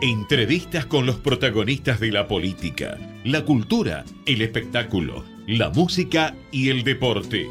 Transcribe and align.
Entrevistas 0.00 0.86
con 0.86 1.06
los 1.06 1.16
protagonistas 1.16 1.98
de 1.98 2.12
la 2.12 2.28
política, 2.28 2.96
la 3.24 3.44
cultura, 3.44 4.04
el 4.26 4.42
espectáculo, 4.42 5.24
la 5.48 5.70
música 5.70 6.36
y 6.52 6.68
el 6.68 6.84
deporte. 6.84 7.48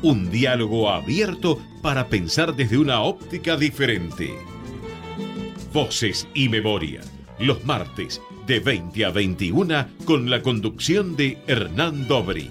Un 0.00 0.30
diálogo 0.30 0.90
abierto 0.90 1.58
para 1.82 2.06
pensar 2.06 2.54
desde 2.54 2.78
una 2.78 3.02
óptica 3.02 3.56
diferente. 3.56 4.38
Voces 5.72 6.28
y 6.34 6.48
Memoria, 6.48 7.00
los 7.40 7.64
martes 7.64 8.22
de 8.46 8.60
20 8.60 9.04
a 9.04 9.10
21 9.10 9.86
con 10.04 10.30
la 10.30 10.40
conducción 10.40 11.16
de 11.16 11.42
Hernán 11.48 12.06
Dobri. 12.06 12.48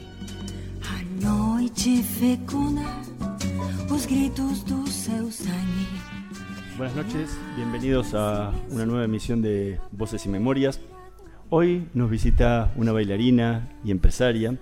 Buenas 6.78 6.96
noches, 6.98 7.38
bienvenidos 7.56 8.14
a 8.14 8.52
una 8.72 8.86
nueva 8.86 9.06
emisión 9.06 9.42
de 9.42 9.80
Voces 9.94 10.26
y 10.26 10.30
Memorias. 10.30 10.82
Hoy 11.50 11.88
nos 11.94 12.10
visita 12.10 12.74
una 12.76 12.92
bailarina 12.92 13.70
y 13.86 13.92
empresaria 13.92 14.58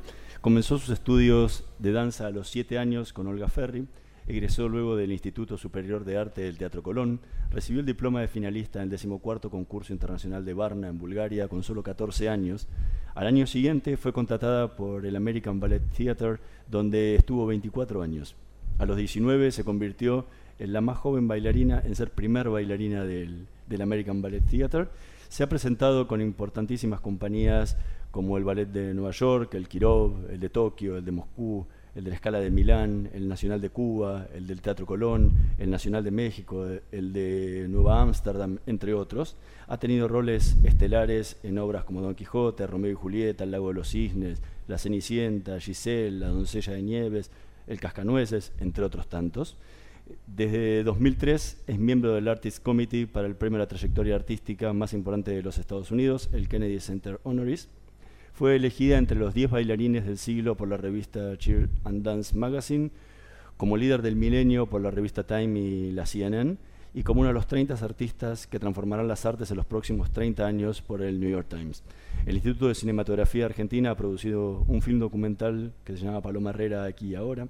Comenzó 0.45 0.77
sus 0.77 0.91
estudios 0.91 1.63
de 1.79 1.91
danza 1.91 2.27
a 2.27 2.31
los 2.31 2.49
siete 2.49 2.77
años 2.77 3.13
con 3.13 3.27
Olga 3.27 3.47
Ferri, 3.47 3.87
egresó 4.27 4.67
luego 4.67 4.95
del 4.95 5.11
Instituto 5.11 5.57
Superior 5.57 6.03
de 6.03 6.17
Arte 6.17 6.41
del 6.41 6.57
Teatro 6.57 6.81
Colón, 6.81 7.19
recibió 7.51 7.79
el 7.79 7.85
diploma 7.85 8.21
de 8.21 8.27
finalista 8.27 8.79
en 8.79 8.83
el 8.83 8.89
decimocuarto 8.89 9.49
concurso 9.49 9.93
internacional 9.93 10.43
de 10.45 10.53
Varna 10.53 10.87
en 10.87 10.97
Bulgaria 10.97 11.47
con 11.47 11.63
solo 11.63 11.83
14 11.83 12.29
años. 12.29 12.67
Al 13.13 13.27
año 13.27 13.45
siguiente 13.47 13.97
fue 13.97 14.13
contratada 14.13 14.75
por 14.75 15.05
el 15.05 15.15
American 15.15 15.59
Ballet 15.59 15.83
Theatre, 15.95 16.39
donde 16.69 17.15
estuvo 17.15 17.45
24 17.45 18.01
años. 18.01 18.35
A 18.77 18.85
los 18.85 18.97
19 18.97 19.51
se 19.51 19.63
convirtió 19.63 20.25
en 20.59 20.73
la 20.73 20.81
más 20.81 20.97
joven 20.97 21.27
bailarina 21.27 21.81
en 21.85 21.95
ser 21.95 22.11
primer 22.11 22.49
bailarina 22.49 23.05
del, 23.05 23.47
del 23.67 23.81
American 23.81 24.21
Ballet 24.21 24.43
Theatre. 24.43 24.87
Se 25.29 25.43
ha 25.43 25.49
presentado 25.49 26.07
con 26.07 26.21
importantísimas 26.21 26.99
compañías 26.99 27.77
como 28.15 28.37
el 28.37 28.45
Ballet 28.45 28.69
de 28.69 28.93
Nueva 28.93 29.11
York, 29.11 29.55
el 29.55 29.67
Kirov, 29.67 30.31
el 30.31 30.39
de 30.39 30.47
Tokio, 30.47 30.95
el 30.95 31.03
de 31.03 31.11
Moscú, 31.11 31.67
el 31.93 32.05
de 32.05 32.11
la 32.11 32.15
Escala 32.15 32.39
de 32.39 32.49
Milán, 32.49 33.09
el 33.13 33.27
Nacional 33.27 33.59
de 33.59 33.71
Cuba, 33.71 34.27
el 34.33 34.47
del 34.47 34.61
Teatro 34.61 34.85
Colón, 34.85 35.33
el 35.57 35.69
Nacional 35.69 36.01
de 36.01 36.11
México, 36.11 36.65
el 36.93 37.11
de 37.11 37.65
Nueva 37.67 38.01
Ámsterdam, 38.01 38.59
entre 38.67 38.93
otros. 38.93 39.35
Ha 39.67 39.77
tenido 39.79 40.07
roles 40.07 40.55
estelares 40.63 41.35
en 41.43 41.57
obras 41.57 41.83
como 41.83 42.01
Don 42.01 42.15
Quijote, 42.15 42.65
Romeo 42.65 42.89
y 42.89 42.93
Julieta, 42.93 43.43
El 43.43 43.51
Lago 43.51 43.67
de 43.67 43.73
los 43.73 43.89
Cisnes, 43.89 44.41
La 44.69 44.77
Cenicienta, 44.77 45.59
Giselle, 45.59 46.17
La 46.17 46.29
Doncella 46.29 46.71
de 46.71 46.83
Nieves, 46.83 47.31
El 47.67 47.81
Cascanueces, 47.81 48.53
entre 48.59 48.85
otros 48.85 49.09
tantos. 49.09 49.57
Desde 50.25 50.85
2003 50.85 51.63
es 51.67 51.79
miembro 51.79 52.13
del 52.13 52.29
Artist 52.29 52.63
Committee 52.63 53.07
para 53.07 53.27
el 53.27 53.35
premio 53.35 53.57
a 53.57 53.63
la 53.63 53.67
trayectoria 53.67 54.15
artística 54.15 54.71
más 54.71 54.93
importante 54.93 55.31
de 55.31 55.43
los 55.43 55.57
Estados 55.57 55.91
Unidos, 55.91 56.29
el 56.31 56.47
Kennedy 56.47 56.79
Center 56.79 57.19
Honoris, 57.23 57.67
fue 58.35 58.57
elegida 58.57 58.97
entre 58.97 59.17
los 59.17 59.33
10 59.33 59.51
bailarines 59.51 60.05
del 60.05 60.17
siglo 60.17 60.55
por 60.55 60.67
la 60.67 60.75
revista 60.75 61.37
Cheer 61.37 61.69
and 61.85 62.03
Dance 62.03 62.35
Magazine, 62.35 62.91
como 63.55 63.77
líder 63.77 64.01
del 64.01 64.17
milenio 64.17 64.65
por 64.65 64.81
la 64.81 64.91
revista 64.91 65.23
Time 65.23 65.57
y 65.57 65.91
la 65.93 66.05
CNN, 66.05 66.57
y 66.93 67.03
como 67.03 67.21
uno 67.21 67.29
de 67.29 67.33
los 67.33 67.47
30 67.47 67.75
artistas 67.75 68.45
que 68.45 68.59
transformarán 68.59 69.07
las 69.07 69.25
artes 69.25 69.51
en 69.51 69.57
los 69.57 69.65
próximos 69.65 70.11
30 70.11 70.45
años 70.45 70.81
por 70.81 71.01
el 71.01 71.17
New 71.17 71.29
York 71.29 71.47
Times. 71.47 71.81
El 72.25 72.35
Instituto 72.35 72.67
de 72.67 72.75
Cinematografía 72.75 73.45
Argentina 73.45 73.91
ha 73.91 73.95
producido 73.95 74.65
un 74.67 74.81
film 74.81 74.99
documental 74.99 75.71
que 75.85 75.95
se 75.95 76.03
llama 76.03 76.21
Paloma 76.21 76.49
Herrera 76.49 76.83
aquí 76.83 77.11
y 77.11 77.15
ahora. 77.15 77.47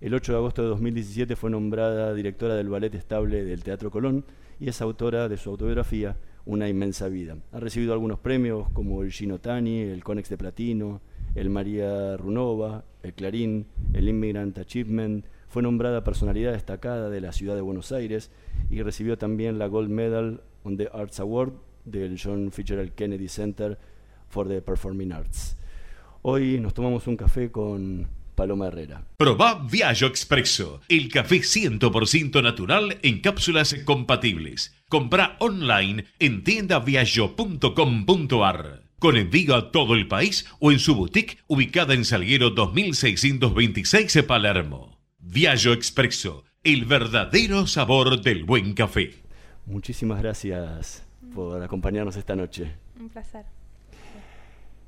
El 0.00 0.14
8 0.14 0.32
de 0.32 0.38
agosto 0.38 0.62
de 0.62 0.68
2017 0.68 1.36
fue 1.36 1.50
nombrada 1.50 2.14
directora 2.14 2.54
del 2.54 2.70
Ballet 2.70 2.94
Estable 2.94 3.44
del 3.44 3.62
Teatro 3.62 3.90
Colón 3.90 4.24
y 4.58 4.70
es 4.70 4.80
autora 4.80 5.28
de 5.28 5.36
su 5.36 5.50
autobiografía 5.50 6.16
una 6.44 6.68
inmensa 6.68 7.08
vida. 7.08 7.36
Ha 7.52 7.60
recibido 7.60 7.92
algunos 7.92 8.18
premios 8.18 8.68
como 8.70 9.02
el 9.02 9.40
Tani, 9.40 9.80
el 9.80 10.02
Conex 10.02 10.28
de 10.28 10.38
Platino, 10.38 11.00
el 11.34 11.50
María 11.50 12.16
Runova, 12.16 12.84
el 13.02 13.14
Clarín, 13.14 13.66
el 13.92 14.08
Immigrant 14.08 14.58
Achievement, 14.58 15.24
fue 15.48 15.62
nombrada 15.62 16.02
personalidad 16.02 16.52
destacada 16.52 17.10
de 17.10 17.20
la 17.20 17.32
ciudad 17.32 17.54
de 17.54 17.60
Buenos 17.60 17.92
Aires 17.92 18.30
y 18.70 18.82
recibió 18.82 19.18
también 19.18 19.58
la 19.58 19.66
Gold 19.66 19.90
Medal 19.90 20.40
on 20.64 20.76
the 20.76 20.88
Arts 20.92 21.20
Award 21.20 21.52
del 21.84 22.18
John 22.18 22.50
Fitzgerald 22.52 22.92
Kennedy 22.92 23.28
Center 23.28 23.78
for 24.28 24.48
the 24.48 24.62
Performing 24.62 25.12
Arts. 25.12 25.56
Hoy 26.22 26.58
nos 26.58 26.72
tomamos 26.72 27.06
un 27.06 27.16
café 27.16 27.50
con 27.50 28.08
Paloma 28.42 28.66
Herrera. 28.66 29.06
Proba 29.18 29.54
Viaggio 29.70 30.08
Expresso, 30.08 30.80
el 30.88 31.08
café 31.08 31.42
100% 31.42 32.42
natural 32.42 32.98
en 33.02 33.20
cápsulas 33.20 33.72
compatibles. 33.84 34.74
Compra 34.88 35.36
online 35.38 36.06
en 36.18 36.42
tiendaviaggio.com.ar. 36.42 38.82
Con 38.98 39.16
envío 39.16 39.54
a 39.54 39.70
todo 39.70 39.94
el 39.94 40.08
país 40.08 40.44
o 40.58 40.72
en 40.72 40.80
su 40.80 40.96
boutique 40.96 41.38
ubicada 41.46 41.94
en 41.94 42.04
Salguero 42.04 42.50
2626 42.50 44.24
Palermo. 44.24 44.98
Viaggio 45.20 45.72
Expresso, 45.72 46.42
el 46.64 46.84
verdadero 46.84 47.68
sabor 47.68 48.22
del 48.22 48.42
buen 48.42 48.74
café. 48.74 49.22
Muchísimas 49.66 50.20
gracias 50.20 51.04
por 51.32 51.62
acompañarnos 51.62 52.16
esta 52.16 52.34
noche. 52.34 52.74
Un 52.98 53.08
placer. 53.08 53.44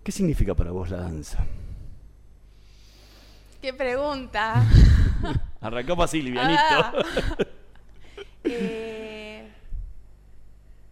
¿Qué 0.03 0.11
significa 0.11 0.57
para 0.57 0.73
vos 0.73 0.91
la 0.91 0.97
danza? 0.97 1.47
¿Qué 3.65 3.73
pregunta? 3.73 4.63
Arrancamos 5.63 6.05
así, 6.05 6.21
livianito. 6.21 6.61
Ah. 6.61 6.93
Eh, 8.45 9.49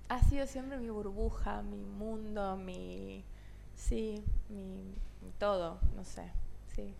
ha 0.08 0.22
sido 0.22 0.46
siempre 0.46 0.78
mi 0.78 0.88
burbuja, 0.88 1.60
mi 1.60 1.84
mundo, 1.84 2.56
mi... 2.56 3.22
Sí, 3.74 4.24
mi, 4.48 4.96
mi 5.20 5.32
todo, 5.38 5.80
no 5.94 6.02
sé, 6.06 6.32
sí. 6.74 6.94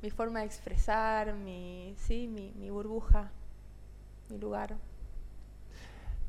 mi 0.00 0.08
forma 0.08 0.40
de 0.40 0.46
expresar, 0.46 1.34
mi, 1.34 1.94
sí, 1.98 2.26
mi, 2.26 2.50
mi 2.56 2.70
burbuja, 2.70 3.30
mi 4.30 4.38
lugar. 4.38 4.74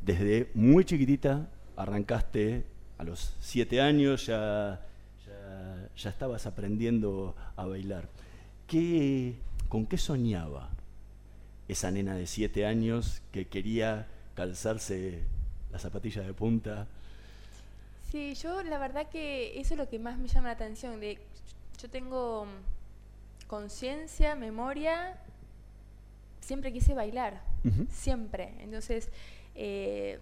Desde 0.01 0.51
muy 0.53 0.83
chiquitita 0.83 1.47
arrancaste 1.77 2.65
a 2.97 3.05
los 3.05 3.37
siete 3.39 3.79
años, 3.79 4.25
ya, 4.25 4.85
ya, 5.45 5.89
ya 5.95 6.09
estabas 6.09 6.45
aprendiendo 6.45 7.35
a 7.55 7.65
bailar. 7.65 8.09
¿Qué, 8.67 9.35
¿Con 9.69 9.85
qué 9.85 9.97
soñaba 9.97 10.69
esa 11.67 11.91
nena 11.91 12.15
de 12.15 12.27
siete 12.27 12.65
años 12.65 13.21
que 13.31 13.47
quería 13.47 14.07
calzarse 14.35 15.23
la 15.71 15.79
zapatilla 15.79 16.21
de 16.21 16.33
punta? 16.33 16.87
Sí, 18.11 18.33
yo 18.35 18.63
la 18.63 18.77
verdad 18.77 19.09
que 19.09 19.59
eso 19.59 19.73
es 19.73 19.77
lo 19.77 19.89
que 19.89 19.99
más 19.99 20.17
me 20.17 20.27
llama 20.27 20.47
la 20.47 20.53
atención. 20.53 20.99
De, 20.99 21.19
yo 21.81 21.89
tengo 21.89 22.47
conciencia, 23.47 24.35
memoria, 24.35 25.17
siempre 26.41 26.71
quise 26.71 26.93
bailar, 26.93 27.41
siempre. 27.91 28.53
Entonces, 28.59 29.09
eh, 29.55 30.19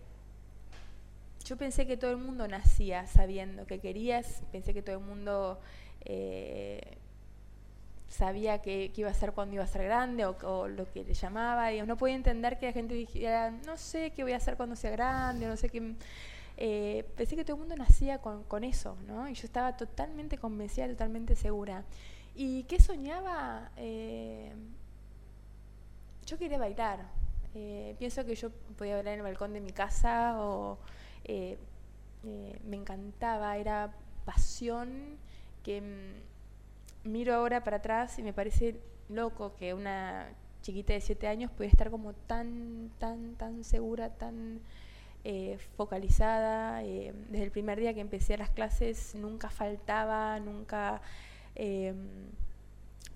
yo 1.43 1.57
pensé 1.57 1.85
que 1.85 1.97
todo 1.97 2.11
el 2.11 2.17
mundo 2.17 2.47
nacía 2.47 3.07
sabiendo 3.07 3.65
que 3.65 3.79
querías, 3.79 4.43
pensé 4.51 4.73
que 4.73 4.81
todo 4.81 4.97
el 4.97 5.03
mundo 5.03 5.59
eh, 6.01 6.97
sabía 8.07 8.61
que, 8.61 8.91
iba 8.95 9.09
a 9.09 9.13
ser 9.13 9.33
cuando 9.33 9.55
iba 9.55 9.63
a 9.63 9.67
ser 9.67 9.83
grande 9.83 10.25
o, 10.25 10.67
lo 10.67 10.91
que 10.91 11.03
le 11.03 11.13
llamaba. 11.13 11.67
Digamos, 11.69 11.87
no 11.87 11.97
podía 11.97 12.15
entender 12.15 12.57
que 12.59 12.67
la 12.67 12.73
gente 12.73 12.93
dijera, 12.93 13.51
no 13.51 13.77
sé 13.77 14.11
qué 14.11 14.23
voy 14.23 14.33
a 14.33 14.37
hacer 14.37 14.55
cuando 14.55 14.75
sea 14.75 14.91
grande, 14.91 15.47
no 15.47 15.57
sé 15.57 15.69
qué. 15.69 15.95
Eh, 16.55 17.03
pensé 17.17 17.35
que 17.35 17.43
todo 17.43 17.55
el 17.55 17.61
mundo 17.61 17.75
nacía 17.75 18.19
con, 18.19 18.43
con, 18.43 18.63
eso, 18.63 18.95
¿no? 19.07 19.27
Y 19.27 19.33
yo 19.33 19.45
estaba 19.45 19.75
totalmente 19.75 20.37
convencida, 20.37 20.87
totalmente 20.87 21.35
segura. 21.35 21.83
¿Y 22.35 22.63
qué 22.63 22.79
soñaba? 22.79 23.71
Eh, 23.77 24.53
yo 26.25 26.37
quería 26.37 26.57
bailar. 26.57 26.99
Eh, 27.55 27.95
pienso 27.99 28.25
que 28.25 28.35
yo 28.35 28.49
podía 28.77 28.95
bailar 28.95 29.13
en 29.13 29.19
el 29.19 29.23
balcón 29.23 29.53
de 29.53 29.61
mi 29.61 29.71
casa 29.71 30.35
o 30.39 30.79
eh, 31.25 31.57
me 32.23 32.77
encantaba, 32.77 33.57
era 33.57 33.93
pasión 34.25 35.17
que 35.63 35.81
mm, 35.81 37.09
miro 37.09 37.33
ahora 37.33 37.63
para 37.63 37.77
atrás 37.77 38.17
y 38.19 38.23
me 38.23 38.33
parece 38.33 38.79
loco 39.09 39.55
que 39.55 39.73
una 39.73 40.29
chiquita 40.61 40.93
de 40.93 41.01
siete 41.01 41.27
años 41.27 41.51
pudiera 41.51 41.71
estar 41.71 41.91
como 41.91 42.13
tan, 42.13 42.91
tan, 42.99 43.35
tan 43.35 43.63
segura, 43.63 44.09
tan 44.09 44.61
focalizada. 45.77 46.79
desde 46.79 47.43
el 47.43 47.51
primer 47.51 47.79
día 47.79 47.93
que 47.93 48.01
empecé 48.01 48.37
las 48.37 48.49
clases 48.49 49.15
nunca 49.15 49.49
faltaba, 49.49 50.37
nunca 50.39 51.01
Em, 51.55 52.31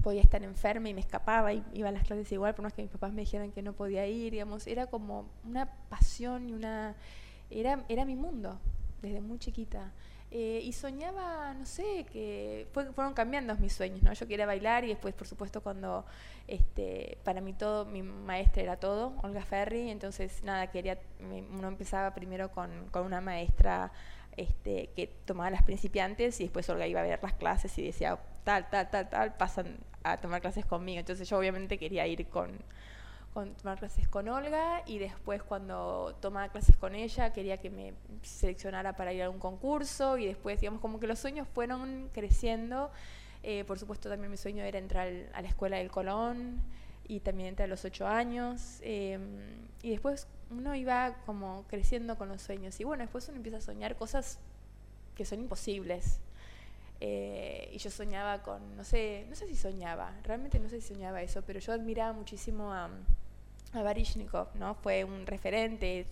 podía 0.03 0.21
estar 0.21 0.43
enferma 0.43 0.89
y 0.89 0.93
me 0.93 1.01
escapaba 1.01 1.53
y 1.53 1.63
iba 1.73 1.89
a 1.89 1.91
las 1.91 2.03
clases 2.03 2.31
igual, 2.31 2.53
por 2.53 2.63
más 2.63 2.73
que 2.73 2.83
mis 2.83 2.91
papás 2.91 3.11
me 3.11 3.21
dijeran 3.21 3.51
que 3.51 3.61
no 3.61 3.73
podía 3.73 4.05
ir, 4.07 4.31
digamos, 4.31 4.67
era 4.67 4.87
como 4.87 5.27
una 5.43 5.65
pasión 5.89 6.49
y 6.49 6.53
una... 6.53 6.95
Era, 7.49 7.83
era 7.89 8.05
mi 8.05 8.15
mundo, 8.15 8.59
desde 9.01 9.21
muy 9.21 9.39
chiquita. 9.39 9.91
Eh, 10.29 10.59
y 10.61 10.73
soñaba, 10.73 11.53
no 11.53 11.65
sé, 11.65 12.05
que 12.11 12.67
fueron 12.73 13.13
cambiando 13.13 13.55
mis 13.55 13.71
sueños, 13.71 14.03
¿no? 14.03 14.11
Yo 14.11 14.27
quería 14.27 14.45
bailar 14.45 14.83
y 14.83 14.89
después, 14.89 15.13
por 15.13 15.25
supuesto, 15.25 15.61
cuando 15.61 16.05
este, 16.47 17.17
para 17.23 17.39
mí 17.39 17.53
todo, 17.53 17.85
mi 17.85 18.03
maestra 18.03 18.61
era 18.61 18.75
todo, 18.77 19.13
Olga 19.23 19.45
Ferri, 19.45 19.89
entonces 19.89 20.43
nada, 20.43 20.67
quería, 20.67 20.99
uno 21.21 21.69
empezaba 21.69 22.13
primero 22.13 22.51
con, 22.51 22.89
con 22.91 23.05
una 23.05 23.21
maestra 23.21 23.93
este, 24.35 24.89
que 24.97 25.07
tomaba 25.07 25.49
las 25.49 25.63
principiantes 25.63 26.41
y 26.41 26.43
después 26.43 26.69
Olga 26.69 26.85
iba 26.87 26.99
a 26.99 27.03
ver 27.03 27.19
las 27.23 27.33
clases 27.33 27.77
y 27.77 27.85
decía, 27.85 28.19
tal, 28.43 28.69
tal, 28.69 28.89
tal, 28.89 29.09
tal, 29.09 29.33
pasan 29.35 29.77
a 30.03 30.17
tomar 30.17 30.41
clases 30.41 30.65
conmigo. 30.65 30.99
Entonces 30.99 31.29
yo 31.29 31.37
obviamente 31.37 31.77
quería 31.77 32.05
ir 32.05 32.27
con, 32.27 32.51
con 33.33 33.53
tomar 33.55 33.77
clases 33.77 34.07
con 34.07 34.27
Olga 34.27 34.81
y 34.85 34.97
después 34.97 35.43
cuando 35.43 36.15
tomaba 36.21 36.49
clases 36.49 36.75
con 36.75 36.95
ella 36.95 37.33
quería 37.33 37.57
que 37.57 37.69
me 37.69 37.93
seleccionara 38.23 38.95
para 38.95 39.13
ir 39.13 39.23
a 39.23 39.29
un 39.29 39.39
concurso 39.39 40.17
y 40.17 40.25
después 40.25 40.59
digamos 40.59 40.81
como 40.81 40.99
que 40.99 41.07
los 41.07 41.19
sueños 41.19 41.47
fueron 41.47 42.09
creciendo. 42.13 42.91
Eh, 43.43 43.63
por 43.65 43.79
supuesto 43.79 44.09
también 44.09 44.31
mi 44.31 44.37
sueño 44.37 44.63
era 44.63 44.79
entrar 44.79 45.07
a 45.33 45.41
la 45.41 45.47
escuela 45.47 45.77
del 45.77 45.91
Colón 45.91 46.61
y 47.07 47.19
también 47.19 47.49
entre 47.49 47.67
los 47.67 47.85
ocho 47.85 48.07
años. 48.07 48.79
Em, 48.81 49.67
y 49.81 49.91
después 49.91 50.27
uno 50.49 50.75
iba 50.75 51.15
como 51.25 51.65
creciendo 51.67 52.17
con 52.17 52.29
los 52.29 52.41
sueños. 52.41 52.79
Y 52.79 52.83
bueno, 52.83 53.03
después 53.03 53.27
uno 53.29 53.37
empieza 53.37 53.59
a 53.59 53.61
soñar 53.61 53.95
cosas 53.95 54.39
que 55.15 55.25
son 55.25 55.39
imposibles. 55.39 56.19
Eh, 56.99 57.69
y 57.73 57.77
yo 57.77 57.91
soñaba 57.91 58.41
con, 58.41 58.75
no 58.75 58.83
sé, 58.83 59.25
no 59.29 59.35
sé 59.35 59.47
si 59.47 59.55
soñaba, 59.55 60.11
realmente 60.23 60.59
no 60.59 60.67
sé 60.67 60.81
si 60.81 60.95
soñaba 60.95 61.21
eso, 61.21 61.43
pero 61.43 61.59
yo 61.59 61.71
admiraba 61.71 62.11
muchísimo 62.11 62.73
a, 62.73 62.89
a 63.77 63.83
Barishnikov, 63.83 64.55
¿no? 64.55 64.75
Fue 64.75 65.03
un 65.03 65.25
referente, 65.25 66.07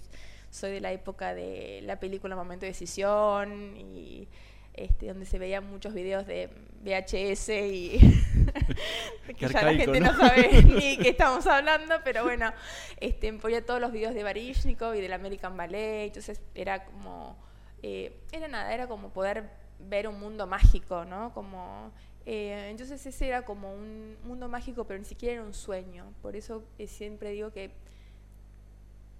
soy 0.49 0.71
de 0.71 0.81
la 0.81 0.91
época 0.91 1.33
de 1.33 1.81
la 1.83 1.99
película 1.99 2.35
Momento 2.35 2.65
de 2.65 2.71
Decisión 2.71 3.75
y 3.77 4.27
este, 4.73 5.07
donde 5.07 5.25
se 5.25 5.39
veían 5.39 5.69
muchos 5.69 5.93
videos 5.93 6.27
de 6.27 6.49
VHS 6.83 7.49
y 7.49 7.97
que 9.37 9.47
ya 9.47 9.61
la 9.61 9.73
gente 9.73 9.99
¿no? 10.01 10.15
sabe 10.15 10.63
ni 10.63 10.97
qué 10.97 11.09
estamos 11.09 11.47
hablando, 11.47 11.95
pero 12.03 12.23
bueno, 12.23 12.51
este, 12.99 13.31
ponía 13.33 13.65
todos 13.65 13.79
los 13.79 13.91
videos 13.91 14.13
de 14.13 14.23
Barishnikov 14.23 14.95
y 14.95 15.01
del 15.01 15.13
American 15.13 15.55
Ballet, 15.55 16.07
entonces 16.07 16.41
era 16.53 16.83
como, 16.83 17.37
eh, 17.83 18.21
era 18.31 18.47
nada, 18.47 18.73
era 18.73 18.87
como 18.87 19.09
poder 19.13 19.49
ver 19.79 20.07
un 20.07 20.19
mundo 20.19 20.45
mágico, 20.45 21.05
¿no? 21.05 21.33
Como, 21.33 21.93
eh, 22.25 22.69
entonces 22.69 23.05
ese 23.05 23.27
era 23.27 23.45
como 23.45 23.73
un 23.73 24.17
mundo 24.23 24.47
mágico, 24.47 24.85
pero 24.85 24.97
ni 24.97 25.05
siquiera 25.05 25.35
era 25.35 25.43
un 25.43 25.53
sueño, 25.53 26.05
por 26.21 26.35
eso 26.35 26.63
eh, 26.79 26.87
siempre 26.87 27.31
digo 27.31 27.51
que 27.51 27.71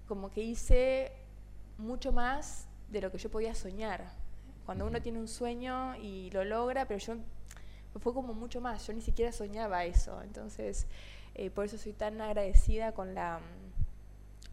como 0.08 0.30
que 0.30 0.42
hice 0.42 1.12
mucho 1.78 2.12
más 2.12 2.66
de 2.90 3.00
lo 3.00 3.10
que 3.10 3.18
yo 3.18 3.30
podía 3.30 3.54
soñar. 3.54 4.04
Cuando 4.64 4.86
uno 4.86 5.00
tiene 5.00 5.20
un 5.20 5.28
sueño 5.28 5.94
y 5.96 6.30
lo 6.30 6.44
logra, 6.44 6.86
pero 6.86 6.98
yo 6.98 7.16
fue 8.00 8.12
como 8.12 8.34
mucho 8.34 8.60
más, 8.60 8.86
yo 8.86 8.92
ni 8.92 9.00
siquiera 9.00 9.30
soñaba 9.30 9.84
eso, 9.84 10.20
entonces 10.22 10.86
eh, 11.34 11.50
por 11.50 11.64
eso 11.64 11.78
soy 11.78 11.92
tan 11.92 12.20
agradecida 12.20 12.92
con 12.92 13.14
la, 13.14 13.40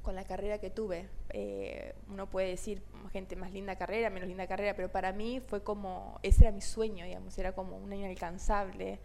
con 0.03 0.15
la 0.15 0.23
carrera 0.25 0.59
que 0.59 0.69
tuve. 0.69 1.09
Eh, 1.29 1.95
uno 2.09 2.29
puede 2.29 2.49
decir, 2.49 2.83
gente, 3.11 3.35
más 3.35 3.51
linda 3.51 3.75
carrera, 3.75 4.11
menos 4.11 4.27
linda 4.27 4.45
carrera, 4.45 4.75
pero 4.75 4.91
para 4.91 5.11
mí 5.11 5.41
fue 5.47 5.63
como, 5.63 6.19
ese 6.21 6.43
era 6.43 6.51
mi 6.51 6.61
sueño, 6.61 7.05
digamos, 7.05 7.35
era 7.39 7.53
como 7.53 7.77
un 7.77 7.91
inalcanzable. 7.91 8.99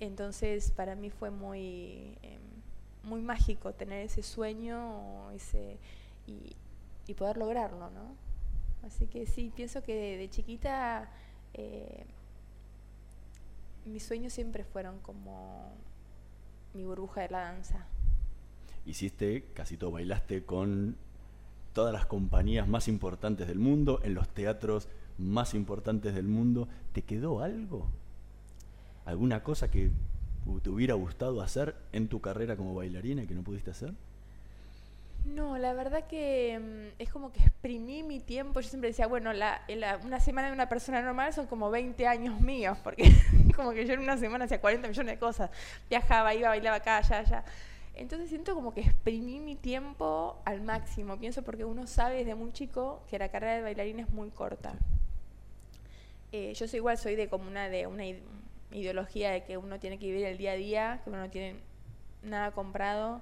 Entonces 0.00 0.72
para 0.72 0.96
mí 0.96 1.10
fue 1.10 1.30
muy, 1.30 2.18
em, 2.22 2.40
muy 3.04 3.20
mágico 3.20 3.72
tener 3.74 4.06
ese 4.06 4.22
sueño 4.22 5.30
y 7.06 7.14
poder 7.14 7.36
lograrlo, 7.36 7.90
¿no? 7.90 8.30
Así 8.82 9.06
que 9.06 9.26
sí, 9.26 9.52
pienso 9.54 9.82
que 9.82 10.16
de, 10.16 10.30
chiquita 10.30 11.10
eh, 11.54 12.04
mis 13.84 14.02
sueños 14.02 14.32
siempre 14.32 14.64
fueron 14.64 14.98
como 15.00 15.72
mi 16.72 16.84
burbuja 16.84 17.22
de 17.22 17.28
la 17.28 17.40
danza. 17.40 17.86
Hiciste, 18.86 19.44
casi 19.54 19.76
todo 19.76 19.92
bailaste 19.92 20.44
con 20.44 20.96
todas 21.72 21.92
las 21.92 22.06
compañías 22.06 22.66
más 22.66 22.88
importantes 22.88 23.46
del 23.46 23.58
mundo, 23.58 24.00
en 24.02 24.14
los 24.14 24.28
teatros 24.28 24.88
más 25.18 25.54
importantes 25.54 26.14
del 26.14 26.26
mundo. 26.26 26.68
¿Te 26.92 27.02
quedó 27.02 27.42
algo? 27.42 27.88
¿Alguna 29.04 29.42
cosa 29.42 29.70
que 29.70 29.90
te 30.62 30.70
hubiera 30.70 30.94
gustado 30.94 31.42
hacer 31.42 31.76
en 31.92 32.08
tu 32.08 32.20
carrera 32.20 32.56
como 32.56 32.74
bailarina 32.74 33.22
y 33.22 33.26
que 33.26 33.34
no 33.34 33.42
pudiste 33.42 33.70
hacer? 33.70 33.94
No, 35.24 35.58
la 35.58 35.74
verdad 35.74 36.06
que 36.06 36.58
mm, 36.58 37.02
es 37.02 37.10
como 37.10 37.30
que 37.30 37.40
exprimí 37.40 38.02
mi 38.02 38.20
tiempo. 38.20 38.60
Yo 38.60 38.68
siempre 38.68 38.88
decía, 38.88 39.06
bueno, 39.06 39.32
la, 39.32 39.60
una 40.04 40.18
semana 40.18 40.48
de 40.48 40.54
una 40.54 40.68
persona 40.68 41.02
normal 41.02 41.32
son 41.32 41.46
como 41.46 41.70
20 41.70 42.06
años 42.06 42.40
míos, 42.40 42.78
porque 42.82 43.12
como 43.56 43.72
que 43.72 43.86
yo 43.86 43.94
en 43.94 44.00
una 44.00 44.16
semana 44.16 44.46
hacía 44.46 44.60
40 44.60 44.88
millones 44.88 45.14
de 45.14 45.18
cosas. 45.18 45.50
Viajaba, 45.88 46.34
iba, 46.34 46.48
bailaba 46.48 46.76
acá, 46.76 46.98
allá, 46.98 47.18
allá. 47.18 47.44
Entonces 48.00 48.30
siento 48.30 48.54
como 48.54 48.72
que 48.72 48.80
exprimí 48.80 49.40
mi 49.40 49.56
tiempo 49.56 50.40
al 50.46 50.62
máximo. 50.62 51.18
Pienso 51.18 51.42
porque 51.42 51.66
uno 51.66 51.86
sabe 51.86 52.16
desde 52.16 52.34
muy 52.34 52.50
chico 52.50 53.02
que 53.10 53.18
la 53.18 53.28
carrera 53.28 53.56
de 53.56 53.60
bailarina 53.60 54.02
es 54.02 54.10
muy 54.10 54.30
corta. 54.30 54.72
Eh, 56.32 56.54
yo 56.54 56.66
soy 56.66 56.78
igual, 56.78 56.96
soy 56.96 57.14
de 57.14 57.28
como 57.28 57.46
una, 57.46 57.68
de 57.68 57.86
una 57.86 58.04
ideología 58.72 59.32
de 59.32 59.44
que 59.44 59.58
uno 59.58 59.78
tiene 59.78 59.98
que 59.98 60.06
vivir 60.06 60.24
el 60.24 60.38
día 60.38 60.52
a 60.52 60.54
día, 60.54 61.00
que 61.04 61.10
uno 61.10 61.18
no 61.18 61.28
tiene 61.28 61.56
nada 62.22 62.52
comprado 62.52 63.20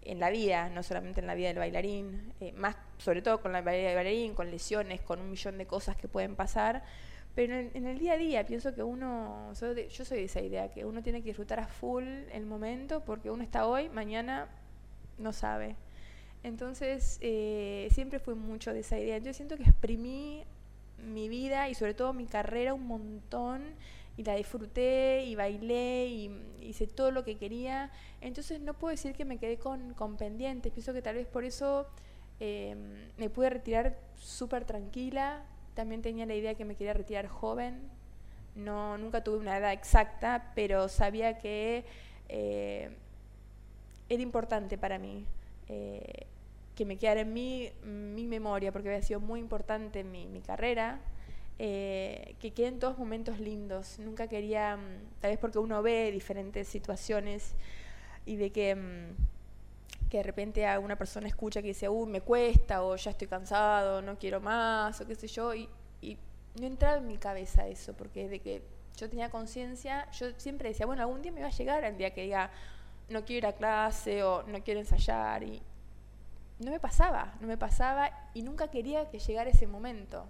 en 0.00 0.20
la 0.20 0.30
vida, 0.30 0.70
no 0.70 0.82
solamente 0.82 1.20
en 1.20 1.26
la 1.26 1.34
vida 1.34 1.48
del 1.48 1.58
bailarín, 1.58 2.32
eh, 2.40 2.52
más 2.52 2.76
sobre 2.96 3.20
todo 3.20 3.42
con 3.42 3.52
la 3.52 3.60
vida 3.60 3.88
del 3.88 3.94
bailarín, 3.94 4.34
con 4.34 4.50
lesiones, 4.50 5.02
con 5.02 5.20
un 5.20 5.30
millón 5.30 5.58
de 5.58 5.66
cosas 5.66 5.96
que 5.96 6.08
pueden 6.08 6.34
pasar, 6.34 6.82
pero 7.34 7.54
en, 7.54 7.86
el 7.86 7.98
día 7.98 8.12
a 8.12 8.16
día 8.16 8.46
pienso 8.46 8.74
que 8.74 8.82
uno, 8.82 9.52
yo 9.52 10.04
soy 10.04 10.18
de 10.18 10.24
esa 10.24 10.40
idea, 10.40 10.70
que 10.70 10.84
uno 10.84 11.02
tiene 11.02 11.20
que 11.20 11.28
disfrutar 11.28 11.60
a 11.60 11.66
full 11.66 12.04
el 12.32 12.46
momento 12.46 13.04
porque 13.04 13.30
uno 13.30 13.42
está 13.42 13.66
hoy, 13.66 13.88
mañana 13.88 14.48
no 15.18 15.32
sabe. 15.32 15.76
Entonces 16.44 17.18
eh, 17.22 17.88
siempre 17.90 18.18
fui 18.18 18.34
mucho 18.34 18.72
de 18.72 18.80
esa 18.80 18.98
idea. 18.98 19.18
Yo 19.18 19.32
siento 19.32 19.56
que 19.56 19.64
exprimí 19.64 20.44
mi 20.98 21.28
vida 21.28 21.68
y 21.68 21.74
sobre 21.74 21.94
todo 21.94 22.12
mi 22.12 22.26
carrera 22.26 22.74
un 22.74 22.86
montón 22.86 23.62
y 24.16 24.22
la 24.22 24.36
disfruté 24.36 25.24
y 25.24 25.34
bailé 25.34 26.06
y 26.06 26.30
hice 26.60 26.86
todo 26.86 27.10
lo 27.10 27.24
que 27.24 27.36
quería. 27.36 27.90
Entonces 28.20 28.60
no 28.60 28.74
puedo 28.74 28.90
decir 28.90 29.14
que 29.14 29.24
me 29.24 29.38
quedé 29.38 29.58
con, 29.58 29.94
con 29.94 30.16
pendientes. 30.16 30.72
Pienso 30.72 30.92
que 30.92 31.02
tal 31.02 31.16
vez 31.16 31.26
por 31.26 31.44
eso 31.44 31.88
em, 32.38 33.10
me 33.16 33.30
pude 33.30 33.50
retirar 33.50 33.98
súper 34.16 34.64
tranquila. 34.64 35.44
También 35.74 36.02
tenía 36.02 36.26
la 36.26 36.34
idea 36.34 36.54
que 36.54 36.64
me 36.64 36.74
quería 36.74 36.92
retirar 36.94 37.26
joven. 37.28 37.80
No, 38.54 38.96
nunca 38.98 39.24
tuve 39.24 39.38
una 39.38 39.58
edad 39.58 39.72
exacta, 39.72 40.52
pero 40.54 40.88
sabía 40.88 41.38
que 41.38 41.84
eh, 42.28 42.90
era 44.08 44.22
importante 44.22 44.78
para 44.78 44.98
mí. 44.98 45.26
Eh, 45.68 46.26
que 46.74 46.84
me 46.84 46.96
quedara 46.96 47.20
en 47.20 47.32
mi, 47.32 47.70
mi 47.84 48.26
memoria, 48.26 48.72
porque 48.72 48.88
había 48.88 49.02
sido 49.02 49.20
muy 49.20 49.40
importante 49.40 50.00
en 50.00 50.10
mi, 50.10 50.26
mi 50.26 50.40
carrera, 50.40 51.00
eh, 51.58 52.34
que 52.40 52.52
queden 52.52 52.78
todos 52.78 52.98
momentos 52.98 53.38
lindos. 53.38 53.98
Nunca 53.98 54.26
quería, 54.28 54.76
mm, 54.76 55.20
tal 55.20 55.30
vez 55.30 55.38
porque 55.38 55.58
uno 55.58 55.82
ve 55.82 56.10
diferentes 56.10 56.66
situaciones 56.68 57.54
y 58.26 58.36
de 58.36 58.50
que, 58.50 58.74
mm, 58.74 59.33
que 60.10 60.18
de 60.18 60.22
repente 60.22 60.66
a 60.66 60.78
una 60.78 60.96
persona 60.96 61.26
escucha 61.26 61.60
que 61.60 61.68
dice, 61.68 61.88
uy, 61.88 62.08
me 62.08 62.20
cuesta, 62.20 62.82
o 62.84 62.94
ya 62.96 63.10
estoy 63.10 63.26
cansado, 63.26 64.02
no 64.02 64.18
quiero 64.18 64.40
más, 64.40 65.00
o 65.00 65.06
qué 65.06 65.14
sé 65.14 65.26
yo, 65.26 65.54
y, 65.54 65.68
no 66.56 66.66
entraba 66.66 66.98
en 66.98 67.08
mi 67.08 67.18
cabeza 67.18 67.66
eso, 67.66 67.94
porque 67.94 68.28
de 68.28 68.38
que 68.38 68.62
yo 68.96 69.10
tenía 69.10 69.28
conciencia, 69.28 70.08
yo 70.12 70.28
siempre 70.36 70.68
decía, 70.68 70.86
bueno, 70.86 71.02
algún 71.02 71.20
día 71.20 71.32
me 71.32 71.40
va 71.40 71.48
a 71.48 71.50
llegar 71.50 71.82
el 71.82 71.96
día 71.98 72.14
que 72.14 72.22
diga, 72.22 72.52
no 73.08 73.24
quiero 73.24 73.48
ir 73.48 73.52
a 73.52 73.56
clase 73.56 74.22
o 74.22 74.44
no 74.44 74.62
quiero 74.62 74.78
ensayar, 74.78 75.42
y 75.42 75.60
no 76.60 76.70
me 76.70 76.78
pasaba, 76.78 77.34
no 77.40 77.48
me 77.48 77.58
pasaba, 77.58 78.30
y 78.34 78.42
nunca 78.42 78.68
quería 78.68 79.10
que 79.10 79.18
llegara 79.18 79.50
ese 79.50 79.66
momento. 79.66 80.26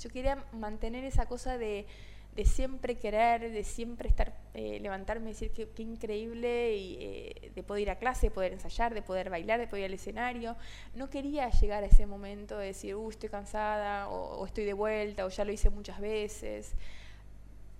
Yo 0.00 0.10
quería 0.10 0.44
mantener 0.52 1.04
esa 1.04 1.26
cosa 1.26 1.58
de, 1.58 1.88
de 2.34 2.44
siempre 2.44 2.96
querer, 2.96 3.52
de 3.52 3.62
siempre 3.62 4.08
estar, 4.08 4.34
eh, 4.54 4.80
levantarme 4.80 5.30
y 5.30 5.32
decir 5.34 5.52
qué, 5.52 5.82
increíble, 5.82 6.76
y, 6.76 6.96
eh, 7.00 7.52
de 7.54 7.62
poder 7.62 7.82
ir 7.82 7.90
a 7.90 7.96
clase, 7.96 8.26
de 8.26 8.30
poder 8.32 8.52
ensayar, 8.52 8.92
de 8.92 9.02
poder 9.02 9.30
bailar, 9.30 9.60
de 9.60 9.68
poder 9.68 9.82
ir 9.82 9.86
al 9.86 9.94
escenario. 9.94 10.56
No 10.94 11.10
quería 11.10 11.48
llegar 11.50 11.84
a 11.84 11.86
ese 11.86 12.06
momento 12.06 12.58
de 12.58 12.66
decir, 12.66 12.96
uh, 12.96 13.10
estoy 13.10 13.28
cansada, 13.28 14.08
o, 14.08 14.44
estoy 14.44 14.64
de 14.64 14.72
vuelta, 14.72 15.24
o 15.24 15.28
ya 15.28 15.44
lo 15.44 15.52
hice 15.52 15.70
muchas 15.70 16.00
veces. 16.00 16.74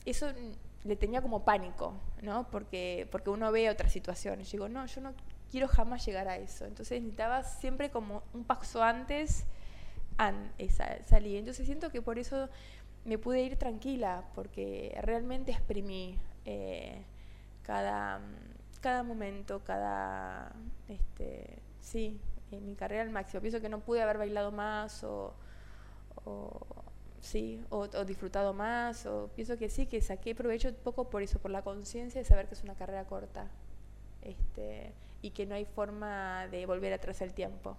Eso 0.04 0.32
le 0.84 0.96
tenía 0.96 1.20
como 1.20 1.44
pánico, 1.44 1.94
¿no? 2.22 2.48
Porque, 2.50 3.08
porque 3.10 3.30
uno 3.30 3.50
ve 3.50 3.70
otras 3.70 3.90
situaciones. 3.92 4.48
Yo 4.52 4.58
digo, 4.58 4.68
no, 4.68 4.86
yo 4.86 5.00
no 5.00 5.14
quiero 5.50 5.66
jamás 5.66 6.06
llegar 6.06 6.28
a 6.28 6.36
eso. 6.36 6.64
Entonces 6.64 7.00
necesitaba 7.00 7.42
siempre 7.42 7.90
como 7.90 8.22
un 8.32 8.44
paso 8.44 8.82
antes 8.82 9.46
salí. 11.04 11.36
Entonces 11.36 11.66
siento 11.66 11.90
que 11.90 12.02
por 12.02 12.18
eso 12.18 12.48
me 13.04 13.18
pude 13.18 13.42
ir 13.42 13.56
tranquila, 13.56 14.24
porque 14.34 14.96
realmente 15.02 15.52
exprimí 15.52 16.18
eh, 16.44 17.04
cada, 17.62 18.20
cada 18.80 19.02
momento, 19.02 19.62
cada, 19.64 20.52
este, 20.88 21.58
sí, 21.80 22.18
en 22.50 22.66
mi 22.66 22.74
carrera 22.74 23.02
al 23.02 23.10
máximo. 23.10 23.40
Pienso 23.40 23.60
que 23.60 23.68
no 23.68 23.80
pude 23.80 24.02
haber 24.02 24.18
bailado 24.18 24.52
más 24.52 25.04
o, 25.04 25.34
sí, 27.20 27.62
o, 27.70 27.86
disfrutado 28.04 28.54
más, 28.54 29.06
o 29.06 29.30
pienso 29.34 29.56
que 29.56 29.68
sí, 29.68 29.86
que 29.86 30.00
saqué 30.00 30.34
provecho 30.34 30.68
un 30.68 30.74
poco 30.76 31.10
por 31.10 31.22
eso, 31.22 31.38
por 31.38 31.50
la 31.50 31.62
conciencia 31.62 32.20
de 32.20 32.24
saber 32.24 32.46
que 32.48 32.54
es 32.54 32.62
una 32.62 32.74
carrera 32.74 33.04
corta 33.04 33.48
este, 34.22 34.92
y 35.22 35.30
que 35.30 35.46
no 35.46 35.54
hay 35.54 35.64
forma 35.64 36.48
de 36.48 36.66
volver 36.66 36.92
atrás 36.92 37.20
el 37.20 37.34
tiempo. 37.34 37.76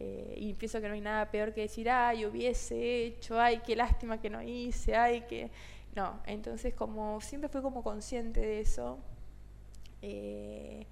Eh, 0.00 0.34
y 0.36 0.54
pienso 0.54 0.80
que 0.80 0.88
no 0.88 0.94
hay 0.94 1.00
nada 1.00 1.30
peor 1.30 1.52
que 1.52 1.62
decir, 1.62 1.90
ay, 1.90 2.24
hubiese 2.24 3.04
hecho, 3.04 3.40
ay, 3.40 3.60
qué 3.66 3.74
lástima 3.74 4.20
que 4.20 4.30
no 4.30 4.42
hice, 4.42 4.96
ay, 4.96 5.22
que... 5.22 5.50
No, 5.96 6.20
entonces 6.26 6.74
como 6.74 7.20
siempre 7.20 7.48
fui 7.48 7.60
como 7.60 7.82
consciente 7.82 8.40
de 8.40 8.60
eso, 8.60 8.98
eh, 10.02 10.86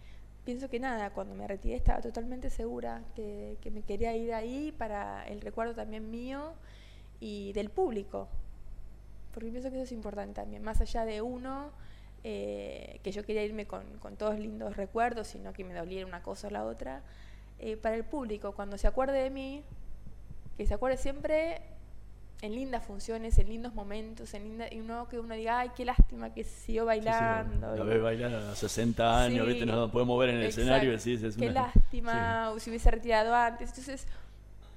pienso 0.44 0.68
que 0.68 0.80
nada, 0.80 1.10
cuando 1.10 1.36
me 1.36 1.46
retiré 1.46 1.76
estaba 1.76 2.00
totalmente 2.00 2.50
segura 2.50 3.04
que, 3.14 3.56
me 3.72 3.82
quería 3.82 4.16
ir 4.16 4.34
ahí 4.34 4.72
para 4.76 5.24
el 5.28 5.40
recuerdo 5.40 5.74
también 5.74 6.10
mío 6.10 6.54
y 7.20 7.52
del 7.52 7.70
público, 7.70 8.26
porque 9.32 9.50
pienso 9.50 9.70
que 9.70 9.76
eso 9.76 9.84
es 9.84 9.92
importante 9.92 10.34
también, 10.40 10.64
más 10.64 10.80
allá 10.80 11.04
de 11.04 11.22
uno, 11.22 11.70
eh, 12.24 12.98
que 13.04 13.12
yo 13.12 13.24
quería 13.24 13.44
irme 13.44 13.66
con, 13.66 13.84
con 13.98 14.16
todos 14.16 14.38
lindos 14.40 14.76
recuerdos, 14.76 15.28
sino 15.28 15.52
que 15.52 15.62
me 15.62 15.74
doliera 15.74 16.04
una 16.06 16.22
cosa 16.22 16.48
o 16.48 16.50
la 16.50 16.64
otra, 16.64 17.04
eh, 17.58 17.76
para 17.76 17.96
el 17.96 18.04
público, 18.04 18.52
cuando 18.52 18.76
se 18.78 18.86
acuerde 18.86 19.22
de 19.22 19.30
mí, 19.30 19.64
que 20.56 20.66
se 20.66 20.74
acuerde 20.74 20.96
siempre 20.96 21.62
en 22.42 22.54
lindas 22.54 22.84
funciones, 22.84 23.38
en 23.38 23.48
lindos 23.48 23.74
momentos, 23.74 24.34
en 24.34 24.44
linda, 24.44 24.66
y 24.70 24.80
uno 24.80 25.08
que 25.08 25.18
uno 25.18 25.34
diga, 25.34 25.60
ay, 25.60 25.70
qué 25.74 25.84
lástima 25.84 26.34
que 26.34 26.44
siguió 26.44 26.84
bailando. 26.84 27.74
Sí, 27.76 27.92
sí. 27.92 27.98
bailando 27.98 28.38
a 28.50 28.54
60 28.54 29.22
años, 29.22 29.46
¿viste? 29.46 29.64
no 29.64 29.90
puede 29.90 30.04
mover 30.04 30.30
en 30.30 30.36
el 30.36 30.46
escenario. 30.46 30.90
Decís, 30.90 31.22
es 31.22 31.36
qué 31.36 31.50
lástima, 31.50 32.52
si 32.58 32.70
hubiese 32.70 32.90
retirado 32.90 33.34
antes. 33.34 33.70
Entonces, 33.70 34.06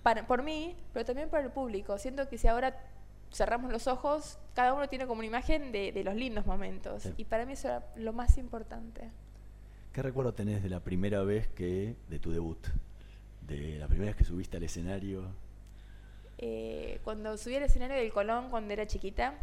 para, 0.04 0.26
por 0.26 0.44
mí, 0.44 0.76
pero 0.94 1.06
también 1.06 1.30
para 1.30 1.44
el 1.44 1.52
público. 1.52 1.98
Siento 1.98 2.30
que 2.30 2.38
si 2.38 2.48
ahora 2.48 2.78
cerramos 3.32 3.72
los 3.72 3.88
ojos, 3.88 4.40
cada 4.54 4.74
uno 4.74 4.88
tiene 4.88 5.06
como 5.06 5.20
una 5.20 5.28
imagen 5.28 5.72
de, 5.72 5.92
de 5.92 6.04
los 6.04 6.16
lindos 6.16 6.46
momentos. 6.46 7.10
Y 7.18 7.26
para 7.26 7.46
mí 7.46 7.54
eso 7.54 7.68
era 7.68 7.86
lo 7.96 8.14
más 8.14 8.38
importante. 8.38 9.12
¿Qué 9.94 10.04
recuerdo 10.04 10.34
tenés 10.34 10.62
de 10.62 10.70
la 10.70 10.82
primera 10.82 11.24
vez 11.24 11.48
que, 11.48 11.96
de 12.08 12.20
tu 12.20 12.32
debut? 12.32 12.60
De 13.42 13.80
la 13.80 13.88
primera 13.88 14.12
vez 14.12 14.16
que 14.16 14.24
subiste 14.24 14.58
al 14.58 14.64
escenario. 14.64 15.24
Eh, 16.38 17.00
cuando 17.04 17.36
subí 17.38 17.56
al 17.56 17.64
escenario 17.64 17.98
del 17.98 18.14
Colón 18.14 18.52
cuando 18.52 18.72
era 18.72 18.86
chiquita, 18.86 19.34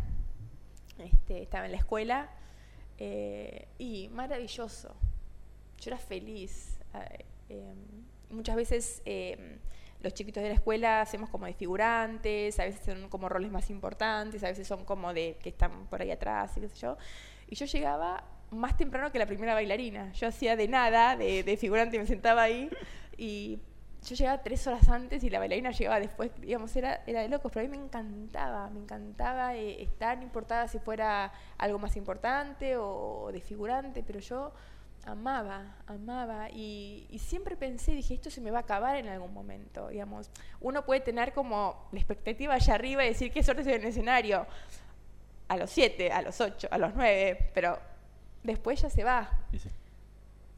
este, 0.98 1.42
estaba 1.42 1.66
en 1.66 1.72
la 1.72 1.78
escuela, 1.78 2.30
eh, 2.98 3.66
y 3.78 4.08
maravilloso. 4.08 4.94
Yo 5.80 5.90
era 5.90 5.98
feliz. 5.98 6.78
Eh, 7.48 7.74
muchas 8.30 8.54
veces 8.54 9.02
em, 9.04 9.58
los 10.00 10.14
chiquitos 10.14 10.44
de 10.44 10.50
la 10.50 10.54
escuela 10.54 11.00
hacemos 11.00 11.28
como 11.28 11.46
de 11.46 11.54
figurantes, 11.54 12.58
a 12.60 12.64
veces 12.64 12.84
son 12.84 13.08
como 13.08 13.28
roles 13.28 13.50
más 13.50 13.68
importantes, 13.68 14.44
a 14.44 14.48
veces 14.48 14.66
son 14.68 14.84
como 14.84 15.12
de 15.12 15.38
que 15.42 15.48
están 15.48 15.86
por 15.88 16.00
ahí 16.00 16.12
atrás 16.12 16.56
y 16.56 16.60
qué 16.60 16.68
sé 16.68 16.76
yo. 16.76 16.96
Y 17.48 17.56
yo 17.56 17.66
llegaba 17.66 18.24
más 18.50 18.76
temprano 18.76 19.10
que 19.12 19.18
la 19.18 19.26
primera 19.26 19.54
bailarina. 19.54 20.12
Yo 20.12 20.28
hacía 20.28 20.56
de 20.56 20.68
nada, 20.68 21.16
de, 21.16 21.56
figurante, 21.58 21.96
y 21.96 21.98
me 21.98 22.06
sentaba 22.06 22.42
ahí 22.42 22.70
y 23.16 23.58
yo 24.06 24.14
llegaba 24.14 24.42
tres 24.42 24.66
horas 24.66 24.88
antes 24.88 25.24
y 25.24 25.30
la 25.30 25.38
bailarina 25.38 25.72
llegaba 25.72 25.98
después, 25.98 26.30
digamos, 26.40 26.74
era, 26.76 27.02
era 27.06 27.22
de 27.22 27.28
locos, 27.28 27.50
pero 27.52 27.66
a 27.66 27.68
mí 27.68 27.76
me 27.76 27.82
encantaba, 27.82 28.70
me 28.70 28.80
encantaba 28.80 29.56
eh, 29.56 29.82
estar, 29.82 30.16
no 30.16 30.22
importaba 30.22 30.68
si 30.68 30.78
fuera 30.78 31.32
algo 31.58 31.78
más 31.78 31.96
importante 31.96 32.76
o, 32.76 33.30
de 33.32 33.40
figurante, 33.40 34.04
pero 34.06 34.20
yo 34.20 34.52
amaba, 35.06 35.76
amaba 35.86 36.50
y, 36.50 37.08
siempre 37.18 37.56
pensé, 37.56 37.92
dije, 37.92 38.14
esto 38.14 38.30
se 38.30 38.40
me 38.40 38.50
va 38.50 38.58
a 38.58 38.62
acabar 38.62 38.96
en 38.96 39.08
algún 39.08 39.32
momento, 39.32 39.88
digamos. 39.88 40.30
Uno 40.60 40.84
puede 40.84 41.00
tener 41.00 41.32
como 41.32 41.88
la 41.90 41.98
expectativa 41.98 42.54
allá 42.54 42.74
arriba 42.74 43.04
y 43.04 43.08
decir, 43.08 43.32
qué 43.32 43.42
suerte 43.42 43.62
estoy 43.62 43.74
en 43.74 43.82
el 43.82 43.88
escenario, 43.88 44.46
a 45.48 45.56
los 45.56 45.70
siete, 45.70 46.12
a 46.12 46.22
los 46.22 46.40
ocho, 46.40 46.68
a 46.70 46.78
los 46.78 46.94
nueve, 46.94 47.50
pero 47.54 47.78
después 48.42 48.82
ya 48.82 48.90
se 48.90 49.04
va. 49.04 49.30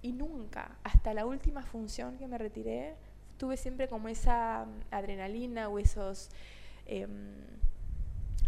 Y 0.02 0.12
nunca, 0.12 0.78
hasta 0.84 1.12
la 1.12 1.26
última 1.26 1.62
función 1.62 2.18
que 2.18 2.28
me 2.28 2.38
retiré, 2.38 2.94
tuve 3.36 3.56
siempre 3.56 3.88
como 3.88 4.08
esa 4.08 4.66
mm, 4.66 4.94
adrenalina 4.94 5.68
o 5.68 5.78
esos... 5.78 6.30
Em, 6.86 7.34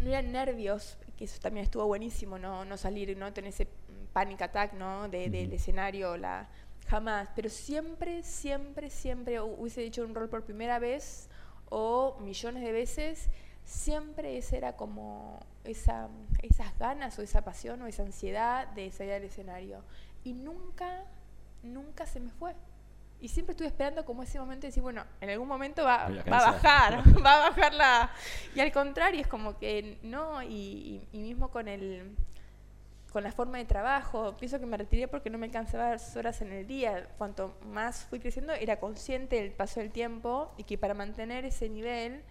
no 0.00 0.08
eran 0.08 0.32
nervios, 0.32 0.96
que 1.16 1.24
eso 1.24 1.38
también 1.40 1.64
estuvo 1.64 1.86
buenísimo, 1.86 2.38
no, 2.38 2.64
no 2.64 2.76
salir, 2.78 3.14
no 3.16 3.32
tener 3.34 3.50
ese 3.50 3.68
panic 4.12 4.40
attack, 4.42 4.72
¿no? 4.72 5.08
De, 5.08 5.28
Del 5.28 5.52
escenario, 5.52 6.16
la, 6.16 6.48
jamás. 6.88 7.28
Pero 7.36 7.48
siempre, 7.48 8.22
siempre, 8.22 8.90
siempre 8.90 9.40
hubiese 9.40 9.84
hecho 9.84 10.04
un 10.04 10.14
rol 10.14 10.28
por 10.28 10.44
primera 10.44 10.78
vez 10.78 11.28
o 11.68 12.18
millones 12.20 12.62
de 12.62 12.72
veces, 12.72 13.28
siempre 13.70 14.36
ese 14.36 14.56
era 14.56 14.76
como 14.76 15.38
esa, 15.64 16.08
esas 16.42 16.76
ganas 16.78 17.18
o 17.18 17.22
esa 17.22 17.42
pasión 17.42 17.80
o 17.82 17.86
esa 17.86 18.02
ansiedad 18.02 18.66
de 18.68 18.90
salir 18.90 19.12
al 19.12 19.24
escenario. 19.24 19.82
Y 20.24 20.32
nunca, 20.32 21.04
nunca 21.62 22.04
se 22.04 22.18
me 22.20 22.30
fue. 22.30 22.54
Y 23.20 23.28
siempre 23.28 23.52
estuve 23.52 23.68
esperando 23.68 24.04
como 24.04 24.22
ese 24.22 24.40
momento 24.40 24.62
de 24.62 24.68
decir, 24.68 24.82
bueno, 24.82 25.04
en 25.20 25.30
algún 25.30 25.46
momento 25.46 25.84
va, 25.84 26.08
va 26.08 26.38
a 26.38 26.52
bajar, 26.52 27.02
va 27.24 27.36
a 27.36 27.50
bajar 27.50 27.74
la... 27.74 28.10
Y 28.54 28.60
al 28.60 28.72
contrario, 28.72 29.20
es 29.20 29.28
como 29.28 29.56
que 29.58 29.98
no, 30.02 30.42
y, 30.42 31.06
mismo 31.12 31.50
con 31.50 31.68
el 31.68 32.16
con 33.12 33.24
la 33.24 33.32
forma 33.32 33.58
de 33.58 33.64
trabajo, 33.64 34.36
pienso 34.36 34.60
que 34.60 34.66
me 34.66 34.76
retiré 34.76 35.08
porque 35.08 35.30
no 35.30 35.38
me 35.38 35.46
alcanzaba 35.46 35.90
las 35.90 36.16
horas 36.16 36.42
en 36.42 36.52
el 36.52 36.64
día. 36.64 37.08
Cuanto 37.18 37.56
más 37.66 38.04
fui 38.04 38.20
creciendo, 38.20 38.52
era 38.52 38.78
consciente 38.78 39.34
del 39.34 39.50
paso 39.50 39.80
del 39.80 39.90
tiempo 39.90 40.54
y 40.56 40.62
que 40.62 40.78
para 40.78 40.94
mantener 40.94 41.44
ese 41.44 41.68
nivel 41.68 42.22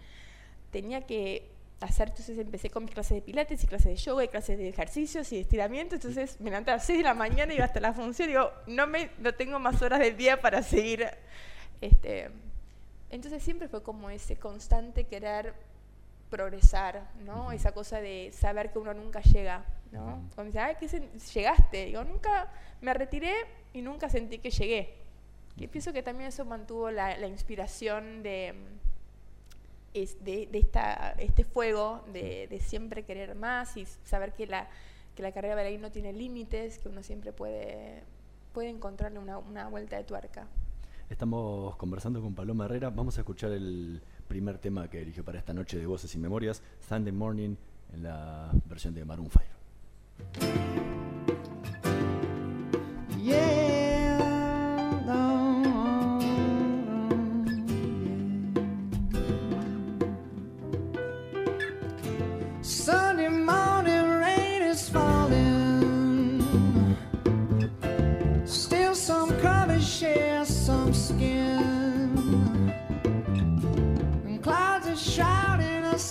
tenía 0.70 1.02
que 1.06 1.50
hacer, 1.80 2.08
entonces 2.08 2.38
empecé 2.38 2.70
con 2.70 2.84
mis 2.84 2.92
clases 2.92 3.16
de 3.16 3.22
pilates 3.22 3.64
y 3.64 3.66
clases 3.66 3.86
de 3.86 3.96
yoga 3.96 4.24
y 4.24 4.28
clases 4.28 4.58
de 4.58 4.68
ejercicios 4.68 5.32
y 5.32 5.36
de 5.36 5.42
estiramiento, 5.42 5.94
entonces 5.94 6.38
me 6.40 6.50
levanté 6.50 6.70
a 6.72 6.74
las 6.74 6.84
6 6.84 6.98
de 6.98 7.04
la 7.04 7.14
mañana 7.14 7.52
y 7.52 7.56
iba 7.56 7.64
hasta 7.64 7.80
la 7.80 7.92
función 7.92 8.28
digo, 8.28 8.50
no, 8.66 8.86
me, 8.86 9.10
no 9.18 9.34
tengo 9.34 9.58
más 9.58 9.80
horas 9.80 9.98
del 9.98 10.16
día 10.16 10.40
para 10.40 10.62
seguir. 10.62 11.08
Este, 11.80 12.30
entonces 13.08 13.42
siempre 13.42 13.68
fue 13.68 13.82
como 13.82 14.10
ese 14.10 14.36
constante 14.36 15.04
querer 15.04 15.54
progresar, 16.30 17.10
¿no? 17.24 17.50
Esa 17.52 17.72
cosa 17.72 18.00
de 18.00 18.30
saber 18.32 18.70
que 18.72 18.78
uno 18.78 18.94
nunca 18.94 19.20
llega, 19.20 19.64
¿no? 19.90 20.28
Cuando 20.34 20.52
dice, 20.52 20.60
ay, 20.60 20.76
¿qué 20.78 20.86
llegaste? 21.34 21.86
Digo, 21.86 22.04
nunca 22.04 22.50
me 22.80 22.94
retiré 22.94 23.34
y 23.72 23.82
nunca 23.82 24.08
sentí 24.08 24.38
que 24.38 24.50
llegué. 24.50 24.94
Y 25.56 25.66
pienso 25.66 25.92
que 25.92 26.02
también 26.02 26.28
eso 26.28 26.44
mantuvo 26.44 26.90
la, 26.90 27.26
inspiración 27.26 28.22
de, 28.22 28.54
de, 29.92 30.48
esta, 30.52 31.12
este 31.12 31.44
fuego 31.44 32.04
de, 32.12 32.60
siempre 32.64 33.04
querer 33.04 33.34
más 33.34 33.76
y 33.76 33.86
saber 34.04 34.32
que 34.34 34.46
la, 34.46 34.68
que 35.14 35.22
la 35.22 35.32
carrera 35.32 35.54
bailarina 35.54 35.88
no 35.88 35.92
tiene 35.92 36.12
límites, 36.12 36.78
que 36.78 36.88
uno 36.88 37.02
siempre 37.02 37.32
puede, 37.32 38.02
puede 38.52 38.68
encontrarle 38.68 39.18
una, 39.18 39.38
una 39.38 39.68
vuelta 39.68 39.96
de 39.96 40.04
tuerca. 40.04 40.46
Estamos 41.08 41.74
conversando 41.76 42.22
con 42.22 42.34
Paloma 42.34 42.66
Herrera. 42.66 42.90
Vamos 42.90 43.18
a 43.18 43.22
escuchar 43.22 43.50
el 43.50 44.00
primer 44.28 44.58
tema 44.58 44.88
que 44.88 45.02
eligió 45.02 45.24
para 45.24 45.38
esta 45.38 45.52
noche 45.52 45.76
de 45.76 45.86
Voces 45.86 46.14
y 46.14 46.18
Memorias, 46.18 46.62
Sunday 46.88 47.12
Morning, 47.12 47.56
en 47.92 48.02
la 48.04 48.52
versión 48.66 48.94
de 48.94 49.04
Maroon 49.04 49.28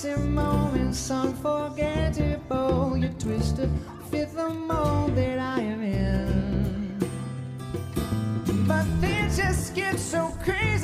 5. 0.01 0.29
unforgettable. 1.11 2.95
You 2.95 3.09
twisted 3.19 3.69
fit 4.09 4.33
the 4.33 4.49
mold 4.49 5.15
that 5.17 5.39
I 5.39 5.59
am 5.59 5.81
in. 5.81 6.97
But 8.65 8.85
things 9.01 9.35
just 9.35 9.75
get 9.75 9.99
so 9.99 10.33
crazy 10.41 10.78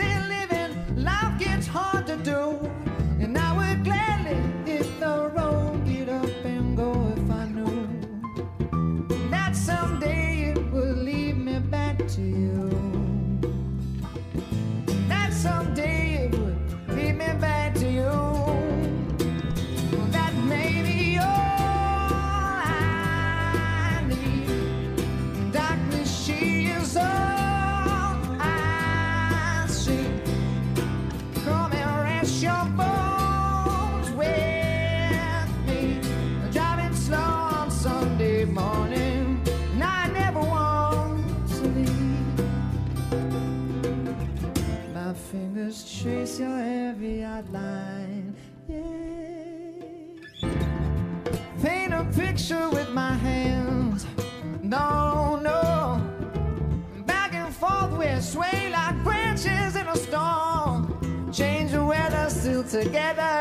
outline. 47.35 48.33
Yeah. 48.69 48.77
Paint 51.61 51.93
a 51.93 52.05
picture 52.15 52.69
with 52.69 52.89
my 52.91 53.13
hands. 53.13 54.05
No, 54.61 55.37
no. 55.41 56.01
Back 57.05 57.33
and 57.33 57.53
forth 57.53 57.91
we 57.99 58.07
sway 58.21 58.71
like 58.71 59.03
branches 59.03 59.75
in 59.75 59.87
a 59.87 59.97
storm. 59.97 61.31
Change 61.33 61.71
the 61.71 61.83
weather, 61.83 62.29
still 62.29 62.63
together 62.63 63.34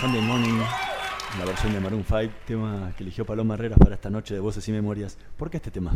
Sunday 0.00 0.20
Morning, 0.20 0.60
la 1.38 1.44
versión 1.44 1.72
de 1.72 1.80
Maroon 1.80 2.04
5, 2.04 2.32
tema 2.46 2.92
que 2.96 3.02
eligió 3.02 3.24
Paloma 3.26 3.54
Herrera 3.54 3.76
para 3.76 3.94
esta 3.94 4.10
noche 4.10 4.34
de 4.34 4.40
Voces 4.40 4.66
y 4.68 4.72
Memorias. 4.72 5.16
¿Por 5.36 5.50
qué 5.50 5.56
este 5.56 5.70
tema? 5.70 5.92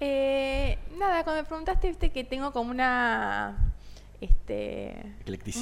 Eh, 0.00 0.78
nada, 0.98 1.24
cuando 1.24 1.42
me 1.42 1.48
preguntaste, 1.48 1.88
viste 1.88 2.10
que 2.12 2.24
tengo 2.24 2.52
como 2.52 2.70
una. 2.70 3.72
Este, 4.20 4.96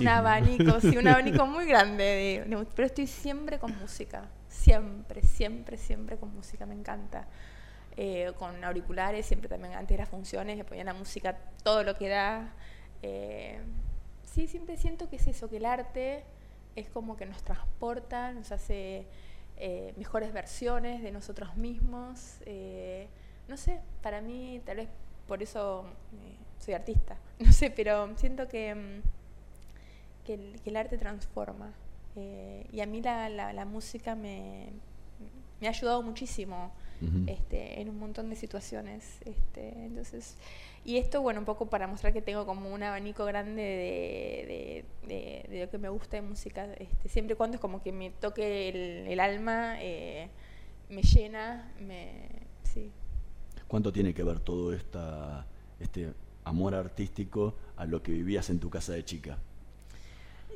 un 0.01 0.09
abanico, 0.09 0.81
sí, 0.81 0.97
un 0.97 1.09
abanico 1.09 1.45
muy 1.47 1.67
grande, 1.67 2.05
de- 2.05 2.57
de- 2.57 2.67
pero 2.77 2.87
estoy 2.87 3.07
siempre 3.09 3.59
con 3.59 3.77
música, 3.79 4.27
siempre, 4.49 5.23
siempre, 5.23 5.77
siempre 5.77 6.17
con 6.17 6.33
música, 6.35 6.65
me 6.67 6.75
encanta. 6.75 7.27
eh, 7.97 8.33
con 8.39 8.63
auriculares, 8.65 9.25
siempre 9.27 9.49
también 9.49 9.75
antes 9.75 9.97
de 9.97 9.99
las 10.03 10.09
funciones 10.09 10.57
me 10.57 10.65
ponían 10.65 10.87
la 10.87 10.95
música 10.95 11.37
todo 11.63 11.83
lo 11.85 11.97
que 11.97 12.09
da. 12.09 12.53
Eh, 13.03 13.61
sí, 14.25 14.47
siempre 14.49 14.77
siento 14.77 15.09
que 15.09 15.17
es 15.17 15.27
eso, 15.29 15.49
que 15.49 15.59
el 15.59 15.65
arte 15.65 16.25
es 16.77 16.89
como 16.89 17.17
que 17.17 17.27
nos 17.27 17.43
transporta, 17.43 18.33
nos 18.33 18.53
hace 18.53 19.07
eh, 19.57 19.95
mejores 19.97 20.33
versiones 20.33 21.03
de 21.03 21.13
nosotros 21.13 21.57
mismos. 21.57 22.39
no 23.49 23.57
sé, 23.57 23.81
para 24.03 24.21
mí 24.21 24.61
tal 24.65 24.79
vez 24.79 24.89
por 25.27 25.43
eso 25.43 25.85
soy 26.59 26.75
artista, 26.75 27.17
no 27.39 27.53
sé, 27.53 27.71
pero 27.71 28.17
siento 28.17 28.49
que, 28.49 28.75
mm, 28.75 29.03
que, 30.25 30.35
el, 30.65 30.77
arte 30.77 30.99
transforma. 30.99 31.73
y 32.17 32.81
a 32.81 32.87
mí 32.87 33.03
la, 33.03 33.29
la 33.29 33.65
música 33.65 34.15
me, 34.15 34.73
me 35.61 35.67
ha 35.67 35.71
ayudado 35.71 36.03
muchísimo 36.03 36.73
este, 37.27 37.81
en 37.81 37.89
un 37.89 37.99
montón 37.99 38.31
de 38.31 38.37
situaciones. 38.37 39.19
Este, 39.25 39.69
entonces, 39.85 40.37
y 40.85 40.99
esto, 40.99 41.23
bueno, 41.23 41.41
un 41.41 41.47
poco 41.47 41.71
para 41.71 41.87
mostrar 41.87 42.13
que 42.13 42.23
tengo 42.23 42.47
como 42.47 42.73
un 42.73 42.83
abanico 42.83 43.25
grande 43.25 43.63
de, 43.63 44.85
de, 45.07 45.61
lo 45.61 45.71
que 45.71 45.79
me 45.79 45.89
gusta 45.89 46.17
de 46.17 46.23
música, 46.23 46.67
este, 46.75 47.09
siempre 47.09 47.35
y 47.35 47.37
cuando 47.37 47.57
es 47.57 47.61
como 47.61 47.83
que 47.83 47.93
me 47.93 48.11
toque 48.11 49.05
el, 49.09 49.21
alma, 49.21 49.77
eh, 49.81 50.29
me 50.91 51.03
llena, 51.03 51.73
me, 51.81 52.29
sí. 52.63 52.91
¿Cuánto 53.67 53.93
tiene 53.93 54.13
que 54.13 54.23
ver 54.23 54.41
todo 54.41 54.73
esta, 54.73 55.47
este 55.81 56.13
amor 56.45 56.75
artístico 56.75 57.57
a 57.77 57.87
lo 57.87 58.03
que 58.03 58.13
vivías 58.13 58.51
en 58.51 58.61
tu 58.61 58.71
casa 58.71 58.93
de 58.93 59.05
chica? 59.05 59.39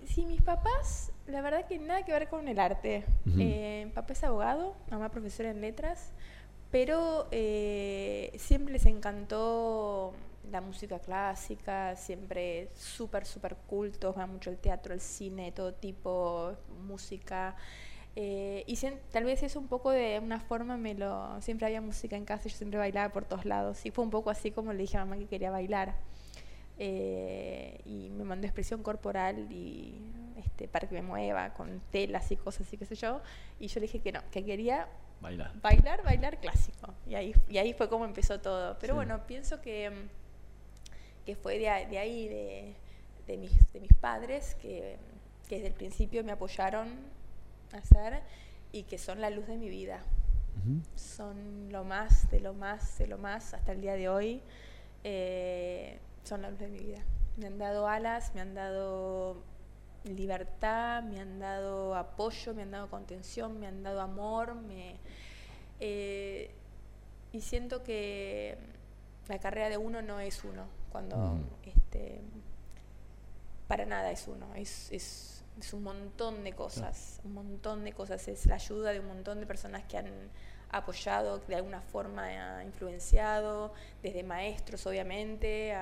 Sí, 0.07 0.25
mis 0.25 0.43
papás, 0.43 1.13
la 1.27 1.43
verdad 1.43 1.67
que 1.67 1.79
nada 1.79 2.03
que 2.05 2.13
ver 2.13 2.29
con 2.29 2.49
el 2.49 2.59
arte. 2.59 3.05
Eh, 3.39 3.91
papá 3.95 4.15
es 4.15 4.25
abogado, 4.25 4.75
mamá 4.91 5.11
profesora 5.11 5.51
en 5.51 5.61
letras, 5.61 6.13
pero 6.70 7.28
eh, 7.31 8.33
siempre 8.38 8.74
les 8.74 8.87
encantó 8.87 10.12
la 10.50 10.61
música 10.61 10.98
clásica, 10.98 11.96
siempre 11.96 12.68
súper, 12.74 13.26
súper 13.26 13.57
cultos, 13.66 14.16
va 14.16 14.26
mucho 14.26 14.50
el 14.50 14.59
teatro, 14.59 14.94
el 14.94 15.00
cine, 15.00 15.52
todo 15.52 15.74
tipo, 15.74 16.54
música. 16.87 17.57
Eh, 18.16 18.64
y 18.66 18.76
tal 19.12 19.24
vez 19.24 19.42
eso 19.42 19.61
un 19.61 19.68
poco 19.68 19.90
de 19.90 20.18
una 20.18 20.40
forma 20.40 20.76
me 20.76 20.94
lo... 20.94 21.40
Siempre 21.40 21.66
había 21.66 21.81
música 21.81 22.16
en 22.16 22.24
casa 22.24 22.48
yo 22.48 22.57
siempre 22.57 22.78
bailaba 22.78 23.12
por 23.12 23.24
todos 23.24 23.44
lados. 23.44 23.85
Y 23.87 23.90
fue 23.90 24.04
un 24.04 24.11
poco 24.11 24.31
así 24.31 24.50
como 24.50 24.72
le 24.72 24.81
dije 24.81 24.96
a 24.96 25.04
mamá 25.04 25.16
que 25.16 25.26
quería 25.26 25.50
bailar. 25.50 25.94
Eh, 26.78 27.81
y 27.85 28.11
me 28.11 28.24
mandó 28.24 28.46
expresión 28.46 28.83
corporal 28.83 29.50
y 29.50 30.12
este, 30.37 30.68
para 30.68 30.88
que 30.88 30.94
me 30.94 31.02
mueva 31.02 31.52
con 31.54 31.81
telas 31.90 32.31
y 32.31 32.37
cosas 32.37 32.72
y 32.72 32.76
qué 32.76 32.87
sé 32.87 32.94
yo. 32.94 33.20
Y 33.61 33.68
yo 33.68 33.81
le 33.81 33.87
dije 33.87 34.00
que 34.00 34.12
no, 34.12 34.20
que 34.31 34.44
quería 34.44 34.88
bailar, 35.20 35.52
bailar, 35.61 36.02
bailar 36.04 36.40
clásico. 36.40 36.94
Y 37.07 37.14
ahí, 37.14 37.35
y 37.48 37.59
ahí 37.59 37.72
fue 37.72 37.88
como 37.88 38.04
empezó 38.04 38.40
todo. 38.40 38.78
Pero 38.78 38.94
bueno, 38.94 39.26
pienso 39.26 39.61
que, 39.61 40.09
que 41.24 41.37
fue 41.37 41.59
de, 41.59 41.68
ahí, 41.68 42.28
de, 42.28 42.74
de, 43.26 43.37
mis, 43.37 43.72
de 43.72 43.81
mis 43.81 43.92
padres, 43.94 44.54
que, 44.57 44.98
que 45.48 45.57
desde 45.57 45.68
el 45.68 45.74
principio 45.74 46.22
me 46.24 46.33
apoyaron 46.33 46.88
a 47.72 47.78
hacer 47.78 48.22
y 48.72 48.85
que 48.85 48.98
son 48.98 49.20
la 49.20 49.31
luz 49.31 49.46
de 49.46 49.57
mi 49.57 49.68
vida. 49.68 50.02
Son 50.96 51.70
lo 51.70 51.85
más, 51.85 52.28
de 52.31 52.40
lo 52.40 52.52
más, 52.52 52.98
de 52.98 53.07
lo 53.07 53.16
más 53.16 53.54
hasta 53.54 53.72
el 53.72 53.81
día 53.81 53.94
de 53.94 54.09
hoy. 54.09 54.42
Eh, 55.04 55.98
son 56.24 56.42
la 56.42 56.50
luz 56.50 56.59
de 56.59 56.68
mi 56.68 56.81
vida. 56.81 56.98
Me 57.37 57.46
han 57.46 57.59
dado 57.59 57.87
alas, 57.87 58.35
me 58.35 58.40
han 58.40 58.54
dado 58.54 59.42
libertad, 60.04 61.02
me 61.04 61.20
han 61.20 61.38
dado 61.38 61.94
apoyo, 61.94 62.54
me 62.54 62.62
han 62.62 62.70
dado 62.70 62.88
contención, 62.88 63.59
me 63.61 63.66
han 63.66 63.83
dado 63.83 64.00
amor, 64.00 64.54
me, 64.54 64.96
eh, 65.81 66.51
y 67.33 67.41
siento 67.41 67.83
que 67.83 68.57
la 69.29 69.38
carrera 69.38 69.69
de 69.69 69.77
uno 69.77 70.03
no 70.03 70.21
es 70.21 70.45
uno, 70.45 70.67
cuando 70.91 71.38
este, 71.64 72.21
para 73.67 73.85
nada 73.85 74.11
es 74.11 74.27
uno, 74.27 74.55
es, 74.55 74.91
es, 74.91 75.45
es 75.61 75.73
un 75.73 75.83
montón 75.83 76.45
de 76.45 76.53
cosas, 76.53 77.21
un 77.25 77.35
montón 77.35 77.85
de 77.85 77.93
cosas, 77.93 78.27
es 78.29 78.47
la 78.47 78.55
ayuda 78.55 78.93
de 78.93 79.01
un 79.01 79.09
montón 79.09 79.41
de 79.41 79.47
personas 79.47 79.85
que 79.85 79.99
han 79.99 80.31
apoyado, 80.71 81.38
de 81.38 81.57
alguna 81.57 81.81
forma 81.81 82.25
ha 82.25 82.64
influenciado, 82.64 83.73
desde 84.03 84.23
maestros 84.23 84.87
obviamente, 84.87 85.75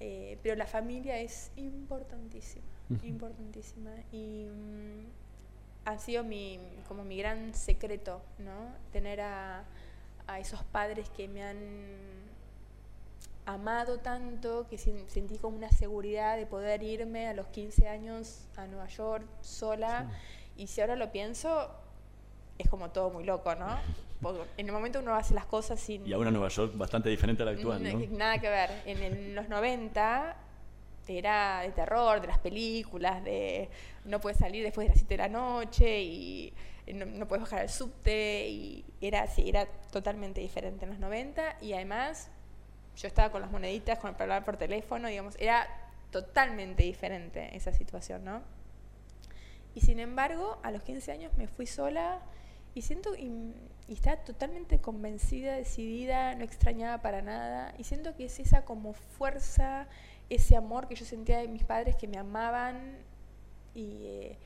eh, 0.00 0.38
pero 0.42 0.56
la 0.56 0.66
familia 0.66 1.18
es 1.18 1.50
importantísima, 1.56 2.66
importantísima. 3.02 3.90
Y 4.12 4.46
mm, 4.46 5.23
ha 5.84 5.98
sido 5.98 6.24
mi, 6.24 6.58
como 6.88 7.04
mi 7.04 7.16
gran 7.18 7.54
secreto, 7.54 8.22
¿no? 8.38 8.74
Tener 8.92 9.20
a, 9.20 9.64
a 10.26 10.40
esos 10.40 10.62
padres 10.64 11.10
que 11.10 11.28
me 11.28 11.42
han 11.42 11.58
amado 13.46 13.98
tanto 13.98 14.66
que 14.68 14.78
sentí 14.78 15.38
como 15.38 15.56
una 15.56 15.70
seguridad 15.70 16.36
de 16.36 16.46
poder 16.46 16.82
irme 16.82 17.28
a 17.28 17.34
los 17.34 17.46
15 17.48 17.88
años 17.88 18.46
a 18.56 18.66
Nueva 18.66 18.88
York 18.88 19.26
sola. 19.40 20.10
Y 20.56 20.68
si 20.68 20.80
ahora 20.80 20.96
lo 20.96 21.12
pienso, 21.12 21.70
es 22.58 22.68
como 22.68 22.90
todo 22.90 23.10
muy 23.10 23.24
loco, 23.24 23.54
¿no? 23.54 23.78
en 24.56 24.66
el 24.66 24.72
momento 24.72 25.00
uno 25.00 25.14
hace 25.14 25.34
las 25.34 25.46
cosas 25.46 25.78
sin... 25.80 26.06
Y 26.06 26.12
ahora 26.12 26.30
Nueva 26.30 26.48
York 26.48 26.72
bastante 26.76 27.08
diferente 27.08 27.42
a 27.42 27.46
la 27.46 27.52
actual, 27.52 27.82
¿no? 27.82 27.98
Nada 28.16 28.38
que 28.38 28.48
ver. 28.48 28.70
En, 28.86 29.34
los 29.34 29.48
90 29.48 30.36
era 31.08 31.60
de 31.60 31.70
terror, 31.70 32.20
de 32.20 32.26
las 32.26 32.38
películas, 32.38 33.22
de 33.24 33.68
no 34.04 34.20
puedes 34.20 34.38
salir 34.38 34.62
después 34.62 34.86
de 34.86 34.90
las 34.90 34.98
7 34.98 35.14
de 35.14 35.18
la 35.18 35.28
noche 35.28 36.02
y 36.02 36.52
no, 36.92 37.26
puedes 37.26 37.42
bajar 37.42 37.60
al 37.60 37.70
subte 37.70 38.48
y 38.48 38.84
era 39.00 39.22
así, 39.22 39.48
era 39.48 39.66
totalmente 39.90 40.40
diferente 40.40 40.84
en 40.84 40.90
los 40.90 40.98
90 40.98 41.56
y 41.62 41.72
además 41.72 42.30
yo 42.96 43.08
estaba 43.08 43.30
con 43.30 43.40
las 43.40 43.50
moneditas, 43.50 43.98
con 43.98 44.14
el 44.14 44.22
hablar 44.22 44.44
por 44.44 44.56
teléfono, 44.56 45.08
digamos, 45.08 45.36
era 45.38 45.66
totalmente 46.10 46.82
diferente 46.84 47.56
esa 47.56 47.72
situación, 47.72 48.24
¿no? 48.24 48.42
Y 49.74 49.80
sin 49.80 49.98
embargo, 49.98 50.58
a 50.62 50.70
los 50.70 50.82
15 50.82 51.10
años 51.10 51.32
me 51.36 51.48
fui 51.48 51.66
sola 51.66 52.20
y 52.74 52.82
siento, 52.82 53.14
y, 53.16 53.54
estaba 53.88 54.16
totalmente 54.18 54.80
convencida, 54.80 55.54
decidida, 55.54 56.34
no 56.34 56.44
extrañaba 56.44 57.02
para 57.02 57.22
nada. 57.22 57.74
Y 57.78 57.84
siento 57.84 58.16
que 58.16 58.24
es 58.24 58.40
esa 58.40 58.64
como 58.64 58.94
fuerza, 58.94 59.86
ese 60.30 60.56
amor 60.56 60.88
que 60.88 60.94
yo 60.94 61.04
sentía 61.04 61.38
de 61.38 61.48
mis 61.48 61.64
padres 61.64 61.96
que 61.96 62.08
me 62.08 62.18
amaban 62.18 62.98
y, 63.74 64.06
eh, 64.06 64.38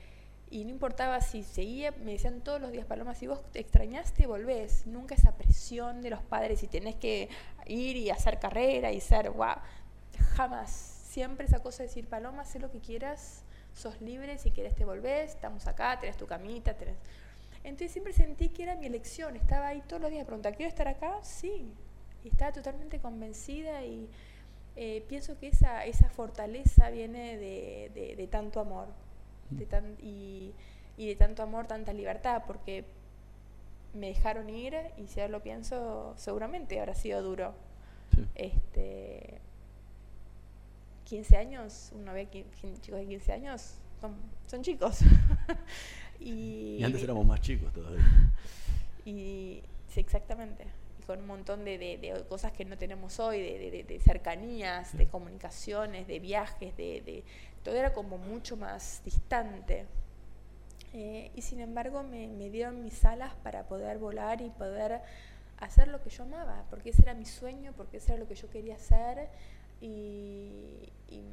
y 0.51 0.63
no 0.63 0.71
importaba 0.71 1.21
si 1.21 1.43
seguía, 1.43 1.91
me 2.03 2.13
decían 2.13 2.41
todos 2.41 2.59
los 2.59 2.71
días, 2.71 2.85
Paloma, 2.85 3.13
si 3.13 3.27
vos 3.27 3.41
te 3.51 3.59
extrañaste, 3.59 4.25
volvés. 4.25 4.87
Nunca 4.87 5.13
esa 5.13 5.33
presión 5.33 6.01
de 6.01 6.09
los 6.09 6.23
padres 6.23 6.63
y 6.63 6.67
tenés 6.67 6.95
que 6.95 7.29
ir 7.67 7.97
y 7.97 8.09
hacer 8.09 8.39
carrera 8.39 8.91
y 8.91 8.99
ser, 8.99 9.29
wow, 9.29 9.55
jamás. 10.35 10.71
Siempre 10.71 11.45
esa 11.45 11.59
cosa 11.59 11.83
de 11.83 11.89
decir, 11.89 12.07
Paloma, 12.07 12.41
haz 12.41 12.55
lo 12.55 12.71
que 12.71 12.79
quieras, 12.79 13.43
sos 13.73 14.01
libre, 14.01 14.37
si 14.37 14.51
quieres 14.51 14.75
te 14.75 14.85
volvés, 14.85 15.31
estamos 15.31 15.67
acá, 15.67 15.99
tenés 15.99 16.17
tu 16.17 16.25
camita, 16.25 16.73
tenés... 16.75 16.95
Entonces 17.63 17.91
siempre 17.91 18.13
sentí 18.13 18.49
que 18.49 18.63
era 18.63 18.75
mi 18.75 18.85
elección, 18.85 19.35
estaba 19.35 19.67
ahí 19.67 19.83
todos 19.87 20.01
los 20.01 20.11
días, 20.11 20.25
pregunta, 20.25 20.51
¿quiero 20.53 20.69
estar 20.69 20.87
acá? 20.87 21.19
Sí, 21.23 21.71
y 22.23 22.29
estaba 22.29 22.51
totalmente 22.51 22.99
convencida 22.99 23.83
y 23.83 24.09
eh, 24.75 25.03
pienso 25.07 25.37
que 25.39 25.47
esa, 25.47 25.85
esa 25.85 26.09
fortaleza 26.09 26.89
viene 26.89 27.37
de, 27.37 28.15
de, 28.15 28.27
tanto 28.27 28.59
amor 28.59 28.87
de 29.49 29.65
tan, 29.65 29.95
y, 30.01 30.53
y, 30.97 31.07
de 31.07 31.15
tanto 31.15 31.43
amor, 31.43 31.67
tanta 31.67 31.93
libertad, 31.93 32.43
porque 32.45 32.85
me 33.93 34.07
dejaron 34.07 34.49
ir 34.49 34.75
y 34.97 35.07
si 35.07 35.19
ahora 35.19 35.31
lo 35.31 35.43
pienso, 35.43 36.13
seguramente 36.17 36.79
habrá 36.79 36.95
sido 36.95 37.21
duro. 37.21 37.53
Este, 38.35 39.39
15 41.05 41.37
años, 41.37 41.91
uno 41.95 42.13
ve 42.13 42.27
chicos 42.29 42.99
de 42.99 43.07
15 43.07 43.31
años, 43.33 43.75
son, 43.99 44.15
son 44.47 44.61
chicos. 44.61 44.99
Y, 46.21 46.83
antes 46.83 47.01
éramos 47.01 47.25
más 47.25 47.39
chicos 47.39 47.71
todavía. 47.71 48.03
Y 49.05 49.63
sí, 49.87 50.01
exactamente. 50.01 50.65
Y 51.09 51.11
con 51.11 51.21
un 51.21 51.27
montón 51.27 51.65
de, 51.65 51.77
de, 51.77 52.25
cosas 52.27 52.51
que 52.51 52.65
no 52.65 52.77
tenemos 52.77 53.19
hoy, 53.19 53.41
de, 53.41 53.99
cercanías, 54.03 54.95
de 54.97 55.07
comunicaciones, 55.07 56.07
de 56.07 56.19
viajes, 56.19 56.75
de, 56.77 57.23
todo 57.63 57.75
era 57.75 57.93
como 57.93 58.17
mucho 58.17 58.57
más 58.57 59.01
distante. 59.03 59.85
Eh, 60.93 61.31
y 61.35 61.41
sin 61.41 61.61
embargo 61.61 62.03
me, 62.03 62.27
me, 62.27 62.49
dieron 62.49 62.83
mis 62.83 63.05
alas 63.05 63.33
para 63.43 63.63
poder 63.63 63.97
volar 63.97 64.41
y 64.41 64.49
poder 64.49 65.01
hacer 65.57 65.87
lo 65.87 66.01
que 66.03 66.09
yo 66.09 66.23
amaba, 66.23 66.65
porque 66.69 66.89
ese 66.89 67.03
era 67.03 67.13
mi 67.13 67.25
sueño, 67.25 67.73
porque 67.75 67.97
ese 67.97 68.13
era 68.13 68.19
lo 68.19 68.27
que 68.27 68.35
yo 68.35 68.49
quería 68.49 68.75
hacer. 68.75 69.29
Y, 69.81 70.91
y, 71.07 71.23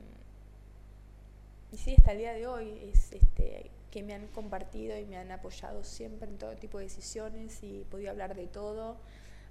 y 1.73 1.77
sí, 1.77 1.95
hasta 1.99 2.12
el 2.12 2.19
día 2.19 2.33
de 2.33 2.47
hoy 2.47 2.91
es 2.93 3.12
este, 3.12 3.71
que 3.91 4.03
me 4.03 4.15
han 4.15 4.27
compartido 4.29 4.99
y 4.99 5.05
me 5.05 5.17
han 5.17 5.31
apoyado 5.33 5.85
siempre 5.85 6.29
en 6.29 6.39
todo 6.39 6.57
tipo 6.57 6.79
de 6.79 6.85
decisiones 6.85 7.62
y 7.62 7.83
he 7.83 7.85
podido 7.85 8.11
hablar 8.11 8.35
de 8.35 8.47
todo. 8.47 8.97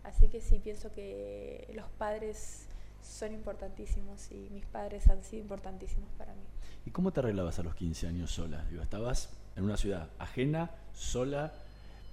Así 0.06 0.28
que 0.28 0.39
sí, 0.39 0.60
pienso 0.60 0.91
que 0.94 1.68
los 1.74 1.88
padres 1.98 2.68
son 3.02 3.34
importantísimos 3.34 4.32
y 4.32 4.50
mis 4.52 4.65
padres 4.65 5.08
han 5.10 5.24
sido 5.24 5.41
importantísimos 5.41 6.10
para 6.18 6.34
mí. 6.34 6.44
¿Y 6.86 6.91
cómo 6.91 7.12
te 7.12 7.20
arreglabas 7.20 7.58
a 7.60 7.63
los 7.63 7.76
15 7.76 8.08
años 8.08 8.32
sola? 8.32 8.65
Estabas 8.82 9.30
en 9.56 9.63
una 9.63 9.78
ciudad 9.78 10.10
ajena, 10.20 10.72
sola, 10.94 11.54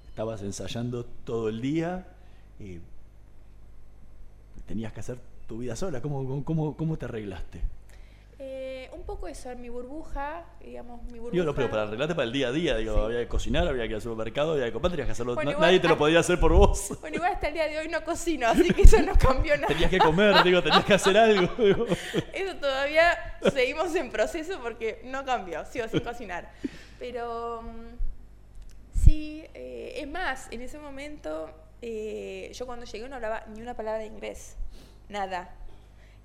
estabas 0.09 0.42
ensayando 0.42 1.05
todo 1.05 1.48
el 1.48 1.61
día. 1.61 2.07
tenías 4.66 4.92
que 4.92 5.00
hacer 5.00 5.18
tu 5.46 5.59
vida 5.59 5.76
sola. 5.76 6.00
¿Cómo, 6.00 6.44
cómo, 6.44 6.76
cómo 6.76 6.96
te 6.96 7.05
arreglaste? 7.05 7.61
Eh, 8.44 8.90
un 8.92 9.05
poco 9.05 9.28
eso, 9.28 9.52
en 9.52 9.61
mi 9.61 9.68
burbuja, 9.68 10.44
digamos, 10.61 11.00
mi 11.05 11.20
burbuja. 11.20 11.37
Yo 11.37 11.44
lo 11.44 11.55
pero 11.55 11.70
para 11.70 11.85
arreglarte 11.85 12.12
para 12.16 12.24
el 12.24 12.33
día 12.33 12.48
a 12.48 12.50
día, 12.50 12.76
digo, 12.76 12.94
Sí. 12.94 13.00
había 13.05 13.18
que 13.20 13.28
cocinar, 13.28 13.68
había 13.68 13.85
que 13.85 13.90
ir 13.90 13.94
al 13.94 14.02
supermercado, 14.02 14.55
había 14.55 14.64
que 14.64 14.72
comprar, 14.72 14.90
tenías 14.90 15.07
que 15.07 15.12
hacerlo. 15.12 15.35
Bueno, 15.37 15.50
na- 15.50 15.55
igual 15.55 15.68
nadie 15.68 15.78
te 15.78 15.87
lo 15.87 15.96
podía 15.96 16.18
hacer 16.18 16.40
por 16.40 16.52
vos. 16.52 16.88
Bueno, 17.00 17.14
igual 17.18 17.33
hasta 17.35 17.46
el 17.46 17.55
día 17.55 17.68
de 17.68 17.78
hoy 17.78 17.87
no 17.88 18.02
cocino, 18.02 18.48
así 18.48 18.68
que 18.74 18.83
eso 18.83 19.00
no 19.00 19.16
cambió 19.16 19.55
nada. 19.55 19.68
tenías 19.68 19.88
que 19.90 19.98
comer, 19.98 20.42
digo, 20.42 20.61
tenías 20.61 20.85
que 20.85 20.94
hacer 20.94 21.16
algo. 21.16 21.52
digo. 21.64 21.87
Eso 22.33 22.57
todavía 22.57 23.38
seguimos 23.52 23.94
en 23.94 24.11
proceso 24.11 24.59
porque 24.61 25.00
no 25.05 25.24
cambió, 25.24 25.64
sigo 25.66 25.87
sin 25.87 26.00
cocinar. 26.00 26.50
Pero 26.98 27.62
mm, 27.62 28.98
sí, 29.05 29.44
eh, 29.55 29.94
es 29.98 30.09
más, 30.09 30.48
en 30.50 30.62
ese 30.62 30.78
momento 30.81 31.48
eh, 31.81 32.50
yo 32.55 32.66
cuando 32.66 32.87
llegué 32.87 33.09
no 33.09 33.14
hablaba 33.14 33.44
ni 33.55 33.62
una 33.62 33.74
palabra 33.74 34.00
de 34.00 34.07
inglés, 34.07 34.57
nada. 35.09 35.55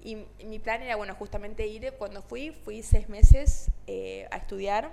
Y, 0.03 0.25
mi 0.45 0.59
plan 0.59 0.81
era, 0.81 0.95
bueno, 0.95 1.15
justamente 1.15 1.67
ir, 1.67 1.93
cuando 1.97 2.21
fui, 2.21 2.51
fui 2.51 2.83
seis 2.83 3.09
meses 3.09 3.71
eh, 3.87 4.27
a 4.31 4.37
estudiar, 4.37 4.91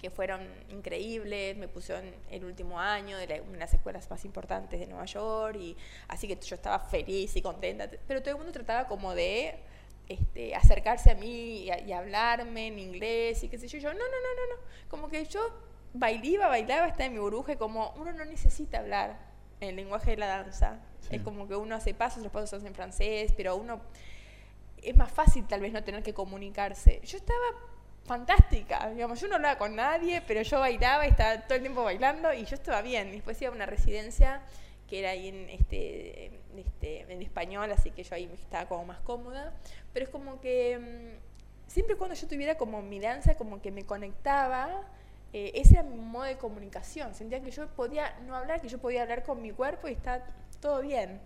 que 0.00 0.10
fueron 0.10 0.40
increíbles, 0.70 1.56
me 1.56 1.66
pusieron 1.66 2.14
el 2.30 2.44
último 2.44 2.78
año 2.78 3.18
de 3.18 3.26
la- 3.26 3.42
una 3.42 3.52
de 3.52 3.58
las 3.58 3.74
escuelas 3.74 4.08
más 4.10 4.24
importantes 4.24 4.78
de 4.78 4.86
Nueva 4.86 5.06
York, 5.06 5.56
y 5.60 5.76
así 6.06 6.28
que 6.28 6.36
yo 6.36 6.54
estaba 6.54 6.78
feliz 6.78 7.34
y 7.36 7.42
contenta, 7.42 7.90
pero 8.06 8.20
todo 8.20 8.30
el 8.32 8.36
mundo 8.36 8.52
trataba 8.52 8.86
como 8.86 9.14
de 9.14 9.58
este, 10.08 10.54
acercarse 10.54 11.10
a 11.10 11.14
mí 11.14 11.64
y, 11.64 11.92
hablarme 11.92 12.68
en 12.68 12.78
inglés 12.78 13.42
y 13.42 13.48
qué 13.48 13.58
sé 13.58 13.68
yo, 13.68 13.78
yo 13.78 13.92
no, 13.92 13.98
no, 13.98 14.04
no, 14.04 14.06
no, 14.06 14.54
no, 14.54 14.88
como 14.88 15.08
que 15.08 15.24
yo 15.24 15.40
bailaba, 15.92 16.48
bailaba, 16.48 16.86
estaba 16.86 17.06
en 17.06 17.14
mi 17.14 17.18
burbuja 17.18 17.56
como 17.56 17.90
uno 17.96 18.12
no 18.12 18.24
necesita 18.24 18.78
hablar 18.78 19.27
el 19.60 19.76
lenguaje 19.76 20.12
de 20.12 20.16
la 20.18 20.26
danza, 20.26 20.78
Sí. 21.00 21.16
es 21.16 21.22
como 21.22 21.46
que 21.48 21.54
uno 21.56 21.74
hace 21.74 21.94
pasos, 21.94 22.22
los 22.22 22.32
pasos 22.32 22.50
son 22.50 22.66
en 22.66 22.74
francés, 22.74 23.32
pero 23.36 23.56
uno 23.56 23.80
es 24.82 24.96
más 24.96 25.10
fácil 25.10 25.46
tal 25.46 25.60
vez 25.60 25.72
no 25.72 25.82
tener 25.82 26.02
que 26.02 26.12
comunicarse. 26.14 27.00
Yo 27.04 27.16
estaba 27.18 27.40
fantástica, 28.04 28.88
digamos, 28.90 29.20
yo 29.20 29.28
no 29.28 29.36
hablaba 29.36 29.58
con 29.58 29.76
nadie, 29.76 30.22
pero 30.26 30.42
yo 30.42 30.60
bailaba, 30.60 31.06
estaba 31.06 31.42
todo 31.42 31.54
el 31.56 31.60
tiempo 31.62 31.84
bailando 31.84 32.32
y 32.32 32.44
yo 32.44 32.54
estaba 32.54 32.82
bien. 32.82 33.10
Después 33.12 33.40
iba 33.42 33.50
a 33.50 33.54
una 33.54 33.66
residencia 33.66 34.42
que 34.88 35.00
era 35.00 35.10
ahí 35.10 35.28
en, 35.28 35.50
este, 35.50 36.30
este, 36.56 37.12
en 37.12 37.20
español, 37.22 37.70
así 37.70 37.90
que 37.90 38.02
yo 38.02 38.14
ahí 38.14 38.30
estaba 38.40 38.66
como 38.66 38.86
más 38.86 39.00
cómoda. 39.00 39.52
Pero 39.92 40.04
es 40.06 40.10
como 40.10 40.40
que 40.40 40.78
mm, 40.78 41.68
siempre 41.70 41.96
cuando 41.96 42.14
yo 42.16 42.26
tuviera 42.26 42.56
como 42.56 42.80
mi 42.80 42.98
danza, 42.98 43.36
como 43.36 43.60
que 43.60 43.70
me 43.70 43.84
conectaba, 43.84 44.82
eh, 45.32 45.52
ese 45.54 45.74
era 45.74 45.82
mi 45.82 45.96
modo 45.96 46.24
de 46.24 46.38
comunicación. 46.38 47.14
Sentía 47.14 47.40
que 47.42 47.50
yo 47.50 47.66
podía 47.68 48.18
no 48.26 48.34
hablar, 48.34 48.60
que 48.60 48.68
yo 48.68 48.78
podía 48.78 49.02
hablar 49.02 49.24
con 49.24 49.42
mi 49.42 49.52
cuerpo 49.52 49.88
y 49.88 49.92
está 49.92 50.24
todo 50.60 50.80
bien. 50.80 51.20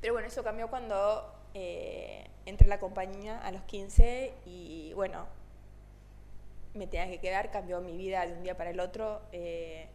Pero 0.00 0.14
bueno, 0.14 0.28
eso 0.28 0.42
cambió 0.42 0.68
cuando 0.68 1.34
eh, 1.54 2.30
entré 2.46 2.66
a 2.66 2.70
la 2.70 2.80
compañía 2.80 3.38
a 3.38 3.50
los 3.52 3.62
15 3.62 4.34
y 4.46 4.92
bueno, 4.94 5.26
me 6.74 6.86
tenía 6.86 7.08
que 7.08 7.18
quedar, 7.18 7.50
cambió 7.50 7.80
mi 7.80 7.96
vida 7.96 8.26
de 8.26 8.34
un 8.34 8.42
día 8.42 8.56
para 8.56 8.70
el 8.70 8.80
otro. 8.80 9.22
eh, 9.32 9.88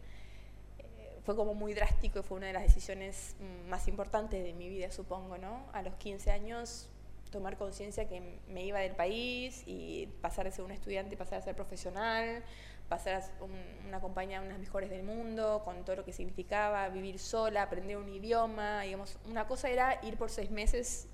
fue 1.24 1.34
como 1.36 1.54
muy 1.54 1.72
drástico 1.72 2.18
y 2.18 2.22
fue 2.22 2.36
una 2.36 2.48
de 2.48 2.52
las 2.52 2.62
decisiones 2.64 3.34
más 3.68 3.88
importantes 3.88 4.44
de 4.44 4.52
mi 4.52 4.68
vida, 4.68 4.90
supongo, 4.92 5.38
¿no? 5.38 5.64
A 5.72 5.80
los 5.80 5.94
15 5.94 6.30
años 6.30 6.90
tomar 7.30 7.56
conciencia 7.56 8.06
que 8.06 8.38
me 8.48 8.64
iba 8.64 8.78
del 8.78 8.94
país 8.94 9.64
y 9.66 10.06
pasar 10.20 10.44
de 10.44 10.52
ser 10.52 10.64
un 10.64 10.70
estudiante 10.70 11.14
y 11.14 11.16
pasar 11.16 11.38
a 11.38 11.42
ser 11.42 11.56
profesional, 11.56 12.44
pasar 12.88 13.14
a 13.14 13.44
un- 13.44 13.88
una 13.88 14.00
compañía 14.00 14.40
de 14.40 14.46
unas 14.46 14.58
mejores 14.58 14.90
del 14.90 15.02
mundo, 15.02 15.62
con 15.64 15.84
todo 15.84 15.96
lo 15.96 16.04
que 16.04 16.12
significaba, 16.12 16.88
vivir 16.88 17.18
sola, 17.18 17.62
aprender 17.62 17.96
un 17.96 18.08
idioma, 18.08 18.82
digamos, 18.82 19.18
una 19.28 19.46
cosa 19.46 19.68
era 19.70 19.98
ir 20.04 20.16
por 20.16 20.30
seis 20.30 20.50
meses 20.50 21.08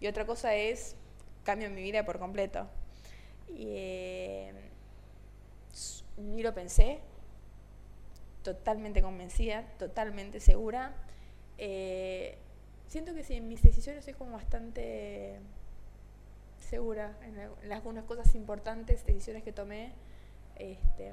y 0.00 0.06
otra 0.08 0.26
cosa 0.26 0.54
es 0.54 0.96
cambio 1.44 1.70
mi 1.70 1.82
vida 1.82 2.04
por 2.04 2.18
completo. 2.18 2.66
Y 3.48 3.66
eh, 3.76 4.52
ni 6.16 6.42
lo 6.42 6.52
pensé, 6.54 7.00
totalmente 8.42 9.02
convencida, 9.02 9.64
totalmente 9.78 10.40
segura. 10.40 10.92
Eh, 11.58 12.36
siento 12.88 13.14
que 13.14 13.24
sí, 13.24 13.34
en 13.34 13.48
mis 13.48 13.62
decisiones 13.62 14.04
soy 14.04 14.14
como 14.14 14.32
bastante 14.32 15.40
segura 16.58 17.16
en 17.22 17.72
algunas 17.72 18.04
cosas 18.04 18.34
importantes, 18.34 19.04
decisiones 19.06 19.42
que 19.42 19.52
tomé. 19.52 19.92
Este, 20.56 21.12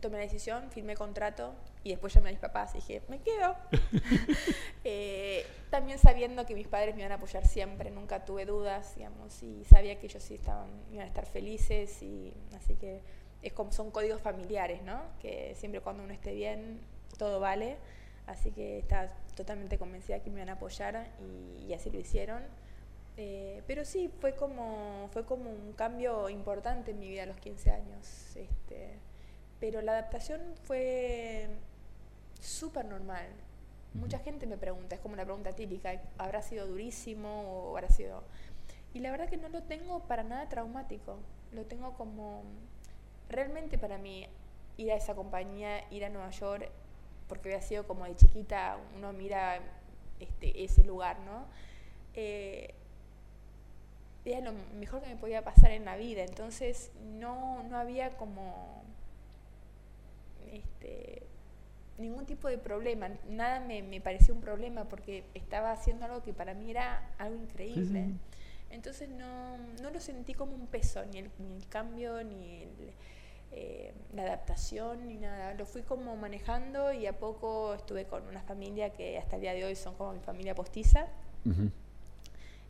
tomé 0.00 0.16
la 0.16 0.24
decisión, 0.24 0.70
firmé 0.70 0.96
contrato 0.96 1.54
y 1.84 1.90
después 1.90 2.12
llamé 2.12 2.30
a 2.30 2.32
mis 2.32 2.40
papás 2.40 2.72
y 2.74 2.78
dije, 2.78 3.02
me 3.08 3.20
quedo. 3.20 3.56
Eh, 4.82 5.44
también 5.68 5.98
sabiendo 5.98 6.46
que 6.46 6.54
mis 6.54 6.66
padres 6.66 6.94
me 6.94 7.02
iban 7.02 7.12
a 7.12 7.16
apoyar 7.16 7.46
siempre, 7.46 7.90
nunca 7.90 8.24
tuve 8.24 8.46
dudas, 8.46 8.96
digamos, 8.96 9.42
y 9.42 9.62
sabía 9.66 10.00
que 10.00 10.06
ellos 10.06 10.22
sí 10.22 10.36
estaban, 10.36 10.70
iban 10.90 11.04
a 11.04 11.06
estar 11.06 11.26
felices, 11.26 12.02
y 12.02 12.32
así 12.56 12.76
que 12.76 13.02
es 13.42 13.52
como, 13.52 13.72
son 13.72 13.90
códigos 13.90 14.22
familiares, 14.22 14.82
¿no? 14.82 15.02
Que 15.20 15.54
siempre 15.54 15.82
cuando 15.82 16.02
uno 16.02 16.14
esté 16.14 16.32
bien, 16.32 16.80
todo 17.18 17.40
vale, 17.40 17.76
así 18.26 18.52
que 18.52 18.78
estaba 18.78 19.08
totalmente 19.36 19.76
convencida 19.76 20.20
que 20.20 20.30
me 20.30 20.36
iban 20.36 20.48
a 20.48 20.52
apoyar 20.52 21.10
y, 21.20 21.66
y 21.66 21.74
así 21.74 21.90
lo 21.90 22.00
hicieron. 22.00 22.42
Eh, 23.16 23.62
pero 23.66 23.84
sí, 23.84 24.10
fue 24.20 24.34
como, 24.34 25.08
fue 25.12 25.24
como 25.24 25.50
un 25.50 25.72
cambio 25.72 26.28
importante 26.28 26.92
en 26.92 26.98
mi 26.98 27.08
vida 27.08 27.24
a 27.24 27.26
los 27.26 27.36
15 27.36 27.70
años. 27.70 28.36
Este, 28.36 28.98
pero 29.58 29.82
la 29.82 29.92
adaptación 29.92 30.40
fue 30.62 31.48
súper 32.40 32.86
normal. 32.86 33.26
Mucha 33.94 34.18
gente 34.20 34.46
me 34.46 34.56
pregunta, 34.56 34.94
es 34.94 35.00
como 35.00 35.14
una 35.14 35.24
pregunta 35.24 35.52
típica, 35.52 36.00
¿habrá 36.16 36.42
sido 36.42 36.66
durísimo 36.66 37.42
o 37.42 37.76
habrá 37.76 37.90
sido...? 37.90 38.22
Y 38.92 39.00
la 39.00 39.10
verdad 39.12 39.28
que 39.28 39.36
no 39.36 39.48
lo 39.48 39.62
tengo 39.62 40.00
para 40.08 40.24
nada 40.24 40.48
traumático, 40.48 41.18
lo 41.52 41.66
tengo 41.66 41.94
como... 41.94 42.42
Realmente 43.28 43.78
para 43.78 43.98
mí 43.98 44.26
ir 44.76 44.90
a 44.92 44.96
esa 44.96 45.14
compañía, 45.14 45.84
ir 45.90 46.04
a 46.04 46.08
Nueva 46.08 46.30
York, 46.30 46.70
porque 47.28 47.50
había 47.50 47.62
sido 47.62 47.86
como 47.86 48.06
de 48.06 48.16
chiquita, 48.16 48.78
uno 48.96 49.12
mira 49.12 49.60
este, 50.18 50.64
ese 50.64 50.82
lugar, 50.82 51.20
¿no? 51.20 51.46
Eh, 52.14 52.74
era 54.24 54.40
lo 54.40 54.52
mejor 54.78 55.02
que 55.02 55.08
me 55.08 55.16
podía 55.16 55.42
pasar 55.42 55.70
en 55.72 55.84
la 55.84 55.96
vida, 55.96 56.22
entonces 56.22 56.90
no, 57.18 57.62
no 57.64 57.76
había 57.78 58.10
como 58.16 58.82
este, 60.52 61.22
ningún 61.98 62.26
tipo 62.26 62.48
de 62.48 62.58
problema, 62.58 63.10
nada 63.28 63.60
me, 63.60 63.82
me 63.82 64.00
pareció 64.00 64.34
un 64.34 64.40
problema 64.40 64.84
porque 64.84 65.24
estaba 65.34 65.72
haciendo 65.72 66.04
algo 66.06 66.22
que 66.22 66.32
para 66.32 66.54
mí 66.54 66.70
era 66.70 67.10
algo 67.18 67.42
increíble. 67.42 68.04
sí. 68.06 68.14
Entonces 68.70 69.08
no, 69.08 69.58
no 69.82 69.90
lo 69.90 70.00
sentí 70.00 70.32
como 70.32 70.54
un 70.54 70.66
peso, 70.68 71.04
ni 71.06 71.18
el, 71.18 71.30
ni 71.38 71.56
el 71.56 71.66
cambio, 71.68 72.22
ni 72.22 72.62
el, 72.62 72.92
eh, 73.52 73.92
la 74.14 74.22
adaptación, 74.22 75.08
ni 75.08 75.16
nada. 75.16 75.54
Lo 75.54 75.66
fui 75.66 75.82
como 75.82 76.16
manejando 76.16 76.92
y 76.92 77.06
a 77.06 77.18
poco 77.18 77.74
estuve 77.74 78.04
con 78.04 78.26
una 78.28 78.42
familia 78.42 78.90
que 78.90 79.18
hasta 79.18 79.36
el 79.36 79.42
día 79.42 79.54
de 79.54 79.64
hoy 79.64 79.74
son 79.74 79.94
como 79.96 80.12
mi 80.12 80.20
familia 80.20 80.54
postiza. 80.54 81.08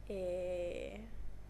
Eh, 0.09 1.01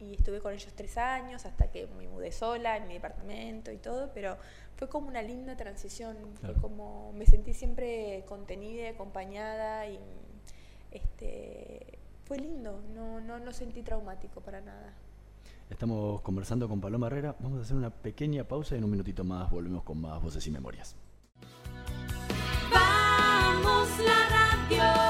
y 0.00 0.14
estuve 0.14 0.40
con 0.40 0.52
ellos 0.54 0.72
tres 0.74 0.96
años 0.96 1.44
hasta 1.46 1.70
que 1.70 1.86
me 1.86 2.08
mudé 2.08 2.32
sola 2.32 2.76
en 2.76 2.88
mi 2.88 2.94
departamento 2.94 3.70
y 3.70 3.76
todo, 3.78 4.10
pero 4.14 4.36
fue 4.76 4.88
como 4.88 5.08
una 5.08 5.22
linda 5.22 5.56
transición, 5.56 6.16
Claro. 6.40 6.54
fue 6.54 6.62
como 6.62 7.12
me 7.12 7.26
sentí 7.26 7.52
siempre 7.52 8.24
contenida, 8.26 8.82
y 8.82 8.86
acompañada 8.86 9.86
y 9.86 9.98
este 10.90 11.98
fue 12.24 12.38
lindo, 12.38 12.80
no, 12.94 13.20
no, 13.20 13.38
no 13.38 13.52
sentí 13.52 13.82
traumático 13.82 14.40
para 14.40 14.60
nada. 14.60 14.92
Estamos 15.68 16.20
conversando 16.22 16.68
con 16.68 16.80
Paloma 16.80 17.06
Herrera. 17.08 17.36
Vamos 17.38 17.58
a 17.60 17.62
hacer 17.62 17.76
una 17.76 17.90
pequeña 17.90 18.44
pausa 18.44 18.74
y 18.74 18.78
en 18.78 18.84
un 18.84 18.90
minutito 18.90 19.22
más 19.22 19.50
volvemos 19.50 19.84
con 19.84 20.00
más 20.00 20.20
voces 20.22 20.44
y 20.46 20.50
memorias. 20.50 20.96
Vamos 22.72 23.88
la 24.00 24.28
radio, 24.28 25.09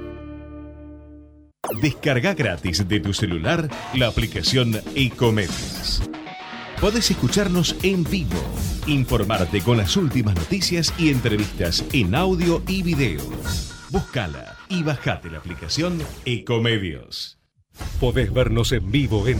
Descarga 1.79 2.33
gratis 2.33 2.87
de 2.87 2.99
tu 2.99 3.13
celular 3.13 3.67
la 3.93 4.07
aplicación 4.07 4.81
Ecomedios. 4.95 6.01
Podés 6.79 7.11
escucharnos 7.11 7.75
en 7.83 8.03
vivo, 8.03 8.41
informarte 8.87 9.61
con 9.61 9.77
las 9.77 9.95
últimas 9.95 10.35
noticias 10.35 10.93
y 10.97 11.09
entrevistas 11.09 11.85
en 11.93 12.15
audio 12.15 12.61
y 12.67 12.81
video. 12.81 13.21
Búscala 13.89 14.57
y 14.67 14.83
bajate 14.83 15.29
la 15.29 15.37
aplicación 15.37 16.01
Ecomedios. 16.25 17.37
Podés 17.99 18.33
vernos 18.33 18.71
en 18.71 18.91
vivo 18.91 19.27
en 19.27 19.39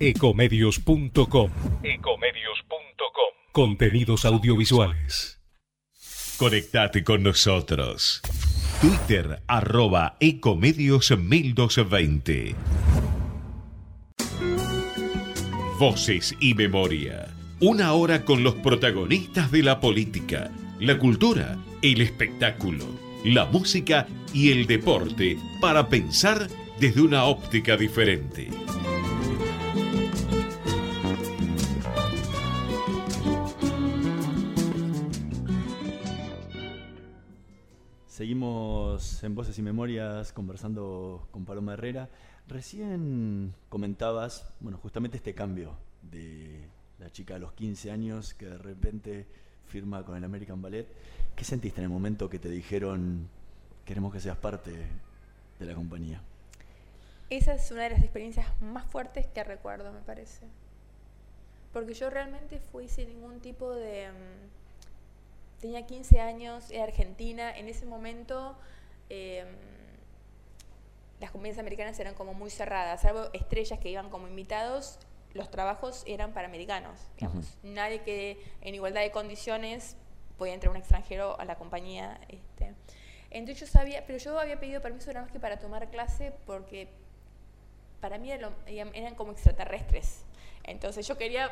ecomedios.com. 0.00 1.50
Ecomedios.com. 1.82 3.34
Contenidos 3.52 4.24
audiovisuales. 4.24 5.40
Conectate 6.38 7.04
con 7.04 7.22
nosotros. 7.22 8.22
Twitter 8.80 9.42
arroba 9.48 10.16
Ecomedios 10.20 11.10
1220. 11.10 12.54
Voces 15.80 16.36
y 16.38 16.54
memoria. 16.54 17.26
Una 17.58 17.92
hora 17.94 18.24
con 18.24 18.44
los 18.44 18.54
protagonistas 18.54 19.50
de 19.50 19.64
la 19.64 19.80
política, 19.80 20.52
la 20.78 20.96
cultura, 20.96 21.58
el 21.82 22.00
espectáculo, 22.00 22.84
la 23.24 23.46
música 23.46 24.06
y 24.32 24.52
el 24.52 24.68
deporte 24.68 25.36
para 25.60 25.88
pensar 25.88 26.46
desde 26.78 27.00
una 27.00 27.24
óptica 27.24 27.76
diferente. 27.76 28.48
Seguimos 38.18 39.22
en 39.22 39.36
Voces 39.36 39.56
y 39.60 39.62
Memorias 39.62 40.32
conversando 40.32 41.28
con 41.30 41.44
Paloma 41.44 41.74
Herrera. 41.74 42.08
Recién 42.48 43.54
comentabas, 43.68 44.52
bueno, 44.58 44.76
justamente 44.78 45.18
este 45.18 45.34
cambio 45.36 45.78
de 46.02 46.68
la 46.98 47.12
chica 47.12 47.36
a 47.36 47.38
los 47.38 47.52
15 47.52 47.92
años 47.92 48.34
que 48.34 48.46
de 48.46 48.58
repente 48.58 49.28
firma 49.68 50.04
con 50.04 50.16
el 50.16 50.24
American 50.24 50.60
Ballet. 50.60 50.88
¿Qué 51.36 51.44
sentiste 51.44 51.78
en 51.78 51.84
el 51.84 51.90
momento 51.90 52.28
que 52.28 52.40
te 52.40 52.48
dijeron 52.48 53.28
queremos 53.84 54.12
que 54.12 54.18
seas 54.18 54.36
parte 54.36 54.72
de 55.60 55.64
la 55.64 55.76
compañía? 55.76 56.20
Esa 57.30 57.54
es 57.54 57.70
una 57.70 57.84
de 57.84 57.90
las 57.90 58.00
experiencias 58.00 58.48
más 58.60 58.84
fuertes 58.84 59.28
que 59.28 59.44
recuerdo, 59.44 59.92
me 59.92 60.00
parece. 60.00 60.44
Porque 61.72 61.94
yo 61.94 62.10
realmente 62.10 62.58
fui 62.58 62.88
sin 62.88 63.10
ningún 63.10 63.38
tipo 63.38 63.72
de... 63.72 64.10
mm, 64.10 64.57
tenía 65.60 65.86
15 65.86 66.20
años, 66.20 66.70
era 66.70 66.84
argentina, 66.84 67.56
en 67.56 67.68
ese 67.68 67.86
momento 67.86 68.56
em, 69.08 69.46
las 71.20 71.30
compañías 71.30 71.58
americanas 71.58 71.98
eran 71.98 72.14
como 72.14 72.34
muy 72.34 72.50
cerradas, 72.50 73.02
salvo 73.02 73.28
estrellas 73.32 73.78
que 73.78 73.90
iban 73.90 74.10
como 74.10 74.28
invitados, 74.28 74.98
los 75.34 75.50
trabajos 75.50 76.04
eran 76.06 76.32
para 76.32 76.48
americanos, 76.48 76.98
digamos. 77.16 77.58
Nadie 77.62 78.02
que 78.02 78.42
en 78.60 78.74
igualdad 78.74 79.02
de 79.02 79.10
condiciones 79.10 79.96
podía 80.38 80.54
entrar 80.54 80.70
un 80.70 80.76
extranjero 80.76 81.38
a 81.38 81.44
la 81.44 81.56
compañía. 81.56 82.18
Este. 82.28 82.74
Entonces 83.30 83.60
yo 83.60 83.66
sabía, 83.66 84.06
pero 84.06 84.18
yo 84.18 84.38
había 84.38 84.58
pedido 84.58 84.80
permiso 84.80 85.12
nada 85.12 85.22
más 85.22 85.32
que 85.32 85.40
para 85.40 85.58
tomar 85.58 85.90
clase 85.90 86.32
porque 86.46 86.88
para 88.00 88.16
mí 88.18 88.30
eran 88.30 89.14
como 89.16 89.32
extraterrestres. 89.32 90.24
Entonces 90.64 91.06
yo 91.06 91.18
quería 91.18 91.50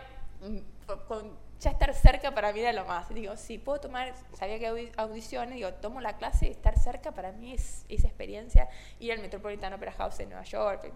con- 0.87 0.99
con- 1.07 1.47
ya 1.61 1.71
estar 1.71 1.95
cerca 1.95 2.35
para 2.35 2.53
mí 2.53 2.61
era 2.61 2.73
lo 2.73 2.85
más. 2.85 3.09
Digo, 3.09 3.37
si 3.37 3.59
puedo 3.59 3.81
tomar, 3.81 4.15
sabía 4.35 4.59
que 4.59 4.69
audi- 4.71 4.93
audiciones, 4.97 5.55
digo, 5.57 5.73
tomo 5.75 6.01
la 6.01 6.17
clase, 6.19 6.51
estar 6.51 6.79
cerca 6.79 7.13
para 7.13 7.33
mí 7.33 7.53
es 7.55 7.85
esa 7.89 8.07
experiencia, 8.07 8.69
ir 9.01 9.13
al 9.13 9.21
Metropolitan 9.21 9.73
Opera 9.73 9.93
House 9.93 10.21
en 10.21 10.29
Nueva 10.31 10.45
York. 10.45 10.93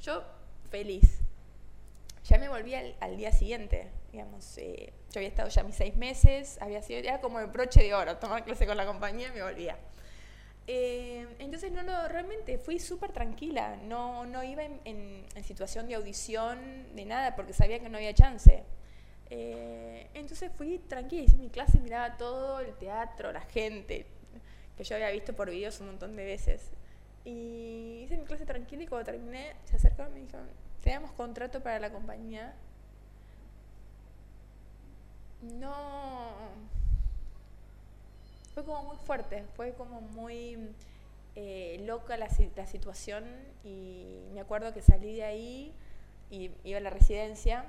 Yo 0.00 0.22
feliz. 0.70 1.20
Ya 2.24 2.38
me 2.38 2.48
volví 2.48 2.74
al, 2.74 2.94
al 3.00 3.16
día 3.16 3.32
siguiente, 3.32 3.88
digamos, 4.12 4.58
eh, 4.58 4.92
yo 5.12 5.18
había 5.20 5.28
estado 5.28 5.48
ya 5.48 5.62
mis 5.62 5.76
seis 5.76 5.96
meses, 5.96 6.58
había 6.60 6.82
sido, 6.82 6.98
era 7.00 7.20
como 7.20 7.38
el 7.40 7.46
broche 7.46 7.82
de 7.82 7.94
oro, 7.94 8.16
tomar 8.18 8.44
clase 8.44 8.66
con 8.66 8.76
la 8.76 8.84
compañía 8.86 9.28
y 9.28 9.32
me 9.32 9.42
volvía. 9.42 9.78
Eh, 10.66 11.26
entonces, 11.38 11.72
no, 11.72 11.82
no, 11.82 12.06
realmente 12.08 12.58
fui 12.58 12.78
súper 12.78 13.12
tranquila, 13.12 13.76
no, 13.76 14.26
no 14.26 14.42
iba 14.44 14.62
en, 14.64 14.80
en- 14.84 15.24
en 15.34 15.44
situación 15.44 15.88
de 15.88 15.94
audición 15.94 16.94
de 16.94 17.06
nada 17.06 17.34
porque 17.36 17.54
sabía 17.54 17.78
que 17.78 17.88
no 17.88 17.96
había 17.96 18.12
chance. 18.12 18.62
Eh, 19.30 20.08
entonces 20.14 20.50
fui 20.56 20.78
tranquila, 20.78 21.22
hice 21.22 21.36
mi 21.36 21.50
clase, 21.50 21.78
miraba 21.80 22.16
todo, 22.16 22.60
el 22.60 22.74
teatro, 22.74 23.32
la 23.32 23.42
gente, 23.42 24.06
que 24.76 24.84
yo 24.84 24.94
había 24.94 25.10
visto 25.10 25.34
por 25.34 25.50
videos 25.50 25.80
un 25.80 25.88
montón 25.88 26.16
de 26.16 26.24
veces. 26.24 26.70
Y 27.24 28.02
hice 28.04 28.16
mi 28.16 28.24
clase 28.24 28.46
tranquila 28.46 28.82
y 28.84 28.86
cuando 28.86 29.04
terminé 29.04 29.54
se 29.64 29.76
acercaron 29.76 30.12
y 30.12 30.20
me 30.20 30.26
dijeron, 30.26 30.48
tenemos 30.82 31.12
contrato 31.12 31.62
para 31.62 31.78
la 31.78 31.90
compañía. 31.90 32.54
No, 35.42 36.32
fue 38.54 38.64
como 38.64 38.82
muy 38.82 38.96
fuerte, 38.96 39.44
fue 39.54 39.72
como 39.74 40.00
muy 40.00 40.58
eh, 41.36 41.80
loca 41.86 42.16
la, 42.16 42.28
la 42.56 42.66
situación 42.66 43.24
y 43.62 44.24
me 44.32 44.40
acuerdo 44.40 44.74
que 44.74 44.82
salí 44.82 45.14
de 45.14 45.24
ahí 45.24 45.74
y 46.30 46.50
iba 46.64 46.78
a 46.78 46.80
la 46.80 46.90
residencia 46.90 47.64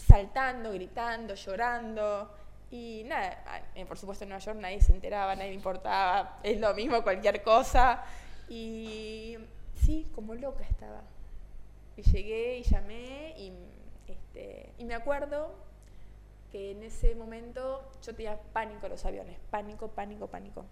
saltando, 0.00 0.72
gritando, 0.72 1.34
llorando 1.34 2.30
y 2.70 3.02
nada, 3.06 3.64
eh, 3.74 3.84
por 3.84 3.98
supuesto 3.98 4.24
en 4.24 4.30
Nueva 4.30 4.44
York 4.44 4.58
nadie 4.60 4.80
se 4.80 4.92
enteraba, 4.92 5.34
nadie 5.34 5.52
importaba, 5.52 6.38
es 6.42 6.60
lo 6.60 6.72
mismo 6.74 7.02
cualquier 7.02 7.42
cosa 7.42 8.04
y 8.48 9.36
sí, 9.74 10.10
como 10.14 10.34
loca 10.34 10.64
estaba. 10.64 11.02
Y 11.96 12.02
llegué 12.02 12.58
y 12.58 12.62
llamé 12.62 13.34
y, 13.36 13.52
este, 14.06 14.72
y 14.78 14.84
me 14.84 14.94
acuerdo 14.94 15.52
que 16.50 16.72
en 16.72 16.82
ese 16.82 17.14
momento 17.14 17.88
yo 18.02 18.14
tenía 18.14 18.38
pánico 18.52 18.86
a 18.86 18.88
los 18.88 19.04
aviones, 19.04 19.38
pánico, 19.50 19.88
pánico, 19.88 20.26
pánico. 20.26 20.64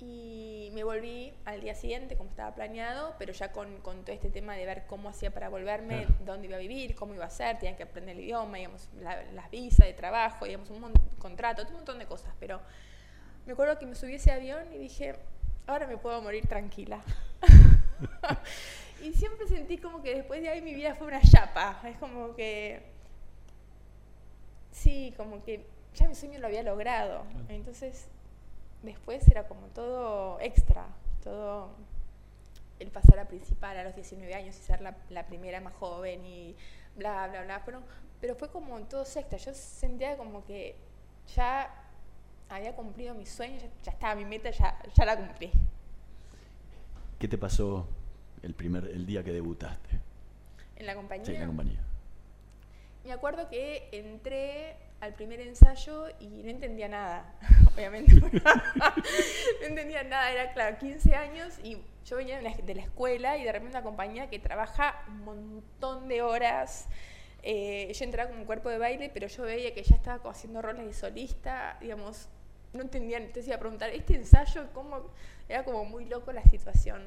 Y 0.00 0.70
me 0.74 0.82
volví 0.84 1.32
al 1.44 1.60
día 1.60 1.74
siguiente, 1.74 2.16
como 2.16 2.28
estaba 2.28 2.54
planeado, 2.54 3.14
pero 3.18 3.32
ya 3.32 3.52
con, 3.52 3.80
con 3.80 4.02
todo 4.04 4.12
este 4.14 4.28
tema 4.28 4.54
de 4.54 4.66
ver 4.66 4.84
cómo 4.86 5.08
hacía 5.08 5.30
para 5.32 5.48
volverme, 5.48 6.04
Claro. 6.04 6.14
dónde 6.24 6.48
iba 6.48 6.56
a 6.56 6.60
vivir, 6.60 6.94
cómo 6.94 7.14
iba 7.14 7.24
a 7.24 7.30
ser, 7.30 7.58
tenía 7.58 7.76
que 7.76 7.84
aprender 7.84 8.16
el 8.16 8.24
idioma, 8.24 8.56
digamos, 8.58 8.88
la- 9.00 9.22
las 9.32 9.50
visas 9.50 9.86
de 9.86 9.92
trabajo, 9.94 10.44
digamos, 10.44 10.68
un 10.70 10.92
contrato, 11.18 11.62
un 11.68 11.74
montón 11.74 11.98
de 11.98 12.06
cosas. 12.06 12.34
Pero 12.40 12.60
me 13.46 13.52
acuerdo 13.52 13.78
que 13.78 13.86
me 13.86 13.94
subí 13.94 14.14
a 14.14 14.16
ese 14.16 14.32
avión 14.32 14.72
y 14.74 14.78
dije, 14.78 15.14
ahora 15.66 15.86
me 15.86 15.96
puedo 15.96 16.20
morir 16.20 16.46
tranquila. 16.48 17.00
y 19.02 19.12
siempre 19.12 19.46
sentí 19.46 19.78
como 19.78 20.02
que 20.02 20.14
después 20.16 20.42
de 20.42 20.48
ahí 20.48 20.60
mi 20.60 20.74
vida 20.74 20.96
fue 20.96 21.06
una 21.06 21.22
chapa. 21.22 21.80
Es 21.88 21.96
como 21.98 22.34
que 22.34 22.92
Sí, 24.72 25.14
como 25.16 25.42
que 25.44 25.64
ya 25.94 26.08
mi 26.08 26.14
sueño 26.16 26.40
lo 26.40 26.48
había 26.48 26.62
logrado. 26.64 27.24
Entonces, 27.48 28.08
después 28.84 29.26
era 29.28 29.46
como 29.48 29.66
todo 29.68 30.38
extra, 30.40 30.86
todo 31.22 31.70
el 32.78 32.90
pasar 32.90 33.18
a 33.18 33.28
principal 33.28 33.76
a 33.76 33.84
los 33.84 33.94
19 33.94 34.34
años 34.34 34.56
y 34.56 34.62
ser 34.62 34.80
la, 34.80 34.96
la 35.10 35.26
primera 35.26 35.60
más 35.60 35.74
joven 35.74 36.24
y 36.24 36.54
bla, 36.96 37.28
bla, 37.28 37.42
bla. 37.42 37.62
Pero, 37.64 37.82
pero 38.20 38.34
fue 38.34 38.50
como 38.50 38.78
todo 38.82 39.02
extra. 39.02 39.38
Yo 39.38 39.54
sentía 39.54 40.16
como 40.16 40.44
que 40.44 40.76
ya 41.34 41.72
había 42.48 42.74
cumplido 42.74 43.14
mi 43.14 43.26
sueño, 43.26 43.58
ya, 43.58 43.68
ya 43.82 43.92
estaba 43.92 44.14
mi 44.14 44.24
meta, 44.24 44.50
ya, 44.50 44.78
ya 44.94 45.04
la 45.04 45.16
cumplí. 45.16 45.50
¿Qué 47.18 47.28
te 47.28 47.38
pasó 47.38 47.88
el 48.42 48.54
primer 48.54 48.84
el 48.86 49.06
día 49.06 49.24
que 49.24 49.32
debutaste? 49.32 50.00
En 50.76 50.86
la 50.86 50.94
compañía. 50.94 51.24
Sí, 51.24 51.34
en 51.34 51.40
la 51.40 51.46
compañía. 51.46 51.80
Me 53.04 53.12
acuerdo 53.12 53.48
que 53.48 53.88
entré 53.92 54.76
al 55.04 55.14
primer 55.14 55.40
ensayo 55.40 56.06
y 56.18 56.42
no 56.42 56.50
entendía 56.50 56.88
nada, 56.88 57.34
obviamente. 57.74 58.14
no 58.20 59.66
entendía 59.66 60.02
nada, 60.02 60.32
era 60.32 60.52
claro, 60.52 60.78
15 60.78 61.14
años 61.14 61.58
y 61.62 61.78
yo 62.04 62.16
venía 62.16 62.36
de 62.38 62.74
la, 62.74 62.82
escuela 62.82 63.36
y 63.36 63.44
de 63.44 63.52
repente 63.52 63.76
una 63.76 63.82
compañía 63.82 64.28
que 64.28 64.38
trabaja 64.38 65.04
un 65.08 65.24
montón 65.24 66.08
de 66.08 66.22
horas. 66.22 66.88
Eh, 67.42 67.92
yo 67.92 68.04
entraba 68.04 68.30
como 68.30 68.40
un 68.40 68.46
cuerpo 68.46 68.70
de 68.70 68.78
baile, 68.78 69.10
pero 69.12 69.26
yo 69.26 69.42
veía 69.42 69.74
que 69.74 69.82
ya 69.82 69.96
estaba 69.96 70.30
haciendo 70.30 70.62
roles 70.62 70.86
de 70.86 70.94
solista, 70.94 71.76
digamos, 71.80 72.28
no 72.72 72.82
entendía, 72.82 73.18
entonces 73.18 73.46
iba 73.46 73.56
a 73.56 73.60
preguntar, 73.60 73.90
¿este 73.90 74.16
ensayo 74.16 74.68
cómo? 74.72 75.10
Era 75.48 75.64
como 75.64 75.84
muy 75.84 76.06
loco 76.06 76.32
la 76.32 76.42
situación. 76.44 77.02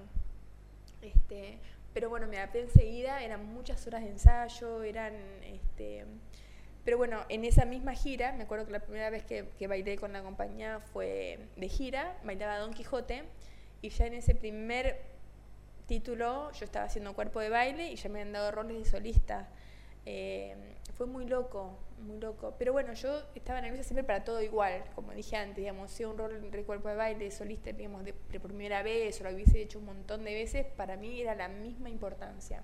Este, 1.02 1.60
pero 1.94 2.10
bueno, 2.10 2.28
me 2.28 2.38
adapté 2.38 2.62
enseguida, 2.62 3.24
eran 3.24 3.46
muchas 3.46 3.86
horas 3.88 4.04
de 4.04 4.10
ensayo, 4.12 4.84
eran... 4.84 5.14
Este, 5.44 6.06
pero 6.88 6.98
bueno, 6.98 7.26
en 7.28 7.44
esa 7.44 7.66
misma 7.66 7.96
gira, 7.96 8.32
me 8.32 8.44
acuerdo 8.44 8.66
que 8.66 8.72
la 8.72 8.80
primera 8.80 9.10
vez 9.10 9.26
que, 9.26 9.50
que 9.60 9.68
bailé 9.68 9.98
con 9.98 10.14
la 10.14 10.24
compañía 10.24 10.80
fue 10.80 11.38
de 11.58 11.68
gira, 11.68 12.18
bailaba 12.24 12.60
Don 12.60 12.74
Quijote, 12.74 13.24
y 13.82 13.90
ya 13.90 14.06
en 14.06 14.14
ese 14.14 14.36
primer 14.36 15.02
título 15.86 16.50
yo 16.54 16.64
estaba 16.64 16.86
haciendo 16.86 17.14
cuerpo 17.14 17.42
de 17.42 17.50
baile 17.50 17.92
y 17.92 17.98
ya 17.98 18.08
me 18.08 18.22
habían 18.22 18.32
dado 18.32 18.52
roles 18.54 18.78
de 18.78 18.86
solista. 18.86 19.50
Eh, 20.06 20.56
fue 20.94 21.08
muy 21.08 21.26
loco, 21.26 21.78
muy 22.00 22.22
loco. 22.22 22.56
Pero 22.58 22.72
bueno, 22.72 22.94
yo 22.94 23.22
estaba 23.36 23.60
nerviosa 23.60 23.84
siempre 23.84 24.06
para 24.06 24.24
todo 24.24 24.42
igual, 24.42 24.86
como 24.96 25.12
dije 25.12 25.36
antes, 25.36 25.58
digamos, 25.58 25.92
si 25.92 26.06
un 26.06 26.18
rol 26.18 26.50
de 26.50 26.64
cuerpo 26.64 26.88
de 26.88 26.96
baile, 26.96 27.32
solista, 27.32 27.74
digamos, 27.74 28.06
de, 28.06 28.14
de 28.32 28.40
primera 28.40 28.82
vez, 28.82 29.20
o 29.20 29.26
lo 29.26 29.32
hubiese 29.32 29.62
hecho 29.62 29.80
un 29.80 29.88
montón 29.88 30.24
de 30.24 30.34
veces, 30.34 30.66
para 30.66 30.96
mí 30.96 31.20
era 31.20 31.36
la 31.36 31.50
misma 31.50 31.90
importancia. 31.90 32.64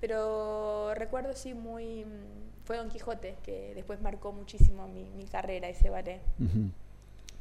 Pero 0.00 0.94
recuerdo 0.94 1.32
sí 1.34 1.54
muy... 1.54 2.04
Fue 2.64 2.76
Don 2.76 2.88
Quijote, 2.88 3.36
que 3.44 3.72
después 3.74 4.00
marcó 4.00 4.32
muchísimo 4.32 4.88
mi, 4.88 5.04
mi 5.16 5.24
carrera, 5.26 5.68
ese 5.68 5.88
ballet. 5.88 6.20
Ujú. 6.40 6.70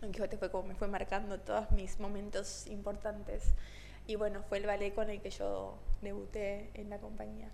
Don 0.01 0.11
Quijote 0.11 0.37
fue 0.37 0.51
como 0.51 0.67
me 0.67 0.75
fue 0.75 0.87
marcando 0.87 1.39
todos 1.39 1.71
mis 1.71 1.99
momentos 1.99 2.67
importantes. 2.67 3.53
Y 4.07 4.15
bueno, 4.15 4.43
fue 4.47 4.59
el 4.59 4.67
ballet 4.67 4.93
con 4.93 5.09
el 5.09 5.19
que 5.21 5.31
yo 5.31 5.77
debuté 6.01 6.69
en 6.75 6.91
la 6.91 6.99
compañía. 6.99 7.49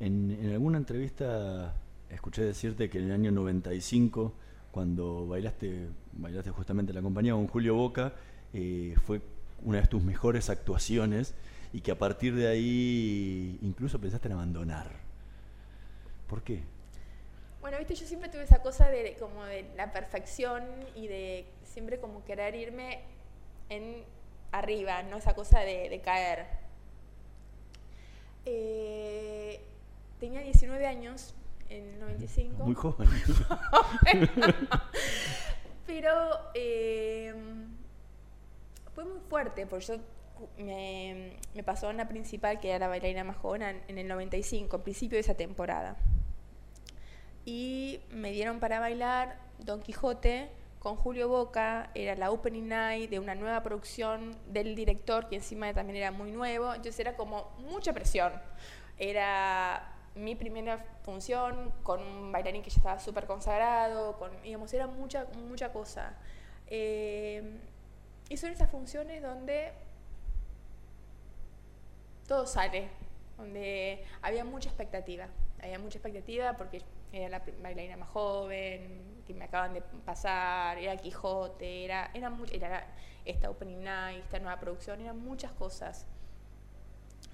En, 0.00 0.30
en 0.42 0.52
alguna 0.52 0.78
entrevista 0.78 1.74
escuché 2.10 2.42
decirte 2.42 2.90
que 2.90 2.98
en 2.98 3.06
el 3.06 3.12
año 3.12 3.30
95, 3.32 4.32
cuando 4.70 5.26
bailaste, 5.26 5.88
bailaste 6.12 6.50
justamente 6.50 6.90
en 6.90 6.96
la 6.96 7.02
compañía 7.02 7.32
con 7.32 7.46
Julio 7.46 7.74
Boca, 7.74 8.12
eh, 8.52 8.94
fue 9.06 9.20
una 9.64 9.80
de 9.80 9.86
tus 9.86 10.02
mejores 10.02 10.50
actuaciones 10.50 11.34
y 11.72 11.80
que 11.80 11.92
a 11.92 11.98
partir 11.98 12.34
de 12.34 12.48
ahí 12.48 13.58
incluso 13.62 14.00
pensaste 14.00 14.28
en 14.28 14.34
abandonar. 14.34 14.90
¿Por 16.26 16.42
qué? 16.42 16.62
Bueno, 17.60 17.78
viste, 17.78 17.94
yo 17.94 18.06
siempre 18.06 18.28
tuve 18.28 18.44
esa 18.44 18.62
cosa 18.62 18.88
de 18.88 19.16
como 19.18 19.44
de 19.44 19.70
la 19.76 19.92
perfección 19.92 20.64
y 20.94 21.06
de 21.06 21.46
siempre 21.62 22.00
como 22.00 22.24
querer 22.24 22.54
irme 22.54 23.00
en 23.68 24.04
arriba, 24.52 25.02
no 25.02 25.18
esa 25.18 25.34
cosa 25.34 25.60
de, 25.60 25.88
de 25.88 26.00
caer. 26.00 26.46
Eh, 28.46 29.60
tenía 30.18 30.40
19 30.40 30.86
años 30.86 31.34
en 31.68 31.86
el 31.88 32.00
95. 32.00 32.64
Muy 32.64 32.74
joven. 32.74 33.08
Pero 35.86 36.12
eh, 36.54 37.34
fue 38.94 39.04
muy 39.04 39.20
fuerte, 39.28 39.66
porque 39.66 39.86
yo 39.86 39.94
me, 40.58 41.32
pasó 41.64 41.90
en 41.90 41.96
la 41.98 42.08
principal, 42.08 42.60
que 42.60 42.70
era 42.70 42.78
la 42.78 42.88
bailarina 42.88 43.24
más 43.24 43.36
joven, 43.36 43.62
en- 43.62 43.82
en 43.88 43.98
el 43.98 44.08
95, 44.08 44.76
al 44.76 44.82
principio 44.82 45.16
de 45.16 45.20
esa 45.20 45.34
temporada. 45.34 45.96
Y 47.44 48.00
me 48.10 48.32
dieron 48.32 48.60
para 48.60 48.80
bailar 48.80 49.38
Don 49.58 49.80
Quijote 49.82 50.50
con 50.78 50.96
Julio 50.96 51.28
Boca, 51.28 51.90
era 51.94 52.14
la 52.14 52.30
opening 52.30 52.68
night 52.68 53.10
de 53.10 53.18
una 53.18 53.34
nueva 53.34 53.62
producción 53.62 54.36
del 54.46 54.74
director, 54.74 55.28
que 55.28 55.36
encima 55.36 55.72
también 55.74 55.96
era 55.96 56.10
muy 56.10 56.30
nuevo, 56.30 56.68
entonces 56.70 56.98
era 57.00 57.16
como 57.16 57.50
mucha 57.58 57.92
presión. 57.92 58.32
Era 58.98 59.92
mi 60.14 60.34
primera 60.34 60.78
función 61.02 61.72
con 61.82 62.02
un 62.02 62.32
bailarín 62.32 62.62
que 62.62 62.70
ya 62.70 62.76
estaba 62.78 62.98
súper 62.98 63.26
consagrado, 63.26 64.18
con, 64.18 64.30
digamos, 64.42 64.72
era 64.72 64.86
mucha, 64.86 65.26
mucha 65.48 65.70
cosa. 65.72 66.14
Eh, 66.66 67.58
y 68.28 68.36
son 68.36 68.50
esas 68.50 68.70
funciones 68.70 69.22
donde 69.22 69.72
todo 72.30 72.46
sale, 72.46 72.88
donde 73.36 74.04
había 74.22 74.44
mucha 74.44 74.68
expectativa. 74.68 75.26
Había 75.60 75.80
mucha 75.80 75.98
expectativa 75.98 76.56
porque 76.56 76.80
era 77.12 77.28
la 77.28 77.42
bailarina 77.60 77.96
más 77.96 78.08
joven, 78.10 79.22
que 79.26 79.34
me 79.34 79.46
acaban 79.46 79.74
de 79.74 79.82
pasar, 80.04 80.78
era 80.78 80.96
Quijote, 80.96 81.84
era, 81.84 82.08
era, 82.14 82.30
mu- 82.30 82.46
era 82.52 82.86
esta 83.24 83.50
opening 83.50 83.82
night, 83.82 84.22
esta 84.22 84.38
nueva 84.38 84.60
producción, 84.60 85.00
eran 85.00 85.18
muchas 85.18 85.50
cosas. 85.50 86.06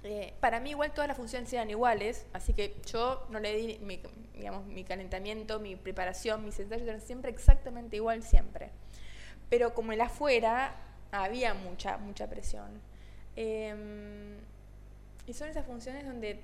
Eh, 0.02 0.32
para 0.40 0.60
mí 0.60 0.70
igual 0.70 0.92
todas 0.94 1.08
las 1.08 1.16
funciones 1.18 1.52
eran 1.52 1.68
iguales, 1.68 2.24
así 2.32 2.54
que 2.54 2.76
yo 2.86 3.26
no 3.28 3.38
le 3.38 3.54
di 3.54 3.78
mi, 3.80 4.00
digamos, 4.34 4.64
mi 4.64 4.82
calentamiento, 4.82 5.60
mi 5.60 5.76
preparación, 5.76 6.42
mis 6.42 6.58
ensayos 6.58 6.88
eran 6.88 7.02
siempre 7.02 7.30
exactamente 7.30 7.96
igual 7.96 8.22
siempre. 8.22 8.70
Pero 9.50 9.74
como 9.74 9.92
el 9.92 10.00
afuera 10.00 10.74
había 11.12 11.52
mucha, 11.52 11.98
mucha 11.98 12.26
presión. 12.28 12.80
Em, 13.36 14.38
y 15.26 15.32
son 15.32 15.48
esas 15.48 15.66
funciones 15.66 16.04
donde 16.06 16.40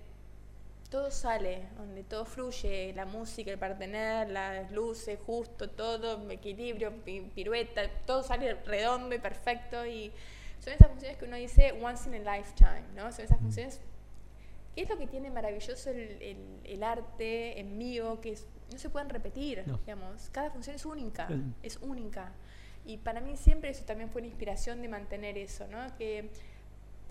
todo 0.91 1.11
sale, 1.11 1.69
donde 1.79 2.03
todo 2.05 2.25
fluye, 2.27 2.93
la 2.95 3.07
música, 3.07 3.51
el 3.51 3.59
partener, 3.59 4.29
las 4.29 4.71
luces, 4.73 5.19
justo, 5.25 5.71
todo, 5.71 6.31
equilibrio, 6.31 6.93
pi- 7.03 7.31
pirueta, 7.35 7.89
todo 8.05 8.23
sale 8.23 8.55
redondo 8.55 9.15
y 9.15 9.19
perfecto 9.19 9.87
y 9.87 10.13
son 10.61 10.75
esas 10.75 10.89
funciones 10.89 11.17
que 11.17 11.25
uno 11.25 11.37
dice 11.37 11.73
once 11.83 12.09
in 12.15 12.27
a 12.29 12.37
lifetime, 12.37 12.83
¿no? 12.95 13.11
Son 13.11 13.25
esas 13.25 13.39
funciones, 13.41 13.81
¿qué 14.75 14.83
es 14.83 14.89
lo 14.91 14.99
que 14.99 15.07
tiene 15.07 15.31
maravilloso 15.31 15.91
el, 15.91 15.99
el- 16.21 16.61
el 16.65 16.83
arte 16.83 17.59
en 17.59 17.79
vivo? 17.79 18.21
Que 18.21 18.33
es- 18.33 18.47
no 18.71 18.79
se 18.79 18.91
pueden 18.91 19.09
repetir, 19.09 19.63
No. 19.67 19.79
digamos, 19.79 20.29
cada 20.31 20.51
función 20.51 20.77
es 20.77 20.85
única, 20.85 21.29
es 21.63 21.79
única. 21.79 22.33
Y 22.85 22.97
para 22.99 23.21
mí 23.21 23.37
siempre 23.37 23.71
eso 23.71 23.85
también 23.85 24.11
fue 24.11 24.23
la 24.23 24.29
inspiración 24.29 24.83
de 24.83 24.89
mantener 24.89 25.39
eso, 25.39 25.67
¿no? 25.69 25.79
Que 25.97 26.31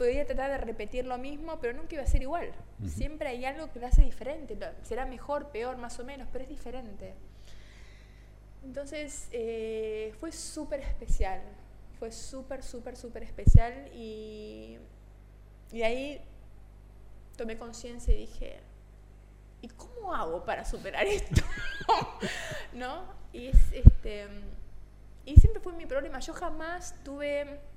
podría 0.01 0.25
tratar 0.25 0.49
de 0.49 0.57
repetir 0.57 1.05
lo 1.05 1.19
mismo, 1.19 1.59
pero 1.59 1.77
nunca 1.77 1.93
iba 1.93 2.03
a 2.03 2.07
ser 2.07 2.23
igual. 2.23 2.51
Siempre 2.87 3.29
hay 3.29 3.45
algo 3.45 3.71
que 3.71 3.79
lo 3.79 3.85
hace 3.85 4.01
diferente. 4.01 4.57
Será 4.81 5.05
mejor, 5.05 5.49
peor, 5.51 5.77
más 5.77 5.99
o 5.99 6.03
menos, 6.03 6.27
pero 6.31 6.43
es 6.43 6.49
diferente. 6.49 7.13
Entonces, 8.63 9.27
eh, 9.31 10.11
fue 10.19 10.31
súper 10.31 10.79
especial. 10.79 11.39
Fue 11.99 12.11
súper, 12.11 12.63
súper, 12.63 12.97
súper 12.97 13.21
especial. 13.21 13.91
Y, 13.93 14.79
y 15.71 15.83
ahí 15.83 16.19
tomé 17.37 17.59
conciencia 17.59 18.11
y 18.11 18.21
dije, 18.21 18.59
¿y 19.61 19.67
cómo 19.67 20.15
hago 20.15 20.43
para 20.43 20.65
superar 20.65 21.05
esto? 21.05 21.43
¿No? 22.73 23.03
Y, 23.33 23.49
es, 23.49 23.71
este, 23.71 24.25
y 25.25 25.35
siempre 25.35 25.61
fue 25.61 25.73
mi 25.73 25.85
problema. 25.85 26.19
Yo 26.21 26.33
jamás 26.33 26.95
tuve 27.03 27.69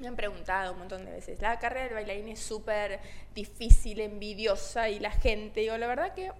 me 0.00 0.08
han 0.08 0.16
preguntado 0.16 0.72
un 0.72 0.78
montón 0.80 1.04
de 1.04 1.12
veces, 1.12 1.40
la 1.40 1.58
carrera 1.58 1.88
de 1.88 1.94
bailarín 1.94 2.28
es 2.28 2.40
súper 2.40 3.00
difícil, 3.34 4.00
envidiosa 4.00 4.88
y 4.88 4.98
la 4.98 5.10
gente, 5.10 5.60
digo, 5.60 5.76
la 5.76 5.86
verdad 5.86 6.14
que 6.14 6.32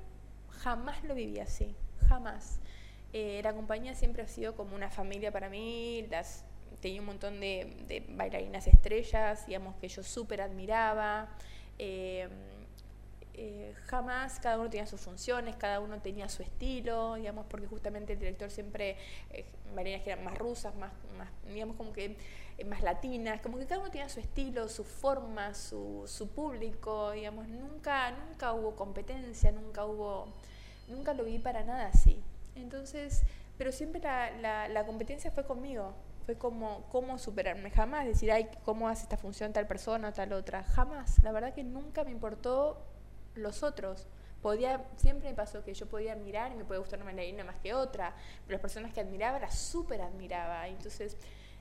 jamás 0.50 1.02
lo 1.04 1.14
viví 1.14 1.38
así, 1.40 1.74
jamás. 2.08 2.60
Eh, 3.12 3.40
la 3.42 3.54
compañía 3.54 3.94
siempre 3.94 4.22
ha 4.22 4.28
sido 4.28 4.54
como 4.54 4.76
una 4.76 4.90
familia 4.90 5.32
para 5.32 5.48
mí, 5.48 6.06
tenía 6.80 7.00
un 7.00 7.06
montón 7.06 7.40
de, 7.40 8.04
bailarinas 8.10 8.66
estrellas, 8.66 9.46
digamos, 9.46 9.76
que 9.76 9.88
yo 9.88 10.02
súper 10.02 10.40
admiraba. 10.40 11.28
Eh, 11.78 12.28
eh, 13.40 13.72
jamás 13.86 14.40
cada 14.40 14.58
uno 14.58 14.68
tenía 14.68 14.86
sus 14.86 15.00
funciones, 15.00 15.54
cada 15.54 15.78
uno 15.78 16.00
tenía 16.00 16.28
su 16.28 16.42
estilo, 16.42 17.14
digamos, 17.14 17.46
porque 17.46 17.68
justamente 17.68 18.14
el 18.14 18.18
director 18.18 18.50
siempre, 18.50 18.96
eh, 19.30 19.44
bailarinas 19.76 20.02
que 20.02 20.10
eran 20.10 20.24
más 20.24 20.36
rusas, 20.36 20.74
más, 20.74 20.92
más 21.16 21.28
digamos, 21.46 21.76
como 21.76 21.92
que 21.92 22.16
más 22.64 22.82
latinas, 22.82 23.40
como 23.40 23.58
que 23.58 23.66
cada 23.66 23.80
uno 23.80 23.90
tenía 23.90 24.08
su 24.08 24.20
estilo, 24.20 24.68
su 24.68 24.84
forma, 24.84 25.54
su, 25.54 26.04
su 26.06 26.28
público, 26.28 27.12
digamos, 27.12 27.46
nunca, 27.48 28.10
nunca 28.10 28.52
hubo 28.52 28.74
competencia, 28.74 29.52
nunca 29.52 29.84
hubo, 29.84 30.26
nunca 30.88 31.14
lo 31.14 31.24
vi 31.24 31.38
para 31.38 31.62
nada 31.62 31.86
así. 31.86 32.20
Entonces, 32.56 33.22
pero 33.56 33.70
siempre 33.70 34.00
la, 34.00 34.68
la, 34.68 34.86
competencia 34.86 35.30
fue 35.30 35.44
conmigo, 35.44 35.94
fue 36.26 36.36
como 36.36 36.84
cómo 36.90 37.18
superarme, 37.18 37.70
jamás 37.70 38.06
decir, 38.06 38.32
ay, 38.32 38.48
cómo 38.64 38.88
hace 38.88 39.04
esta 39.04 39.16
función 39.16 39.52
tal 39.52 39.66
persona 39.66 40.12
tal 40.12 40.32
otra, 40.32 40.64
jamás, 40.64 41.22
la 41.22 41.32
verdad 41.32 41.54
que 41.54 41.64
nunca 41.64 42.04
me 42.04 42.10
importó 42.10 42.82
los 43.34 43.62
otros. 43.62 44.06
Podía, 44.42 44.84
siempre 44.96 45.28
me 45.28 45.34
pasó 45.34 45.64
que 45.64 45.74
yo 45.74 45.86
podía 45.86 46.12
admirar 46.12 46.52
y 46.52 46.54
me 46.54 46.64
puede 46.64 46.78
gustar 46.78 47.00
una 47.00 47.06
bailarina 47.06 47.42
más 47.42 47.56
que 47.56 47.74
otra, 47.74 48.14
pero 48.46 48.52
las 48.52 48.60
personas 48.60 48.92
que 48.92 49.00
admiraba 49.00 49.40
las 49.40 49.58
súper 49.58 50.00
admiraba. 50.00 50.68
Entonces, 50.68 51.16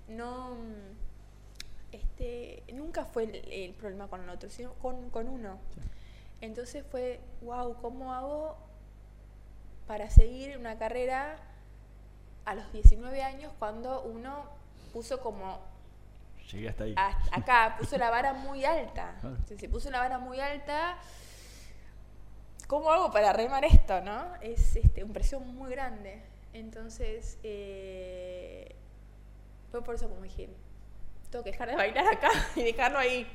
no. 0.07 0.57
Este, 1.91 2.63
nunca 2.73 3.05
fue 3.05 3.23
el, 3.23 3.35
el 3.51 3.73
problema 3.73 4.07
con 4.07 4.21
el 4.21 4.29
otro, 4.29 4.49
sino 4.49 4.73
con, 4.73 5.09
con 5.09 5.27
uno. 5.27 5.57
Entonces 6.41 6.85
fue, 6.89 7.19
wow, 7.41 7.75
¿cómo 7.81 8.13
hago 8.13 8.57
para 9.87 10.09
seguir 10.09 10.57
una 10.57 10.77
carrera 10.77 11.37
a 12.45 12.55
los 12.55 12.71
19 12.71 13.23
años 13.23 13.51
cuando 13.59 14.01
uno 14.03 14.45
puso 14.93 15.19
como 15.19 15.59
Llegué 16.51 16.69
hasta 16.69 16.85
ahí. 16.85 16.95
hasta 16.95 17.35
acá, 17.35 17.75
puso 17.77 17.97
la 17.97 18.09
vara 18.09 18.33
muy 18.33 18.63
alta. 18.63 19.15
Claro. 19.21 19.35
Entonces, 19.35 19.59
se 19.59 19.69
puso 19.69 19.91
la 19.91 19.99
vara 19.99 20.17
muy 20.17 20.39
alta. 20.39 20.97
¿Cómo 22.67 22.89
hago 22.91 23.11
para 23.11 23.33
remar 23.33 23.65
esto, 23.65 24.01
no? 24.01 24.35
Es 24.41 24.75
este, 24.75 25.03
una 25.03 25.13
presión 25.13 25.55
muy 25.55 25.71
grande. 25.71 26.21
Entonces, 26.53 27.37
eh, 27.43 28.76
fue 29.71 29.83
por 29.83 29.95
eso 29.95 30.09
como 30.09 30.21
dije, 30.21 30.49
tengo 31.29 31.43
que 31.43 31.51
dejar 31.51 31.69
de 31.69 31.75
bailar 31.75 32.07
acá 32.07 32.29
y 32.55 32.63
dejarlo 32.63 32.99
ahí. 32.99 33.27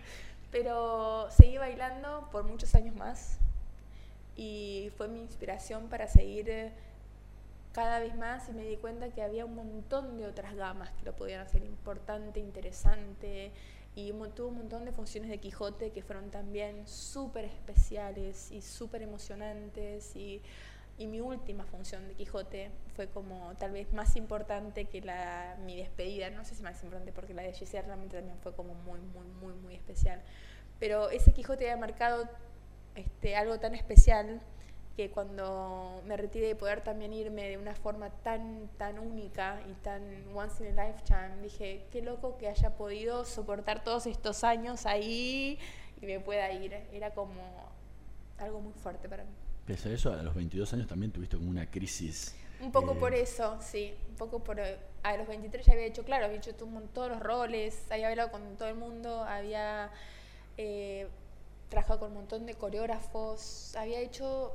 Pero 0.51 1.31
seguí 1.31 1.57
bailando 1.57 2.29
por 2.31 2.45
muchos 2.45 2.75
años 2.75 2.95
más 2.95 3.39
y 4.37 4.91
fue 4.97 5.09
mi 5.09 5.21
inspiración 5.21 5.89
para 5.89 6.09
seguir 6.09 6.49
eh, 6.51 6.73
cada 7.73 8.01
vez 8.01 8.15
más 8.17 8.49
y 8.49 8.53
me 8.53 8.65
di 8.65 8.77
cuenta 8.77 9.09
que 9.11 9.23
había 9.23 9.45
un 9.45 9.55
montón 9.55 10.19
de 10.19 10.27
otras 10.27 10.55
gamas 10.55 10.91
que 10.91 11.05
lo 11.05 11.15
podían 11.15 11.41
hacer 11.41 11.63
importante, 11.65 12.41
interesante 12.41 13.51
y 13.95 14.13
tuvo 14.35 14.49
un 14.49 14.59
montón 14.59 14.85
de 14.85 14.93
funciones 14.93 15.31
de 15.31 15.39
Quijote 15.39 15.91
que 15.91 16.03
fueron 16.03 16.31
también 16.31 16.87
súper 16.87 17.45
especiales 17.45 18.51
y 18.51 18.63
súper 18.63 19.03
emocionantes 19.03 20.17
y, 20.17 20.41
y 20.99 21.07
mi 21.07 21.21
última 21.21 21.65
función 21.65 22.07
de 22.09 22.15
Quijote 22.15 22.71
fue 22.95 23.09
como 23.09 23.55
tal 23.57 23.73
vez 23.73 23.93
más 23.93 24.15
importante 24.17 24.85
que 24.85 25.01
la, 25.01 25.57
mi 25.65 25.77
despedida, 25.77 26.31
no 26.31 26.45
sé 26.45 26.55
si 26.55 26.63
más 26.63 26.83
importante 26.83 27.13
porque 27.13 27.35
la 27.35 27.43
de 27.43 27.53
Giselle 27.53 27.87
realmente 27.87 28.17
también 28.17 28.39
fue 28.39 28.55
como 28.55 28.75
muy, 28.75 29.01
muy, 29.01 29.27
muy, 29.41 29.55
muy 29.55 29.75
especial, 29.75 30.21
pero 30.79 31.11
ese 31.11 31.33
Quijote 31.33 31.71
había 31.71 31.81
marcado 31.81 32.29
este, 32.95 33.37
algo 33.37 33.59
tan 33.59 33.75
especial 33.75 34.41
que 34.97 35.11
cuando 35.11 36.03
me 36.05 36.17
retiré 36.17 36.49
de 36.49 36.57
poder 36.57 36.83
también 36.83 37.13
irme 37.13 37.49
de 37.49 37.57
una 37.57 37.75
forma 37.75 38.11
tan, 38.11 38.69
tan 38.77 38.99
única 38.99 39.61
y 39.71 39.73
tan 39.75 40.03
once 40.35 40.69
in 40.69 40.79
a 40.79 40.87
lifetime, 40.87 41.41
dije, 41.43 41.87
qué 41.91 42.03
loco 42.03 42.37
que 42.37 42.49
haya 42.49 42.77
podido 42.77 43.25
soportar 43.25 43.83
todos 43.83 44.07
estos 44.07 44.45
años 44.45 44.85
ahí 44.85 45.59
y 46.01 46.07
me 46.07 46.21
pueda 46.21 46.53
ir. 46.53 46.75
Era 46.93 47.13
como 47.13 47.41
algo 48.39 48.61
muy 48.61 48.75
fuerte 48.75 49.09
para 49.09 49.25
mí. 49.25 49.31
Pese 49.67 49.91
a 49.91 49.93
eso, 49.93 50.13
a 50.13 50.23
los 50.23 50.35
22 50.35 50.73
años 50.73 50.87
también 50.87 51.13
tuviste 51.13 51.37
como 51.37 51.51
una 51.51 51.71
crisis. 51.71 52.35
Un 52.61 52.73
poco 52.73 52.93
eh, 52.93 52.97
por 52.97 53.15
eso, 53.15 53.59
sí, 53.61 53.95
un 54.09 54.17
poco 54.17 54.43
por... 54.43 54.61
A 54.61 55.17
los 55.17 55.27
23 55.27 55.67
ya 55.67 55.73
había 55.73 55.87
hecho, 55.87 56.05
claro, 56.05 56.27
había 56.27 56.39
hecho 56.39 56.55
todos 56.55 57.09
los 57.11 57.21
roles, 57.21 57.91
había 57.91 58.09
hablado 58.09 58.31
con 58.31 58.57
todo 58.57 58.69
el 58.69 58.77
mundo, 58.77 59.25
había 59.25 59.91
eh, 60.57 61.09
trabajado 61.69 62.01
con 62.01 62.11
un 62.11 62.19
montón 62.19 62.47
de 62.47 62.55
coreógrafos, 62.55 63.75
había 63.77 63.99
hecho 63.99 64.53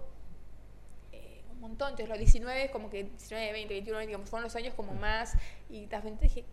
eh, 1.12 1.42
un 1.52 1.60
montón, 1.60 1.90
entonces 1.90 2.08
los 2.10 2.18
19, 2.18 2.72
como 2.72 2.90
que 2.90 3.04
19, 3.04 3.52
20, 3.52 3.74
21, 3.74 3.98
20, 3.98 4.14
como 4.14 4.26
fueron 4.26 4.44
los 4.46 4.56
años 4.56 4.74
como 4.74 4.94
más, 4.94 5.34
y 5.70 5.86
de 5.86 5.98
repente 5.98 6.26
dije, 6.26 6.46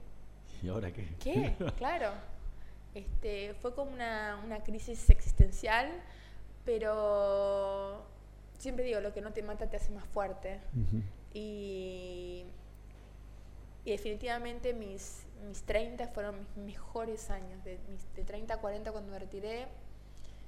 ¿Y 0.64 0.68
ahora 0.68 0.90
qué? 0.92 1.06
¿Qué? 1.20 1.54
claro. 1.76 2.12
Este, 2.94 3.54
fue 3.60 3.74
como 3.74 3.92
una, 3.92 4.40
una 4.44 4.62
crisis 4.62 5.10
existencial, 5.10 5.90
pero 6.64 8.02
siempre 8.64 8.84
digo, 8.86 9.00
lo 9.00 9.12
que 9.12 9.20
no 9.20 9.32
te 9.32 9.42
mata 9.42 9.66
te 9.68 9.76
hace 9.76 9.92
más 9.92 10.06
fuerte. 10.06 10.58
Y, 11.34 12.44
y 13.84 13.90
definitivamente 13.90 14.72
mis, 14.72 15.26
mis 15.46 15.62
30 15.64 16.08
fueron 16.08 16.38
mis 16.38 16.56
mejores 16.56 17.28
años, 17.28 17.62
de, 17.62 17.78
mis, 17.90 18.14
de 18.16 18.24
30 18.24 18.54
a 18.54 18.60
40 18.60 18.90
cuando 18.90 19.12
me 19.12 19.18
retiré, 19.18 19.66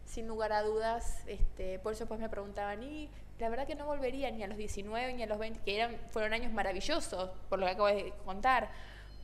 sin 0.07 0.27
lugar 0.27 0.55
a 0.55 0.62
dudas. 0.62 1.25
Este, 1.27 1.79
por 1.79 1.93
eso 1.93 2.07
pues 2.07 2.19
me 2.19 2.31
preguntaban, 2.31 2.83
y 2.83 3.11
la 3.39 3.51
verdad 3.51 3.67
que 3.67 3.75
no 3.75 3.85
volvería 3.85 4.31
ni 4.31 4.43
a 4.43 4.47
los 4.47 4.57
19 4.57 5.12
ni 5.12 5.23
a 5.23 5.27
los 5.27 5.39
20, 5.39 5.61
que 5.61 5.77
eran, 5.77 5.97
fueron 6.11 6.33
años 6.33 6.53
maravillosos, 6.55 7.31
por 7.51 7.59
lo 7.59 7.67
que 7.67 7.73
acabo 7.73 7.89
de 7.89 8.14
contar, 8.25 8.71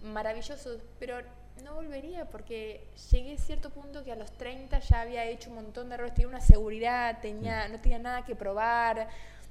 maravillosos, 0.03 0.81
pero 0.99 1.17
no 1.65 1.75
volvería 1.75 2.25
porque 2.27 2.87
llegué 3.11 3.35
a 3.35 3.39
cierto 3.39 3.71
punto 3.71 4.03
que 4.05 4.13
a 4.13 4.17
los 4.17 4.33
30 4.33 4.79
ya 4.79 5.01
había 5.03 5.25
hecho 5.25 5.51
un 5.51 5.57
montón 5.57 5.89
de 5.89 5.95
errores, 5.95 6.15
tenía 6.15 6.29
una 6.29 6.41
seguridad, 6.41 7.21
tenía, 7.21 7.69
no 7.69 7.81
tenía 7.81 7.99
nada 7.99 8.25
que 8.25 8.35
probar, 8.35 9.09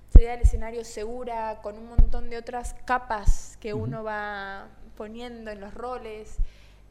salía 0.10 0.32
del 0.32 0.42
escenario 0.42 0.84
segura, 0.84 1.60
con 1.62 1.78
un 1.78 1.88
montón 1.88 2.30
de 2.30 2.38
otras 2.38 2.76
capas 2.86 3.58
que 3.60 3.74
uno 3.74 4.04
va 4.04 4.68
poniendo 4.98 5.52
en 5.52 5.62
los 5.62 5.74
roles. 5.74 6.38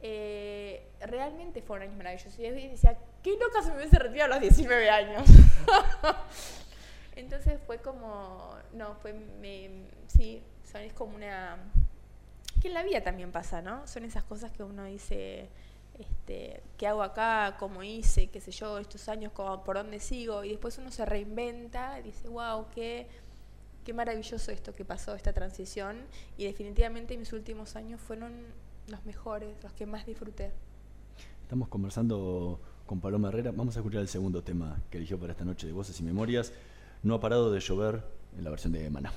Eh, 0.01 0.83
realmente 1.01 1.61
fueron 1.61 1.87
años 1.87 1.97
maravillosos. 1.97 2.39
Y 2.39 2.43
yo 2.43 2.51
decía, 2.53 2.97
qué 3.21 3.37
loca 3.37 3.61
se 3.61 3.71
me 3.71 3.77
hubiese 3.77 3.99
retirado 3.99 4.33
a 4.33 4.35
los 4.35 4.41
19 4.41 4.89
años. 4.89 5.23
Entonces 7.15 7.59
fue 7.67 7.77
como, 7.77 8.55
no, 8.73 8.95
fue, 8.95 9.13
me, 9.13 9.69
sí, 10.07 10.41
son, 10.71 10.81
es 10.81 10.93
como 10.93 11.15
una, 11.15 11.57
que 12.61 12.67
en 12.67 12.73
la 12.75 12.83
vida 12.83 13.01
también 13.01 13.31
pasa, 13.31 13.61
¿no? 13.61 13.87
Son 13.87 14.03
esas 14.05 14.23
cosas 14.23 14.51
que 14.51 14.63
uno 14.63 14.85
dice, 14.85 15.49
este, 15.99 16.61
¿qué 16.77 16.87
hago 16.87 17.01
acá? 17.03 17.55
¿Cómo 17.59 17.81
hice? 17.83 18.29
¿Qué 18.29 18.39
sé 18.39 18.51
yo? 18.51 18.77
Estos 18.77 19.09
años, 19.09 19.31
¿cómo- 19.33 19.63
¿por 19.63 19.77
dónde 19.77 19.99
sigo? 19.99 20.43
Y 20.43 20.49
después 20.49 20.77
uno 20.77 20.91
se 20.91 21.05
reinventa 21.05 21.99
y 21.99 22.03
dice, 22.03 22.27
wow, 22.29 22.67
qué, 22.73 23.07
qué 23.83 23.93
maravilloso 23.93 24.51
esto 24.51 24.73
que 24.75 24.85
pasó, 24.85 25.15
esta 25.15 25.33
transición. 25.33 25.97
Y 26.37 26.45
definitivamente 26.45 27.17
mis 27.17 27.33
últimos 27.33 27.75
años 27.75 27.99
fueron 27.99 28.45
los 28.87 29.03
mejores, 29.05 29.55
los 29.63 29.73
que 29.73 29.85
más 29.85 30.05
disfruté. 30.05 30.51
Estamos 31.43 31.67
conversando 31.67 32.59
con 32.85 32.99
Paloma 33.01 33.29
Herrera. 33.29 33.51
Vamos 33.51 33.75
a 33.75 33.79
escuchar 33.79 34.01
el 34.01 34.07
segundo 34.07 34.43
tema 34.43 34.79
que 34.89 34.97
eligió 34.97 35.19
para 35.19 35.31
esta 35.33 35.45
noche 35.45 35.65
de 35.67 35.73
Voces 35.73 35.99
y 35.99 36.03
Memorias. 36.03 36.53
No 37.03 37.15
ha 37.15 37.19
parado 37.19 37.51
de 37.51 37.59
llover 37.59 38.03
en 38.37 38.43
la 38.43 38.49
versión 38.51 38.71
de 38.73 38.89
Maná. 38.89 39.11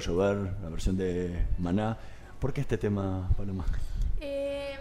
Llover, 0.00 0.36
la 0.62 0.68
versión 0.68 0.96
de 0.96 1.46
Maná. 1.58 1.96
¿Por 2.40 2.52
qué 2.52 2.60
este 2.62 2.78
tema, 2.78 3.30
Paloma? 3.36 3.64
Eh, 4.20 4.74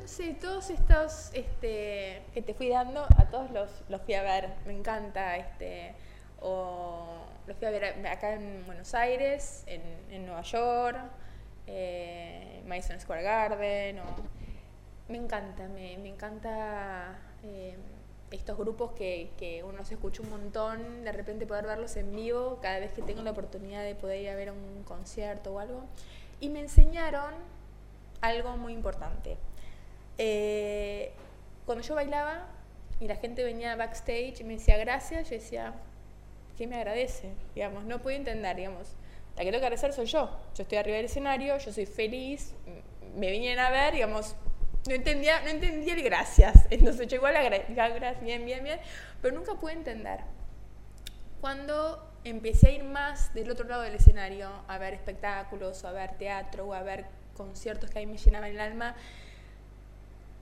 no 0.00 0.06
sé, 0.08 0.34
todos 0.34 0.70
estos 0.70 1.30
este, 1.34 2.22
que 2.34 2.42
te 2.42 2.54
fui 2.54 2.68
dando, 2.68 3.04
a 3.16 3.24
todos 3.30 3.50
los, 3.50 3.70
los 3.88 4.00
fui 4.02 4.14
a 4.14 4.22
ver, 4.22 4.50
me 4.66 4.72
encanta. 4.76 5.36
Este, 5.36 5.94
o 6.40 7.24
los 7.46 7.56
fui 7.56 7.66
a 7.66 7.70
ver 7.70 8.06
acá 8.06 8.34
en 8.34 8.64
Buenos 8.66 8.94
Aires, 8.94 9.64
en, 9.66 9.80
en 10.10 10.26
Nueva 10.26 10.42
York, 10.42 10.98
eh, 11.66 12.62
Madison 12.66 13.00
Square 13.00 13.22
Garden. 13.22 14.00
o- 14.00 14.36
me 15.08 15.18
encanta, 15.18 15.68
me, 15.68 15.96
me 15.98 16.08
encanta 16.08 17.16
eh, 17.44 17.76
estos 18.30 18.58
grupos 18.58 18.92
que, 18.92 19.30
que 19.38 19.62
uno 19.62 19.84
se 19.84 19.94
escucha 19.94 20.22
un 20.22 20.30
montón, 20.30 21.04
de 21.04 21.12
repente 21.12 21.46
poder 21.46 21.66
verlos 21.66 21.96
en 21.96 22.14
vivo 22.14 22.58
cada 22.60 22.80
vez 22.80 22.92
que 22.92 23.02
tengo 23.02 23.22
la 23.22 23.30
oportunidad 23.30 23.82
de 23.82 23.94
poder 23.94 24.20
ir 24.20 24.28
a 24.30 24.34
ver 24.34 24.50
un 24.50 24.82
concierto 24.84 25.54
o 25.54 25.58
algo. 25.58 25.84
Y 26.40 26.48
me 26.48 26.60
enseñaron 26.60 27.34
algo 28.20 28.56
muy 28.56 28.72
importante. 28.72 29.36
Eh, 30.18 31.12
cuando 31.64 31.84
yo 31.84 31.94
bailaba 31.94 32.46
y 33.00 33.06
la 33.06 33.16
gente 33.16 33.44
venía 33.44 33.76
backstage 33.76 34.40
y 34.40 34.44
me 34.44 34.54
decía 34.54 34.76
gracias, 34.78 35.30
yo 35.30 35.36
decía, 35.36 35.74
¿qué 36.56 36.66
me 36.66 36.76
agradece? 36.76 37.30
Digamos, 37.54 37.84
no 37.84 38.00
puedo 38.00 38.16
entender, 38.16 38.56
digamos. 38.56 38.88
La 39.36 39.44
que 39.44 39.50
tengo 39.50 39.60
que 39.60 39.66
agradecer 39.66 39.92
soy 39.92 40.06
yo. 40.06 40.30
Yo 40.54 40.62
estoy 40.62 40.78
arriba 40.78 40.96
del 40.96 41.06
escenario, 41.06 41.58
yo 41.58 41.72
soy 41.72 41.86
feliz, 41.86 42.54
me 43.16 43.30
vinieron 43.30 43.64
a 43.64 43.70
ver, 43.70 43.94
digamos, 43.94 44.34
no 44.88 44.94
entendía, 44.94 45.40
no 45.40 45.48
entendía 45.48 45.94
el 45.94 46.02
gracias. 46.02 46.66
Entonces 46.70 47.06
yo 47.08 47.16
igual 47.16 47.34
gracias, 47.34 48.22
bien, 48.22 48.44
bien, 48.44 48.62
bien, 48.62 48.80
pero 49.20 49.34
nunca 49.34 49.54
pude 49.54 49.72
entender. 49.72 50.20
Cuando 51.40 52.12
empecé 52.24 52.68
a 52.68 52.70
ir 52.72 52.84
más 52.84 53.32
del 53.34 53.50
otro 53.50 53.68
lado 53.68 53.82
del 53.82 53.94
escenario, 53.94 54.50
a 54.66 54.78
ver 54.78 54.94
espectáculos, 54.94 55.84
o 55.84 55.88
a 55.88 55.92
ver 55.92 56.16
teatro, 56.18 56.66
o 56.66 56.74
a 56.74 56.82
ver 56.82 57.06
conciertos 57.36 57.90
que 57.90 57.98
a 57.98 58.02
mí 58.02 58.06
me 58.06 58.18
llenaban 58.18 58.50
el 58.50 58.60
alma, 58.60 58.96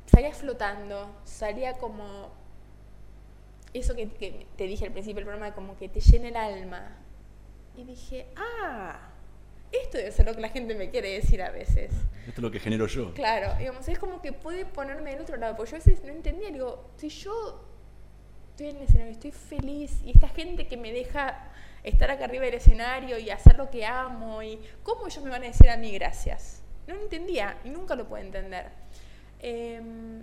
salía 0.06 0.32
flotando, 0.32 1.20
salía 1.24 1.74
como 1.74 2.32
eso 3.72 3.94
que, 3.94 4.08
que 4.10 4.46
te 4.56 4.64
dije 4.64 4.86
al 4.86 4.92
principio 4.92 5.16
del 5.16 5.24
programa, 5.24 5.54
como 5.54 5.76
que 5.76 5.88
te 5.88 6.00
llena 6.00 6.28
el 6.28 6.36
alma. 6.36 6.96
Y 7.76 7.84
dije, 7.84 8.28
ah, 8.36 9.13
esto 9.82 9.98
debe 9.98 10.12
ser 10.12 10.26
lo 10.26 10.34
que 10.34 10.40
la 10.40 10.48
gente 10.48 10.74
me 10.74 10.90
quiere 10.90 11.14
decir 11.14 11.42
a 11.42 11.50
veces. 11.50 11.92
Esto 12.26 12.32
es 12.36 12.38
lo 12.38 12.50
que 12.50 12.60
genero 12.60 12.86
yo. 12.86 13.12
Claro, 13.14 13.54
digamos, 13.58 13.88
es 13.88 13.98
como 13.98 14.20
que 14.20 14.32
puede 14.32 14.64
ponerme 14.64 15.12
del 15.12 15.22
otro 15.22 15.36
lado, 15.36 15.56
porque 15.56 15.72
yo 15.72 15.76
a 15.76 15.80
veces 15.80 16.02
no 16.04 16.12
entendía, 16.12 16.50
digo, 16.50 16.90
si 16.96 17.08
yo 17.08 17.64
estoy 18.50 18.68
en 18.68 18.76
el 18.76 18.82
escenario, 18.82 19.12
estoy 19.12 19.32
feliz, 19.32 20.00
y 20.04 20.12
esta 20.12 20.28
gente 20.28 20.68
que 20.68 20.76
me 20.76 20.92
deja 20.92 21.50
estar 21.82 22.10
acá 22.10 22.24
arriba 22.24 22.44
del 22.44 22.54
escenario 22.54 23.18
y 23.18 23.30
hacer 23.30 23.56
lo 23.56 23.70
que 23.70 23.84
amo, 23.84 24.42
y 24.42 24.58
cómo 24.82 25.06
ellos 25.06 25.22
me 25.22 25.30
van 25.30 25.42
a 25.42 25.46
decir 25.46 25.68
a 25.68 25.76
mí 25.76 25.92
gracias. 25.92 26.62
No 26.86 26.94
lo 26.94 27.02
entendía 27.02 27.58
y 27.64 27.70
nunca 27.70 27.94
lo 27.94 28.06
pude 28.06 28.20
entender. 28.20 28.66
Em, 29.40 30.22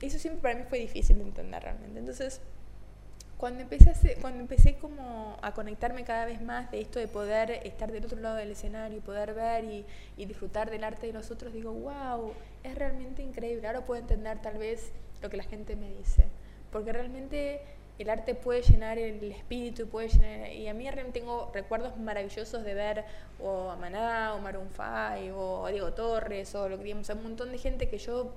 eso 0.00 0.18
siempre 0.18 0.42
para 0.42 0.54
mí 0.56 0.64
fue 0.68 0.78
difícil 0.78 1.18
de 1.18 1.24
entender 1.24 1.62
realmente. 1.62 1.98
Entonces, 1.98 2.40
cuando 3.38 3.60
empecé, 3.62 3.90
a 3.90 3.92
hacer- 3.92 4.18
cuando 4.20 4.40
empecé 4.40 4.76
como 4.76 5.36
a 5.42 5.52
conectarme 5.52 6.04
cada 6.04 6.24
vez 6.24 6.40
más 6.40 6.70
de 6.70 6.80
esto 6.80 6.98
de 6.98 7.06
poder 7.08 7.50
estar 7.64 7.92
del 7.92 8.04
otro 8.04 8.18
lado 8.20 8.36
del 8.36 8.50
escenario 8.52 8.96
y 8.96 9.00
poder 9.00 9.34
ver 9.34 9.64
y, 9.64 9.84
y 10.16 10.24
disfrutar 10.26 10.70
del 10.70 10.84
arte 10.84 11.06
de 11.08 11.12
los 11.12 11.30
otros, 11.30 11.52
digo, 11.52 11.72
wow, 11.72 12.32
es 12.64 12.74
realmente 12.74 13.22
increíble. 13.22 13.66
Ahora 13.66 13.84
puedo 13.84 14.00
entender 14.00 14.40
tal 14.40 14.56
vez 14.58 14.92
lo 15.22 15.28
que 15.30 15.36
la 15.36 15.44
gente 15.44 15.76
me 15.76 15.92
dice. 15.92 16.24
Porque 16.72 16.92
realmente 16.92 17.60
el 17.98 18.10
arte 18.10 18.34
puede 18.34 18.62
llenar 18.62 18.98
el 18.98 19.30
espíritu, 19.32 19.86
puede 19.88 20.08
llenar... 20.08 20.52
Y 20.52 20.68
a 20.68 20.74
mí 20.74 20.84
realmente 20.90 21.20
tengo 21.20 21.50
recuerdos 21.54 21.96
maravillosos 21.98 22.64
de 22.64 22.74
ver 22.74 23.04
o 23.38 23.70
a 23.70 23.76
Maná, 23.76 24.34
o 24.34 24.40
Maroon 24.40 24.68
5, 24.70 25.36
o 25.36 25.66
a 25.66 25.70
Diego 25.70 25.92
Torres, 25.92 26.54
o 26.54 26.68
lo 26.68 26.78
que 26.78 26.84
digamos, 26.84 27.08
un 27.10 27.22
montón 27.22 27.52
de 27.52 27.58
gente 27.58 27.88
que 27.88 27.98
yo 27.98 28.32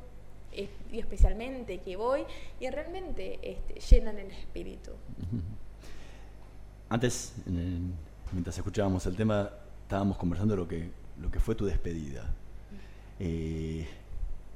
es- 0.51 0.69
y 0.91 0.99
especialmente 0.99 1.79
que 1.79 1.95
voy 1.95 2.23
y 2.59 2.69
realmente 2.69 3.39
este, 3.41 3.79
llenan 3.79 4.17
el 4.19 4.31
espíritu. 4.31 4.91
Antes, 6.89 7.33
en 7.45 7.93
mientras 8.31 8.57
escuchábamos 8.57 9.05
el 9.05 9.15
tema, 9.15 9.49
estábamos 9.83 10.17
conversando 10.17 10.55
lo 10.55 10.67
que, 10.67 10.89
lo 11.19 11.31
que 11.31 11.39
fue 11.39 11.55
tu 11.55 11.65
despedida. 11.65 12.25
Eh, 13.19 13.87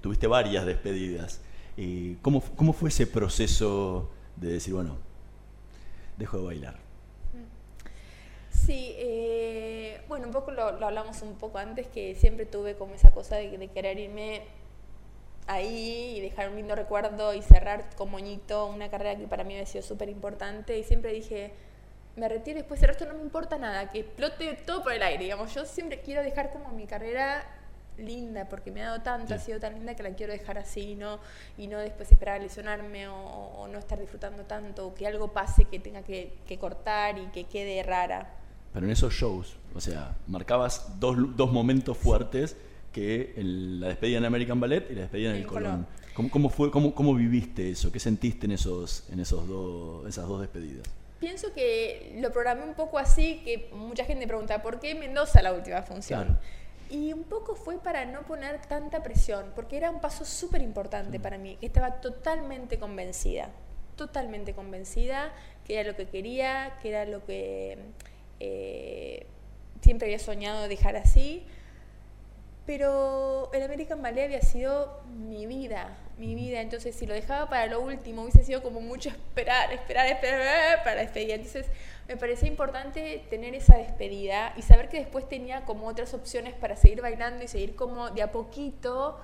tuviste 0.01 0.27
varias 0.27 0.65
despedidas. 0.65 1.41
Eh, 1.77 2.17
¿cómo, 2.21 2.41
¿Cómo 2.55 2.73
fue 2.73 2.89
ese 2.89 3.07
proceso 3.07 4.09
de 4.35 4.49
decir, 4.53 4.73
bueno, 4.73 4.97
dejo 6.17 6.37
de 6.37 6.43
bailar? 6.45 6.79
Sí, 8.51 8.93
eh, 8.95 10.01
bueno, 10.07 10.27
un 10.27 10.33
poco 10.33 10.51
lo, 10.51 10.79
lo 10.79 10.85
hablamos 10.85 11.21
un 11.23 11.33
poco 11.35 11.57
antes, 11.57 11.87
que 11.87 12.15
siempre 12.15 12.45
tuve 12.45 12.75
como 12.75 12.93
esa 12.93 13.11
cosa 13.11 13.35
de, 13.35 13.57
de 13.57 13.67
querer 13.69 13.99
irme 13.99 14.43
ahí 15.47 16.15
y 16.17 16.21
dejar 16.21 16.49
un 16.49 16.55
lindo 16.55 16.75
recuerdo 16.75 17.33
y 17.33 17.41
cerrar 17.41 17.89
con 17.95 18.11
moñito 18.11 18.67
una 18.67 18.89
carrera 18.89 19.17
que 19.17 19.27
para 19.27 19.43
mí 19.43 19.53
había 19.53 19.65
sido 19.65 19.83
súper 19.83 20.09
importante. 20.09 20.77
Y 20.77 20.83
siempre 20.83 21.13
dije, 21.13 21.53
me 22.15 22.29
retiro 22.29 22.57
después 22.57 22.81
el 22.81 22.89
resto 22.89 23.05
no 23.05 23.15
me 23.15 23.21
importa 23.21 23.57
nada, 23.57 23.89
que 23.89 23.99
explote 23.99 24.53
todo 24.65 24.83
por 24.83 24.93
el 24.93 25.01
aire, 25.01 25.23
digamos, 25.23 25.53
yo 25.53 25.65
siempre 25.65 26.01
quiero 26.01 26.21
dejar 26.21 26.51
como 26.51 26.69
mi 26.69 26.85
carrera 26.85 27.43
linda 27.97 28.49
porque 28.49 28.71
me 28.71 28.81
ha 28.81 28.87
dado 28.87 29.01
tanto, 29.01 29.35
ha 29.35 29.39
sido 29.39 29.59
tan 29.59 29.75
linda 29.75 29.95
que 29.95 30.03
la 30.03 30.11
quiero 30.11 30.33
dejar 30.33 30.57
así 30.57 30.91
y 30.91 30.95
no, 30.95 31.19
y 31.57 31.67
no 31.67 31.79
después 31.79 32.11
esperar 32.11 32.39
a 32.39 32.43
lesionarme 32.43 33.07
o, 33.07 33.15
o 33.15 33.67
no 33.67 33.77
estar 33.77 33.99
disfrutando 33.99 34.43
tanto 34.43 34.87
o 34.87 34.95
que 34.95 35.05
algo 35.07 35.31
pase 35.31 35.65
que 35.65 35.79
tenga 35.79 36.01
que, 36.01 36.33
que 36.47 36.57
cortar 36.57 37.17
y 37.19 37.27
que 37.27 37.45
quede 37.45 37.81
rara. 37.83 38.33
Pero 38.73 38.85
en 38.87 38.91
esos 38.91 39.13
shows, 39.13 39.57
o 39.75 39.79
sea, 39.79 40.15
marcabas 40.27 40.99
dos, 40.99 41.15
dos 41.35 41.51
momentos 41.51 41.97
fuertes 41.97 42.57
que 42.93 43.33
el- 43.35 43.81
la 43.81 43.87
despedida 43.89 44.19
en 44.19 44.25
American 44.25 44.59
Ballet 44.61 44.89
y 44.89 44.95
la 44.95 45.01
despedida 45.01 45.31
en 45.31 45.35
el 45.35 45.41
En 45.41 45.47
Colón. 45.47 45.63
Colón. 45.71 45.87
¿Cómo, 46.13 46.29
cómo 46.31 46.49
fue, 46.49 46.71
cómo, 46.71 46.93
¿Cómo 46.95 47.13
viviste 47.15 47.69
eso? 47.71 47.91
¿Qué 47.91 47.99
sentiste 47.99 48.45
en, 48.45 48.51
esos, 48.53 49.09
en 49.11 49.19
esos 49.19 49.45
dos, 49.47 50.07
esas 50.07 50.27
dos 50.27 50.39
despedidas? 50.39 50.87
Pienso 51.19 51.53
que 51.53 52.17
lo 52.21 52.31
programé 52.31 52.63
un 52.63 52.75
poco 52.75 52.99
así, 52.99 53.41
que 53.43 53.69
mucha 53.73 54.05
gente 54.05 54.27
pregunta, 54.27 54.61
¿por 54.61 54.79
qué 54.79 54.93
Mendoza 54.93 55.41
la 55.41 55.53
última 55.53 55.81
función? 55.81 56.23
Claro. 56.25 56.39
Y 56.89 57.11
un 57.13 57.23
poco 57.23 57.55
fue 57.55 57.79
para 57.79 58.05
no 58.05 58.21
poner 58.27 58.61
tanta 58.67 59.01
presión, 59.01 59.45
porque 59.55 59.77
era 59.77 59.89
un 59.89 59.99
paso 60.01 60.23
súper 60.25 60.61
importante 60.61 61.19
para 61.19 61.37
mí, 61.39 61.57
que 61.59 61.65
estaba 61.65 61.99
totalmente 62.01 62.77
convencida, 62.77 63.49
totalmente 63.95 64.53
convencida 64.53 65.33
que 65.65 65.79
era 65.79 65.89
lo 65.91 65.95
que 65.95 66.07
quería, 66.07 66.77
que 66.81 66.89
era 66.89 67.05
lo 67.05 67.25
que 67.25 67.77
eh, 68.39 69.25
siempre 69.81 70.07
había 70.07 70.19
soñado 70.19 70.67
dejar 70.67 70.95
así. 70.97 71.43
Pero 72.65 73.51
el 73.53 73.61
American 73.61 74.01
Ballet 74.01 74.25
había 74.25 74.41
sido 74.41 75.01
mi 75.05 75.45
vida, 75.45 75.97
mi 76.17 76.33
vida. 76.33 76.61
Entonces, 76.61 76.95
si 76.95 77.05
lo 77.05 77.13
dejaba 77.13 77.49
para 77.49 77.65
lo 77.67 77.81
último, 77.81 78.21
hubiese 78.21 78.43
sido 78.43 78.63
como 78.63 78.79
mucho 78.79 79.09
esperar, 79.09 79.73
esperar, 79.73 80.07
esperar 80.07 80.83
para 80.83 81.01
despedir. 81.01 81.31
Entonces, 81.31 81.65
me 82.07 82.15
parecía 82.15 82.47
importante 82.47 83.25
tener 83.29 83.53
esa 83.53 83.77
despedida 83.77 84.53
y 84.55 84.61
saber 84.61 84.87
que 84.87 84.97
después 84.97 85.27
tenía 85.27 85.65
como 85.65 85.87
otras 85.87 86.13
opciones 86.13 86.53
para 86.53 86.77
seguir 86.77 87.01
bailando 87.01 87.43
y 87.43 87.47
seguir 87.47 87.75
como 87.75 88.09
de 88.11 88.21
a 88.21 88.31
poquito, 88.31 89.19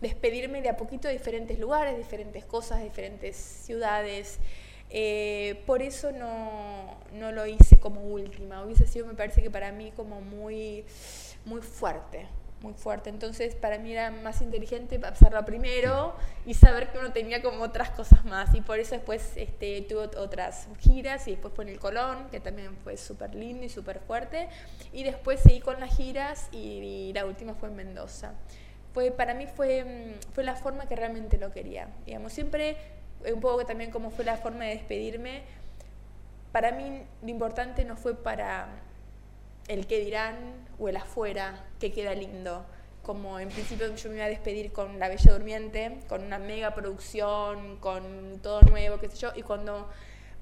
despedirme 0.00 0.60
de 0.60 0.68
a 0.68 0.76
poquito 0.76 1.08
de 1.08 1.14
diferentes 1.14 1.58
lugares, 1.58 1.96
diferentes 1.96 2.44
cosas, 2.44 2.82
diferentes 2.82 3.36
ciudades. 3.36 4.40
Eh, 4.92 5.62
por 5.66 5.82
eso 5.82 6.10
no, 6.12 6.98
no 7.12 7.30
lo 7.30 7.46
hice 7.46 7.78
como 7.78 8.02
última. 8.02 8.64
Hubiese 8.64 8.86
sido, 8.86 9.06
me 9.06 9.14
parece 9.14 9.42
que 9.42 9.50
para 9.50 9.70
mí, 9.70 9.92
como 9.94 10.20
muy, 10.20 10.84
muy 11.44 11.62
fuerte. 11.62 12.26
Muy 12.62 12.74
fuerte. 12.74 13.08
Entonces, 13.08 13.54
para 13.54 13.78
mí 13.78 13.92
era 13.92 14.10
más 14.10 14.42
inteligente 14.42 15.00
hacerlo 15.02 15.42
primero 15.46 16.14
y 16.44 16.52
saber 16.52 16.92
que 16.92 16.98
uno 16.98 17.10
tenía 17.10 17.40
como 17.40 17.62
otras 17.62 17.88
cosas 17.90 18.22
más. 18.26 18.54
Y 18.54 18.60
por 18.60 18.78
eso 18.78 18.94
después 18.94 19.32
este, 19.36 19.80
tuve 19.82 20.10
ot- 20.10 20.16
otras 20.18 20.68
giras 20.78 21.26
y 21.26 21.30
después 21.30 21.54
fue 21.54 21.70
el 21.70 21.78
Colón, 21.78 22.28
que 22.30 22.38
también 22.38 22.76
fue 22.84 22.98
súper 22.98 23.34
lindo 23.34 23.64
y 23.64 23.70
súper 23.70 24.00
fuerte. 24.00 24.50
Y 24.92 25.04
después 25.04 25.40
seguí 25.40 25.60
con 25.60 25.80
las 25.80 25.96
giras 25.96 26.48
y, 26.52 26.58
y 26.58 27.12
la 27.14 27.24
última 27.24 27.54
fue 27.54 27.68
en 27.70 27.76
Mendoza 27.76 28.32
fue 28.92 29.12
para 29.12 29.34
mí 29.34 29.46
fue, 29.46 29.84
mm, 29.84 30.32
fue 30.34 30.42
la 30.42 30.56
forma 30.56 30.86
que 30.86 30.96
realmente 30.96 31.38
lo 31.38 31.52
quería. 31.52 31.88
Digamos, 32.04 32.32
siempre, 32.32 32.76
eh, 33.24 33.32
un 33.32 33.40
poco 33.40 33.64
también 33.64 33.92
como 33.92 34.10
fue 34.10 34.24
la 34.24 34.36
forma 34.36 34.64
de 34.64 34.70
despedirme, 34.74 35.42
para 36.52 36.72
mí 36.72 37.04
lo 37.22 37.28
importante 37.28 37.84
no 37.84 37.96
fue 37.96 38.16
para 38.16 38.66
el 39.70 39.86
que 39.86 40.00
dirán 40.00 40.36
o 40.80 40.88
el 40.88 40.96
afuera 40.96 41.64
que 41.78 41.92
queda 41.92 42.12
lindo. 42.14 42.66
Como 43.02 43.38
en 43.38 43.48
principio 43.48 43.94
yo 43.94 44.10
me 44.10 44.16
iba 44.16 44.24
a 44.24 44.28
despedir 44.28 44.72
con 44.72 44.98
La 44.98 45.08
Bella 45.08 45.32
Durmiente, 45.32 46.00
con 46.08 46.24
una 46.24 46.38
mega 46.38 46.74
producción, 46.74 47.76
con 47.78 48.40
todo 48.42 48.60
nuevo, 48.62 48.98
qué 48.98 49.08
sé 49.08 49.16
yo, 49.16 49.32
y 49.36 49.42
cuando 49.42 49.88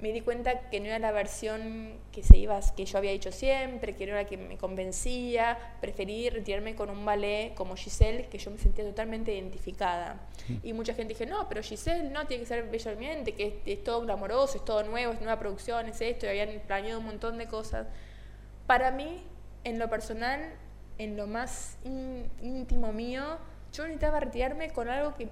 me 0.01 0.13
di 0.13 0.23
cuenta 0.23 0.71
que 0.71 0.81
no 0.81 0.87
era 0.87 0.99
la 0.99 1.13
versión 1.13 1.99
que 2.11 2.23
se 2.23 2.39
iba 2.39 2.59
que 2.75 2.87
yo 2.87 2.99
había 2.99 3.11
hecho 3.11 3.31
siempre, 3.31 3.97
que 3.97 4.07
no 4.07 4.13
era 4.13 4.23
la 4.23 4.29
que 4.29 4.39
me 4.39 4.57
convencía, 4.57 5.59
preferí 5.81 6.31
retirarme 6.31 6.75
con 6.75 6.89
un 6.89 7.05
ballet 7.05 7.53
como 7.55 7.77
Giselle, 7.77 8.29
que 8.29 8.39
yo 8.39 8.51
me 8.51 8.59
sentía 8.59 8.85
totalmente 8.85 9.35
identificada. 9.35 10.21
Y 10.63 10.73
mucha 10.73 10.95
gente 10.95 11.13
dije, 11.15 11.27
no, 11.27 11.49
pero 11.49 11.63
Giselle 11.63 12.09
no 12.11 12.27
tiene 12.27 12.45
que 12.45 12.49
ser 12.49 12.65
bello 12.71 12.91
ambiente, 12.93 13.35
que 13.35 13.47
es, 13.47 13.79
es 13.79 13.85
todo 13.85 14.01
glamoroso, 14.01 14.57
es 14.57 14.65
todo 14.65 14.85
nuevo, 14.85 15.13
es 15.13 15.21
nueva 15.21 15.39
producción, 15.39 15.87
es 15.87 16.01
esto, 16.01 16.25
y 16.27 16.31
habían 16.31 16.61
planeado 16.67 17.01
un 17.01 17.07
montón 17.07 17.37
de 17.37 17.47
cosas. 17.47 17.87
Para 18.69 18.91
mí, 18.93 19.21
en 19.65 19.79
lo 19.81 19.89
personal, 19.91 20.41
en 20.99 21.17
lo 21.17 21.27
más 21.27 21.79
ín- 21.85 22.29
íntimo 22.43 22.93
mío, 22.93 23.39
yo 23.73 23.85
necesitaba 23.85 24.21
retirarme 24.21 24.71
con 24.71 24.89
algo 24.89 25.15
que 25.17 25.29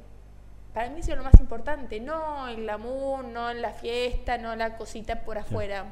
para 0.73 0.89
mí 0.91 1.01
es 1.01 1.09
lo 1.09 1.23
más 1.23 1.39
importante, 1.39 2.01
no 2.01 2.49
el 2.49 2.57
glamour, 2.63 3.25
no 3.25 3.53
la 3.53 3.73
fiesta, 3.73 4.39
no 4.39 4.57
la 4.57 4.77
cosita 4.77 5.21
por 5.23 5.39
afuera. 5.39 5.85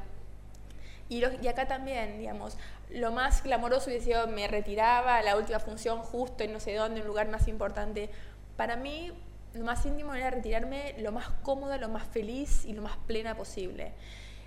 Y, 1.07 1.21
lo- 1.21 1.39
y 1.41 1.47
acá 1.47 1.67
también, 1.67 2.17
digamos, 2.17 2.57
lo 2.89 3.11
más 3.11 3.43
glamoroso 3.43 3.89
hubiese 3.91 4.05
sido 4.07 4.27
me 4.27 4.47
retiraba 4.47 5.17
a 5.17 5.21
la 5.23 5.37
última 5.37 5.59
función 5.59 5.99
justo 5.99 6.43
en 6.43 6.51
no 6.51 6.59
sé 6.59 6.73
dónde, 6.75 7.01
un 7.01 7.07
lugar 7.07 7.27
más 7.29 7.47
importante. 7.47 8.09
Para 8.57 8.75
mí, 8.75 9.11
lo 9.53 9.65
más 9.65 9.85
íntimo 9.85 10.15
era 10.15 10.31
retirarme 10.31 10.95
lo 10.97 11.11
más 11.11 11.29
cómoda, 11.43 11.77
lo 11.77 11.89
más 11.89 12.07
feliz 12.07 12.65
y 12.65 12.73
lo 12.73 12.81
más 12.81 12.97
plena 13.05 13.35
posible. 13.35 13.93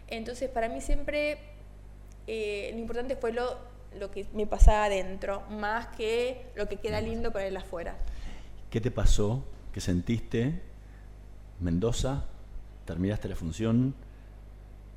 Entonces, 0.09 0.51
para 0.51 0.69
mí 0.69 0.81
siempre 0.81 1.39
eh, 2.29 2.71
lo 2.75 2.79
importante 2.79 3.17
fue 3.17 3.33
lo, 3.33 3.57
lo 3.99 4.11
que 4.11 4.27
me 4.35 4.47
pasaba 4.47 4.85
adentro, 4.85 5.43
más 5.49 5.87
que 5.97 6.47
lo 6.55 6.69
que 6.69 6.77
queda 6.77 7.01
lindo 7.01 7.33
para 7.33 7.47
el 7.47 7.57
afuera. 7.57 7.97
¿Qué 8.71 8.81
te 8.83 8.91
pasó? 8.91 9.43
¿Qué 9.73 9.81
sentiste? 9.81 10.61
Mendoza, 11.59 12.27
terminaste 12.85 13.29
la 13.29 13.35
función, 13.35 13.95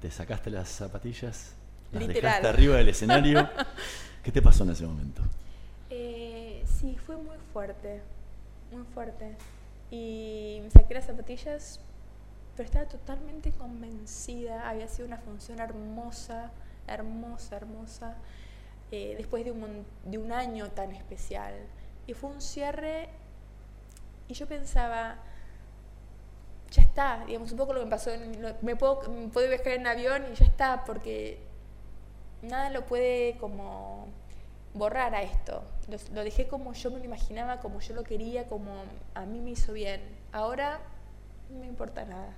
te 0.01 0.11
sacaste 0.11 0.49
las 0.49 0.67
zapatillas, 0.67 1.53
las 1.93 2.01
Literal. 2.01 2.21
dejaste 2.21 2.47
arriba 2.47 2.75
del 2.75 2.89
escenario. 2.89 3.49
¿Qué 4.23 4.31
te 4.31 4.41
pasó 4.41 4.63
en 4.65 4.71
ese 4.71 4.85
momento? 4.85 5.21
Eh, 5.89 6.63
sí, 6.65 6.97
fue 7.05 7.15
muy 7.15 7.37
fuerte, 7.53 8.01
muy 8.71 8.83
fuerte. 8.93 9.37
Y 9.89 10.59
me 10.63 10.69
saqué 10.69 10.93
las 10.93 11.05
zapatillas, 11.05 11.79
pero 12.57 12.67
estaba 12.67 12.85
totalmente 12.87 13.51
convencida. 13.51 14.69
Había 14.69 14.87
sido 14.89 15.07
una 15.07 15.17
función 15.17 15.59
hermosa, 15.59 16.51
hermosa, 16.93 17.57
hermosa, 17.57 18.15
eh, 18.91 19.15
después 19.17 19.45
de 19.45 19.51
un, 19.51 19.85
de 20.05 20.17
un 20.17 20.31
año 20.31 20.69
tan 20.71 20.91
especial. 20.91 21.53
Y 22.07 22.13
fue 22.13 22.29
un 22.29 22.41
cierre, 22.41 23.09
y 24.27 24.33
yo 24.33 24.47
pensaba, 24.47 25.17
ya 26.71 26.81
está, 26.81 27.23
digamos, 27.25 27.51
un 27.51 27.57
poco 27.57 27.73
lo 27.73 27.79
que 27.79 27.85
me 27.85 27.91
pasó, 27.91 28.11
me 28.61 28.75
puedo, 28.75 29.01
me 29.09 29.27
puedo 29.27 29.47
viajar 29.49 29.73
en 29.73 29.87
avión 29.87 30.23
y 30.31 30.35
ya 30.35 30.45
está, 30.45 30.83
porque 30.85 31.39
nada 32.41 32.69
lo 32.69 32.85
puede 32.85 33.37
como 33.37 34.07
borrar 34.73 35.13
a 35.15 35.21
esto. 35.21 35.63
Lo, 35.89 35.97
lo 36.13 36.23
dejé 36.23 36.47
como 36.47 36.73
yo 36.73 36.91
me 36.91 36.99
lo 36.99 37.05
imaginaba, 37.05 37.59
como 37.59 37.79
yo 37.81 37.93
lo 37.93 38.03
quería, 38.03 38.47
como 38.47 38.71
a 39.13 39.25
mí 39.25 39.41
me 39.41 39.51
hizo 39.51 39.73
bien. 39.73 40.01
Ahora 40.31 40.79
no 41.49 41.59
me 41.59 41.67
importa 41.67 42.05
nada. 42.05 42.33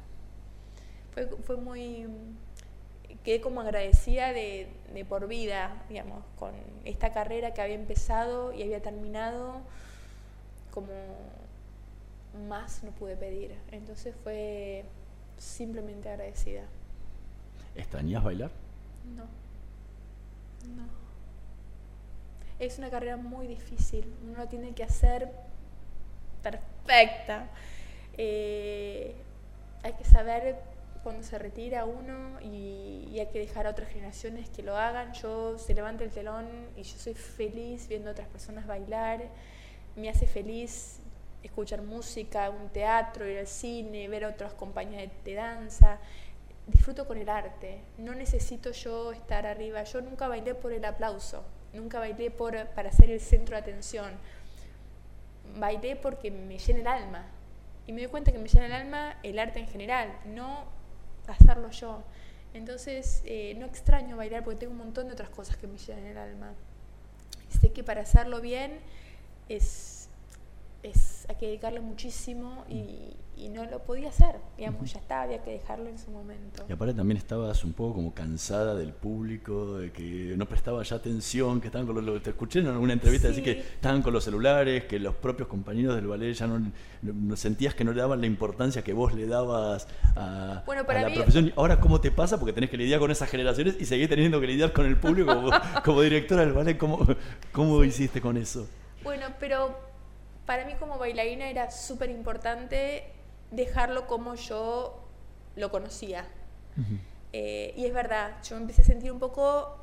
Fue, 1.14 1.28
fue 1.28 1.58
muy... 1.58 2.08
Quedé 3.24 3.40
como 3.40 3.62
agradecida 3.62 4.34
de, 4.34 4.68
de 4.94 5.06
por 5.06 5.28
vida, 5.28 5.84
digamos, 5.88 6.24
con 6.38 6.52
esta 6.84 7.14
carrera 7.14 7.54
que 7.54 7.62
había 7.62 7.76
empezado 7.76 8.52
y 8.54 8.64
había 8.64 8.82
terminado, 8.82 9.62
como 10.72 10.88
más 12.50 12.84
no 12.84 12.92
pude 12.92 13.16
pedir. 13.16 13.56
Entonces 13.72 14.16
fue 14.24 14.84
simplemente 15.38 16.10
agradecida. 16.10 16.64
¿Extrañas 17.76 18.24
bailar? 18.24 18.52
No. 19.16 19.24
No. 20.76 20.88
Es 22.60 22.78
una 22.78 22.90
carrera 22.90 23.18
muy 23.18 23.48
difícil. 23.48 24.14
Uno 24.24 24.38
la 24.38 24.48
tiene 24.48 24.74
que 24.74 24.84
hacer 24.84 25.32
perfecta. 26.42 27.48
Eh, 28.18 29.16
hay 29.82 29.94
que 29.94 30.06
saber 30.06 30.58
cuando 31.04 31.24
se 31.24 31.38
retira 31.38 31.86
uno 31.86 32.40
y, 32.42 33.20
hay 33.20 33.28
que 33.28 33.40
dejar 33.40 33.68
a 33.68 33.70
otras 33.70 33.90
generaciones 33.90 34.50
que 34.50 34.64
lo 34.64 34.76
hagan. 34.76 35.14
Yo 35.14 35.60
se 35.60 35.74
levanta 35.74 36.04
el 36.04 36.10
telón 36.10 36.48
y 36.76 36.84
yo 36.84 36.98
soy 36.98 37.14
feliz 37.14 37.88
viendo 37.88 38.10
otras 38.10 38.28
personas 38.28 38.66
bailar. 38.66 39.30
Me 39.96 40.10
hace 40.10 40.26
feliz 40.26 41.00
escuchar 41.44 41.84
música, 41.84 42.50
un 42.50 42.70
teatro, 42.70 43.28
ir 43.28 43.38
al 43.38 43.48
cine, 43.48 44.08
ver 44.08 44.26
a 44.26 44.30
otras 44.30 44.54
compañías 44.54 45.04
de, 45.04 45.32
de 45.32 45.36
danza 45.36 46.00
disfruto 46.68 47.06
con 47.08 47.18
el 47.18 47.30
arte. 47.30 47.82
No 47.98 48.16
necesito 48.16 48.72
yo 48.72 49.12
estar 49.12 49.46
arriba. 49.46 49.84
Yo 49.84 50.02
nunca 50.02 50.28
bailé 50.28 50.56
por 50.56 50.72
el 50.74 50.86
aplauso. 50.86 51.44
Nunca 51.74 52.00
bailé 52.00 52.32
por, 52.32 52.68
para 52.70 52.92
ser 52.92 53.12
el 53.12 53.20
centro 53.20 53.56
de 53.56 53.62
atención. 53.62 54.12
Bailé 55.58 55.96
porque 55.96 56.32
me 56.32 56.58
llena 56.58 56.80
el 56.80 56.88
alma. 56.88 57.26
Y 57.86 57.92
me 57.92 58.02
doy 58.02 58.10
cuenta 58.10 58.32
que 58.32 58.38
me 58.38 58.48
llena 58.48 58.66
el 58.68 58.74
alma 58.74 59.18
el 59.24 59.40
arte 59.40 59.60
en 59.60 59.68
general, 59.68 60.18
no 60.26 60.64
hacerlo 61.28 61.70
yo. 61.72 62.04
Entonces, 62.54 63.22
eh, 63.26 63.56
no 63.58 63.66
extraño 63.66 64.18
bailar 64.18 64.44
porque 64.44 64.60
tengo 64.60 64.74
un 64.74 64.80
montón 64.80 65.08
de 65.08 65.14
otras 65.14 65.30
cosas 65.30 65.58
que 65.58 65.68
me 65.68 65.78
llenan 65.78 66.06
el 66.06 66.18
alma. 66.18 66.54
Sé 67.50 67.72
que 67.72 67.84
para 67.84 68.02
hacerlo 68.02 68.42
bien 68.42 68.80
es, 69.50 69.93
es 70.84 71.26
hay 71.30 71.36
que 71.38 71.48
dedicarle 71.48 71.80
muchísimo 71.80 72.66
y, 72.70 73.16
y 73.38 73.48
no 73.50 73.64
lo 73.66 73.80
podía 73.80 74.10
hacer. 74.10 74.36
Digamos, 74.58 74.92
ya 74.92 75.00
está, 75.00 75.22
había 75.22 75.42
que 75.42 75.52
dejarlo 75.52 75.88
en 75.90 75.98
su 75.98 76.12
momento. 76.12 76.66
Y 76.68 76.74
aparte 76.74 76.94
también 76.94 77.18
estabas 77.18 77.64
un 77.64 77.72
poco 77.74 77.96
como 77.96 78.14
cansada 78.14 78.76
del 78.76 78.92
público, 78.92 79.78
de 79.78 79.92
que 79.94 80.34
no 80.36 80.46
prestaba 80.46 80.84
ya 80.84 80.98
atención, 80.98 81.62
que 81.62 81.68
estaban 81.68 81.88
con 81.88 82.06
los, 82.06 82.22
te 82.22 82.32
escuché 82.32 82.60
en 82.60 82.68
alguna 82.68 82.94
entrevista 82.94 83.30
decir 83.30 83.44
Sí. 83.46 83.54
que 83.54 83.60
estaban 83.62 84.02
con 84.02 84.12
los 84.14 84.24
celulares, 84.26 84.84
que 84.84 85.00
los 85.00 85.16
propios 85.16 85.48
compañeros 85.48 85.96
del 85.96 86.08
ballet 86.08 86.34
ya 86.34 86.48
no, 86.48 86.72
sentías 87.38 87.74
que 87.74 87.84
no 87.86 87.94
le 87.94 88.02
daban 88.02 88.20
la 88.20 88.28
importancia 88.28 88.84
que 88.84 88.92
vos 88.94 89.14
le 89.14 89.26
dabas 89.26 89.88
a, 90.18 90.64
Bueno, 90.66 90.82
a 90.82 90.86
para 90.86 91.02
la 91.04 91.10
mí- 91.10 91.16
profesión. 91.16 91.54
Ahora, 91.56 91.80
¿cómo 91.80 92.02
te 92.02 92.12
pasa? 92.12 92.38
Porque 92.38 92.52
tenés 92.54 92.70
que 92.70 92.78
lidiar 92.78 93.00
con 93.00 93.10
esas 93.10 93.30
generaciones 93.30 93.78
y 93.80 93.86
seguís 93.86 94.10
teniendo 94.10 94.42
que 94.42 94.48
lidiar 94.48 94.74
con 94.74 94.86
el 94.86 94.98
público 94.98 95.34
como, 95.34 95.50
como 95.86 96.02
directora 96.02 96.42
del 96.42 96.52
ballet. 96.54 96.78
¿Cómo, 96.78 97.00
cómo 97.54 97.82
hiciste 97.86 98.20
con 98.20 98.36
eso? 98.38 98.68
Bueno, 99.04 99.28
pero 99.40 99.76
para 100.46 100.66
mí 100.66 100.74
como 100.76 100.98
bailarina 100.98 101.50
era 101.50 101.72
súper 101.72 102.10
importante 102.10 103.06
dejarlo 103.52 104.08
como 104.08 104.36
yo 104.36 105.00
lo 105.56 105.72
conocía. 105.72 106.26
Eh, 107.32 107.74
y 107.78 107.86
es 107.86 107.94
verdad, 107.94 108.38
yo 108.44 108.56
me 108.56 108.62
empecé 108.64 108.82
a 108.82 108.86
sentir 108.86 109.12
un 109.12 109.20
poco 109.20 109.78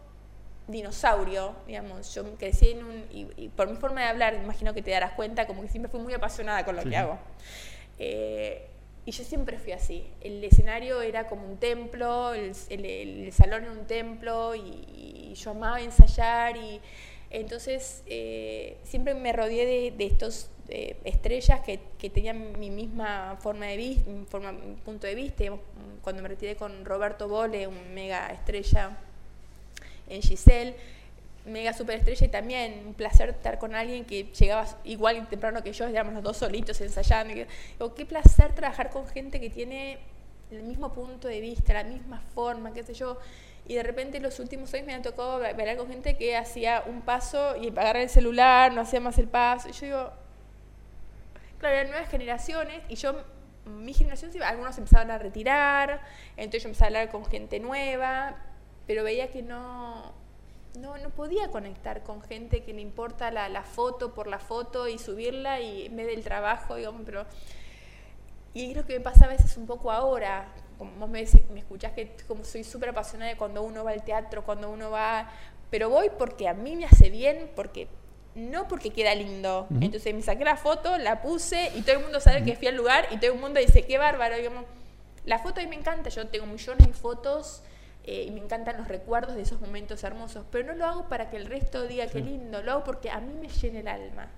dinosaurio, 0.68 1.54
digamos. 1.66 2.14
Yo 2.14 2.24
crecí 2.36 2.70
en 2.70 2.84
un. 2.84 3.04
Y, 3.12 3.26
y 3.36 3.48
por 3.48 3.68
mi 3.68 3.76
forma 3.76 4.02
de 4.02 4.06
hablar, 4.08 4.34
imagino 4.34 4.72
que 4.74 4.82
te 4.82 4.90
darás 4.90 5.12
cuenta, 5.12 5.46
como 5.46 5.62
que 5.62 5.68
siempre 5.68 5.90
fui 5.90 6.00
muy 6.00 6.14
apasionada 6.14 6.64
con 6.64 6.76
lo 6.76 6.82
Sí. 6.82 6.90
que 6.90 6.96
hago. 6.96 7.18
Eh, 7.98 8.66
y 9.06 9.12
yo 9.12 9.24
siempre 9.24 9.58
fui 9.58 9.72
así. 9.72 10.06
El 10.20 10.42
escenario 10.44 11.00
era 11.02 11.26
como 11.26 11.46
un 11.46 11.56
templo, 11.58 12.34
el, 12.34 12.52
el- 12.68 12.84
el 13.26 13.32
salón 13.32 13.62
era 13.64 13.72
un 13.72 13.86
templo, 13.86 14.54
y, 14.54 15.30
y 15.30 15.34
yo 15.34 15.50
amaba 15.52 15.80
ensayar. 15.80 16.56
Y 16.56 16.80
entonces 17.30 18.02
eh, 18.06 18.76
siempre 18.84 19.14
me 19.14 19.32
rodeé 19.32 19.64
de, 19.64 19.96
de 19.96 20.06
estos 20.06 20.50
eh, 20.72 20.96
estrellas 21.02 21.60
que, 21.62 21.78
tenían 22.10 22.56
mi 22.60 22.70
misma 22.70 23.36
forma 23.40 23.66
de 23.66 23.76
vista, 23.76 24.08
forma, 24.28 24.54
punto 24.84 25.08
de 25.08 25.16
vista. 25.16 25.38
Digamos, 25.38 25.60
Cuando 26.00 26.22
me 26.22 26.28
retiré 26.28 26.54
con 26.54 26.84
Roberto 26.84 27.26
Bole, 27.26 27.66
un 27.66 27.92
mega 27.92 28.28
estrella 28.28 28.96
en 30.08 30.22
Giselle, 30.22 30.76
mega 31.44 31.72
superestrella 31.72 32.24
y 32.24 32.28
también 32.28 32.84
un 32.86 32.94
placer 32.94 33.30
estar 33.30 33.58
con 33.58 33.74
alguien 33.74 34.04
que 34.04 34.24
llegaba 34.38 34.64
igual 34.84 35.16
y 35.16 35.20
temprano 35.22 35.60
que 35.60 35.72
yo, 35.72 35.86
éramos 35.86 36.14
los 36.14 36.22
dos 36.22 36.36
solitos 36.36 36.80
ensayando. 36.80 37.34
digo, 37.34 37.94
qué 37.96 38.06
placer 38.06 38.54
trabajar 38.54 38.90
con 38.90 39.08
gente 39.08 39.40
que 39.40 39.50
tiene 39.50 39.98
el 40.52 40.62
mismo 40.62 40.92
punto 40.92 41.26
de 41.26 41.40
vista, 41.40 41.72
la 41.72 41.82
misma 41.82 42.22
forma, 42.32 42.72
qué 42.72 42.84
sé 42.84 42.94
yo. 42.94 43.18
Y 43.70 43.76
de 43.76 43.84
repente 43.84 44.18
los 44.18 44.40
últimos 44.40 44.74
años 44.74 44.88
me 44.88 44.94
han 44.94 45.02
tocado 45.02 45.38
bailar 45.38 45.76
con 45.76 45.86
gente 45.86 46.16
que 46.16 46.36
hacía 46.36 46.82
un 46.88 47.02
paso 47.02 47.54
y 47.54 47.68
agarrar 47.68 47.98
el 47.98 48.10
celular, 48.10 48.72
no 48.72 48.80
hacía 48.80 48.98
más 48.98 49.16
el 49.16 49.28
paso. 49.28 49.68
Y 49.68 49.72
yo 49.72 49.86
digo, 49.86 50.10
claro, 51.60 51.76
eran 51.76 51.90
nuevas 51.92 52.10
generaciones 52.10 52.82
y 52.88 52.96
yo, 52.96 53.22
mi 53.66 53.94
generación, 53.94 54.32
algunos 54.42 54.76
empezaban 54.76 55.12
a 55.12 55.18
retirar, 55.18 56.00
entonces 56.36 56.64
yo 56.64 56.68
empecé 56.70 56.82
a 56.82 56.86
hablar 56.88 57.10
con 57.10 57.24
gente 57.26 57.60
nueva, 57.60 58.38
pero 58.88 59.04
veía 59.04 59.30
que 59.30 59.42
no, 59.42 60.14
no, 60.76 60.98
no 60.98 61.10
podía 61.10 61.52
conectar 61.52 62.02
con 62.02 62.22
gente 62.22 62.64
que 62.64 62.72
le 62.74 62.80
importa 62.80 63.30
la, 63.30 63.48
la 63.48 63.62
foto 63.62 64.14
por 64.14 64.26
la 64.26 64.40
foto 64.40 64.88
y 64.88 64.98
subirla 64.98 65.60
y 65.60 65.86
en 65.86 65.94
vez 65.94 66.08
del 66.08 66.24
trabajo, 66.24 66.74
digamos, 66.74 67.02
pero... 67.06 67.24
Y 68.52 68.72
creo 68.72 68.84
que 68.84 68.98
me 68.98 69.00
pasa 69.04 69.26
a 69.26 69.28
veces 69.28 69.56
un 69.56 69.68
poco 69.68 69.92
ahora, 69.92 70.48
como 70.80 70.92
vos 70.96 71.10
me, 71.10 71.26
me 71.52 71.60
escuchás 71.60 71.92
que 71.92 72.16
como 72.26 72.42
soy 72.42 72.64
súper 72.64 72.88
apasionada 72.88 73.30
de 73.30 73.36
cuando 73.36 73.62
uno 73.62 73.84
va 73.84 73.90
al 73.90 74.02
teatro, 74.02 74.42
cuando 74.44 74.70
uno 74.70 74.90
va... 74.90 75.30
Pero 75.68 75.90
voy 75.90 76.10
porque 76.18 76.48
a 76.48 76.54
mí 76.54 76.74
me 76.74 76.86
hace 76.86 77.10
bien, 77.10 77.50
porque 77.54 77.86
no 78.34 78.66
porque 78.66 78.88
queda 78.90 79.14
lindo. 79.14 79.68
Entonces 79.82 80.14
me 80.14 80.22
saqué 80.22 80.42
la 80.42 80.56
foto, 80.56 80.96
la 80.96 81.20
puse 81.20 81.70
y 81.76 81.82
todo 81.82 81.96
el 81.96 82.02
mundo 82.02 82.18
sabe 82.18 82.42
que 82.42 82.56
fui 82.56 82.66
al 82.66 82.76
lugar 82.76 83.06
y 83.10 83.18
todo 83.18 83.34
el 83.34 83.38
mundo 83.38 83.60
dice, 83.60 83.82
qué 83.82 83.98
bárbaro. 83.98 84.36
digamos. 84.36 84.64
La 85.26 85.38
foto 85.38 85.60
a 85.60 85.62
mí 85.62 85.68
me 85.68 85.76
encanta, 85.76 86.08
yo 86.08 86.26
tengo 86.28 86.46
millones 86.46 86.86
de 86.86 86.94
fotos 86.94 87.62
eh, 88.04 88.24
y 88.26 88.30
me 88.30 88.40
encantan 88.40 88.78
los 88.78 88.88
recuerdos 88.88 89.36
de 89.36 89.42
esos 89.42 89.60
momentos 89.60 90.02
hermosos, 90.02 90.46
pero 90.50 90.66
no 90.66 90.72
lo 90.72 90.86
hago 90.86 91.08
para 91.10 91.28
que 91.28 91.36
el 91.36 91.44
resto 91.44 91.86
diga 91.86 92.06
qué 92.06 92.20
lindo, 92.20 92.62
lo 92.62 92.72
hago 92.72 92.84
porque 92.84 93.10
a 93.10 93.20
mí 93.20 93.34
me 93.34 93.48
llena 93.48 93.80
el 93.80 93.88
alma. 93.88 94.28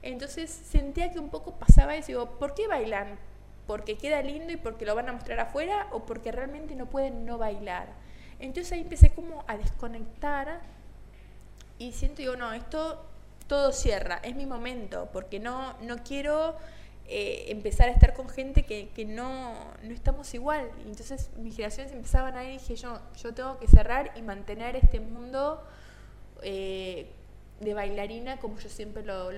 Entonces 0.00 0.50
sentía 0.50 1.12
que 1.12 1.18
un 1.18 1.28
poco 1.28 1.58
pasaba 1.58 1.94
eso, 1.94 2.08
digo, 2.08 2.38
¿por 2.38 2.54
qué 2.54 2.66
bailan? 2.66 3.18
¿Porque 3.66 3.96
queda 3.96 4.22
lindo 4.22 4.52
y 4.52 4.56
porque 4.56 4.84
lo 4.86 4.94
van 4.94 5.08
a 5.08 5.12
mostrar 5.12 5.40
afuera 5.40 5.88
o 5.92 6.04
porque 6.06 6.32
realmente 6.32 6.74
no 6.74 6.86
pueden 6.86 7.24
no 7.26 7.38
bailar? 7.38 7.88
Entonces 8.40 8.72
ahí 8.72 8.80
empecé 8.82 9.14
como 9.14 9.44
a 9.46 9.56
desconectar 9.56 10.60
y 11.78 11.92
siento, 11.92 12.18
digo, 12.22 12.36
no, 12.36 12.52
esto 12.52 13.04
todo 13.48 13.72
cierra, 13.72 14.20
es 14.22 14.34
mi 14.36 14.46
momento, 14.46 15.08
porque 15.12 15.38
no, 15.38 15.74
no 15.82 15.98
quiero 16.02 16.56
eh, 17.06 17.46
empezar 17.48 17.88
a 17.88 17.92
estar 17.92 18.14
con 18.14 18.28
gente 18.28 18.62
que, 18.64 18.88
que 18.90 19.04
no, 19.04 19.54
no 19.82 19.92
estamos 19.92 20.32
igual. 20.34 20.70
Entonces 20.86 21.30
mis 21.38 21.54
generaciones 21.56 21.92
empezaban 21.92 22.36
ahí 22.36 22.50
y 22.54 22.58
dije, 22.58 22.76
yo, 22.76 23.00
yo 23.22 23.34
tengo 23.34 23.58
que 23.58 23.66
cerrar 23.68 24.12
y 24.16 24.22
mantener 24.22 24.76
este 24.76 25.00
mundo 25.00 25.62
eh, 26.42 27.10
de 27.60 27.74
bailarina 27.74 28.38
como 28.38 28.58
yo 28.58 28.68
siempre 28.68 29.04
lo- 29.04 29.32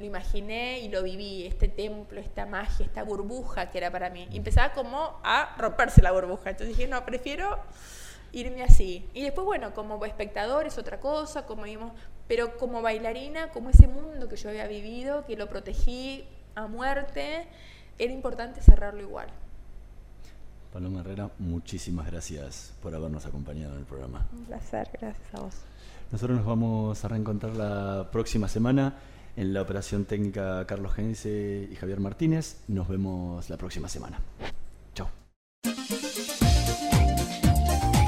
lo 0.00 0.06
imaginé 0.06 0.80
y 0.80 0.88
lo 0.88 1.02
viví, 1.02 1.46
este 1.46 1.68
templo, 1.68 2.18
esta 2.20 2.46
magia, 2.46 2.86
esta 2.86 3.04
burbuja 3.04 3.70
que 3.70 3.78
era 3.78 3.90
para 3.90 4.08
mí. 4.08 4.26
Y 4.32 4.38
empezaba 4.38 4.72
como 4.72 5.20
a 5.22 5.54
romperse 5.58 6.00
la 6.00 6.10
burbuja. 6.10 6.50
Entonces 6.50 6.76
dije, 6.76 6.88
no, 6.88 7.04
prefiero 7.04 7.58
irme 8.32 8.62
así. 8.62 9.06
Y 9.12 9.22
después, 9.22 9.44
bueno, 9.44 9.74
como 9.74 10.02
espectador 10.06 10.66
es 10.66 10.78
otra 10.78 11.00
cosa, 11.00 11.44
como 11.44 11.64
vimos, 11.64 11.92
pero 12.26 12.56
como 12.56 12.80
bailarina, 12.80 13.50
como 13.50 13.68
ese 13.68 13.88
mundo 13.88 14.26
que 14.26 14.36
yo 14.36 14.48
había 14.48 14.66
vivido, 14.66 15.26
que 15.26 15.36
lo 15.36 15.48
protegí 15.48 16.24
a 16.54 16.66
muerte, 16.66 17.46
era 17.98 18.12
importante 18.12 18.62
cerrarlo 18.62 19.02
igual. 19.02 19.28
Paloma 20.72 21.00
Herrera, 21.00 21.30
muchísimas 21.38 22.06
gracias 22.06 22.72
por 22.80 22.94
habernos 22.94 23.26
acompañado 23.26 23.74
en 23.74 23.80
el 23.80 23.84
programa. 23.84 24.26
Un 24.32 24.44
placer, 24.46 24.88
gracias 24.98 25.34
a 25.34 25.40
vos. 25.40 25.56
Nosotros 26.10 26.38
nos 26.38 26.46
vamos 26.46 27.04
a 27.04 27.08
reencontrar 27.08 27.54
la 27.54 28.08
próxima 28.10 28.48
semana 28.48 28.94
en 29.36 29.54
la 29.54 29.62
operación 29.62 30.04
técnica 30.04 30.66
Carlos 30.66 30.94
Gense 30.94 31.68
y 31.70 31.74
Javier 31.76 32.00
Martínez. 32.00 32.58
Nos 32.68 32.88
vemos 32.88 33.48
la 33.50 33.56
próxima 33.56 33.88
semana. 33.88 34.18
Chao. 34.94 35.08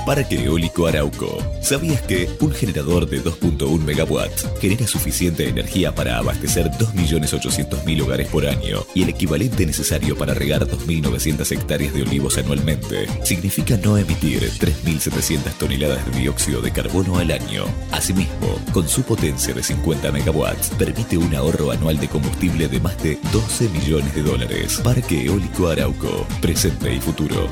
Parque 0.04 0.44
Eólico 0.44 0.88
Arauco. 0.88 1.38
¿Sabías 1.60 2.02
que 2.02 2.28
un 2.40 2.50
generador 2.50 3.08
de 3.08 3.22
2.1 3.22 3.78
megawatts 3.78 4.48
genera 4.60 4.86
suficiente 4.86 5.48
energía 5.48 5.94
para 5.94 6.18
abastecer 6.18 6.66
2.800.000 6.72 8.02
hogares 8.02 8.28
por 8.28 8.46
año 8.46 8.84
y 8.94 9.04
el 9.04 9.10
equivalente 9.10 9.64
necesario 9.64 10.16
para 10.16 10.34
regar 10.34 10.66
2.900 10.66 11.52
hectáreas 11.52 11.94
de 11.94 12.02
olivos 12.02 12.36
anualmente? 12.36 13.06
Significa 13.22 13.76
no 13.76 13.96
emitir 13.96 14.42
3.700 14.42 15.52
toneladas 15.58 16.04
de 16.10 16.20
dióxido 16.20 16.60
de 16.60 16.72
carbono 16.72 17.18
al 17.18 17.30
año. 17.30 17.64
Asimismo, 17.92 18.58
con 18.72 18.88
su 18.88 19.04
potencia 19.04 19.54
de 19.54 19.62
50 19.62 20.10
megawatts, 20.10 20.70
permite 20.70 21.16
un 21.16 21.32
ahorro 21.34 21.70
anual 21.70 22.00
de 22.00 22.08
combustible 22.08 22.66
de 22.66 22.80
más 22.80 23.00
de 23.04 23.18
12 23.32 23.68
millones 23.68 24.12
de 24.16 24.22
dólares. 24.22 24.80
Parque 24.82 25.26
Eólico 25.26 25.68
Arauco. 25.68 26.26
Presente 26.40 26.92
y 26.92 26.98
futuro. 26.98 27.48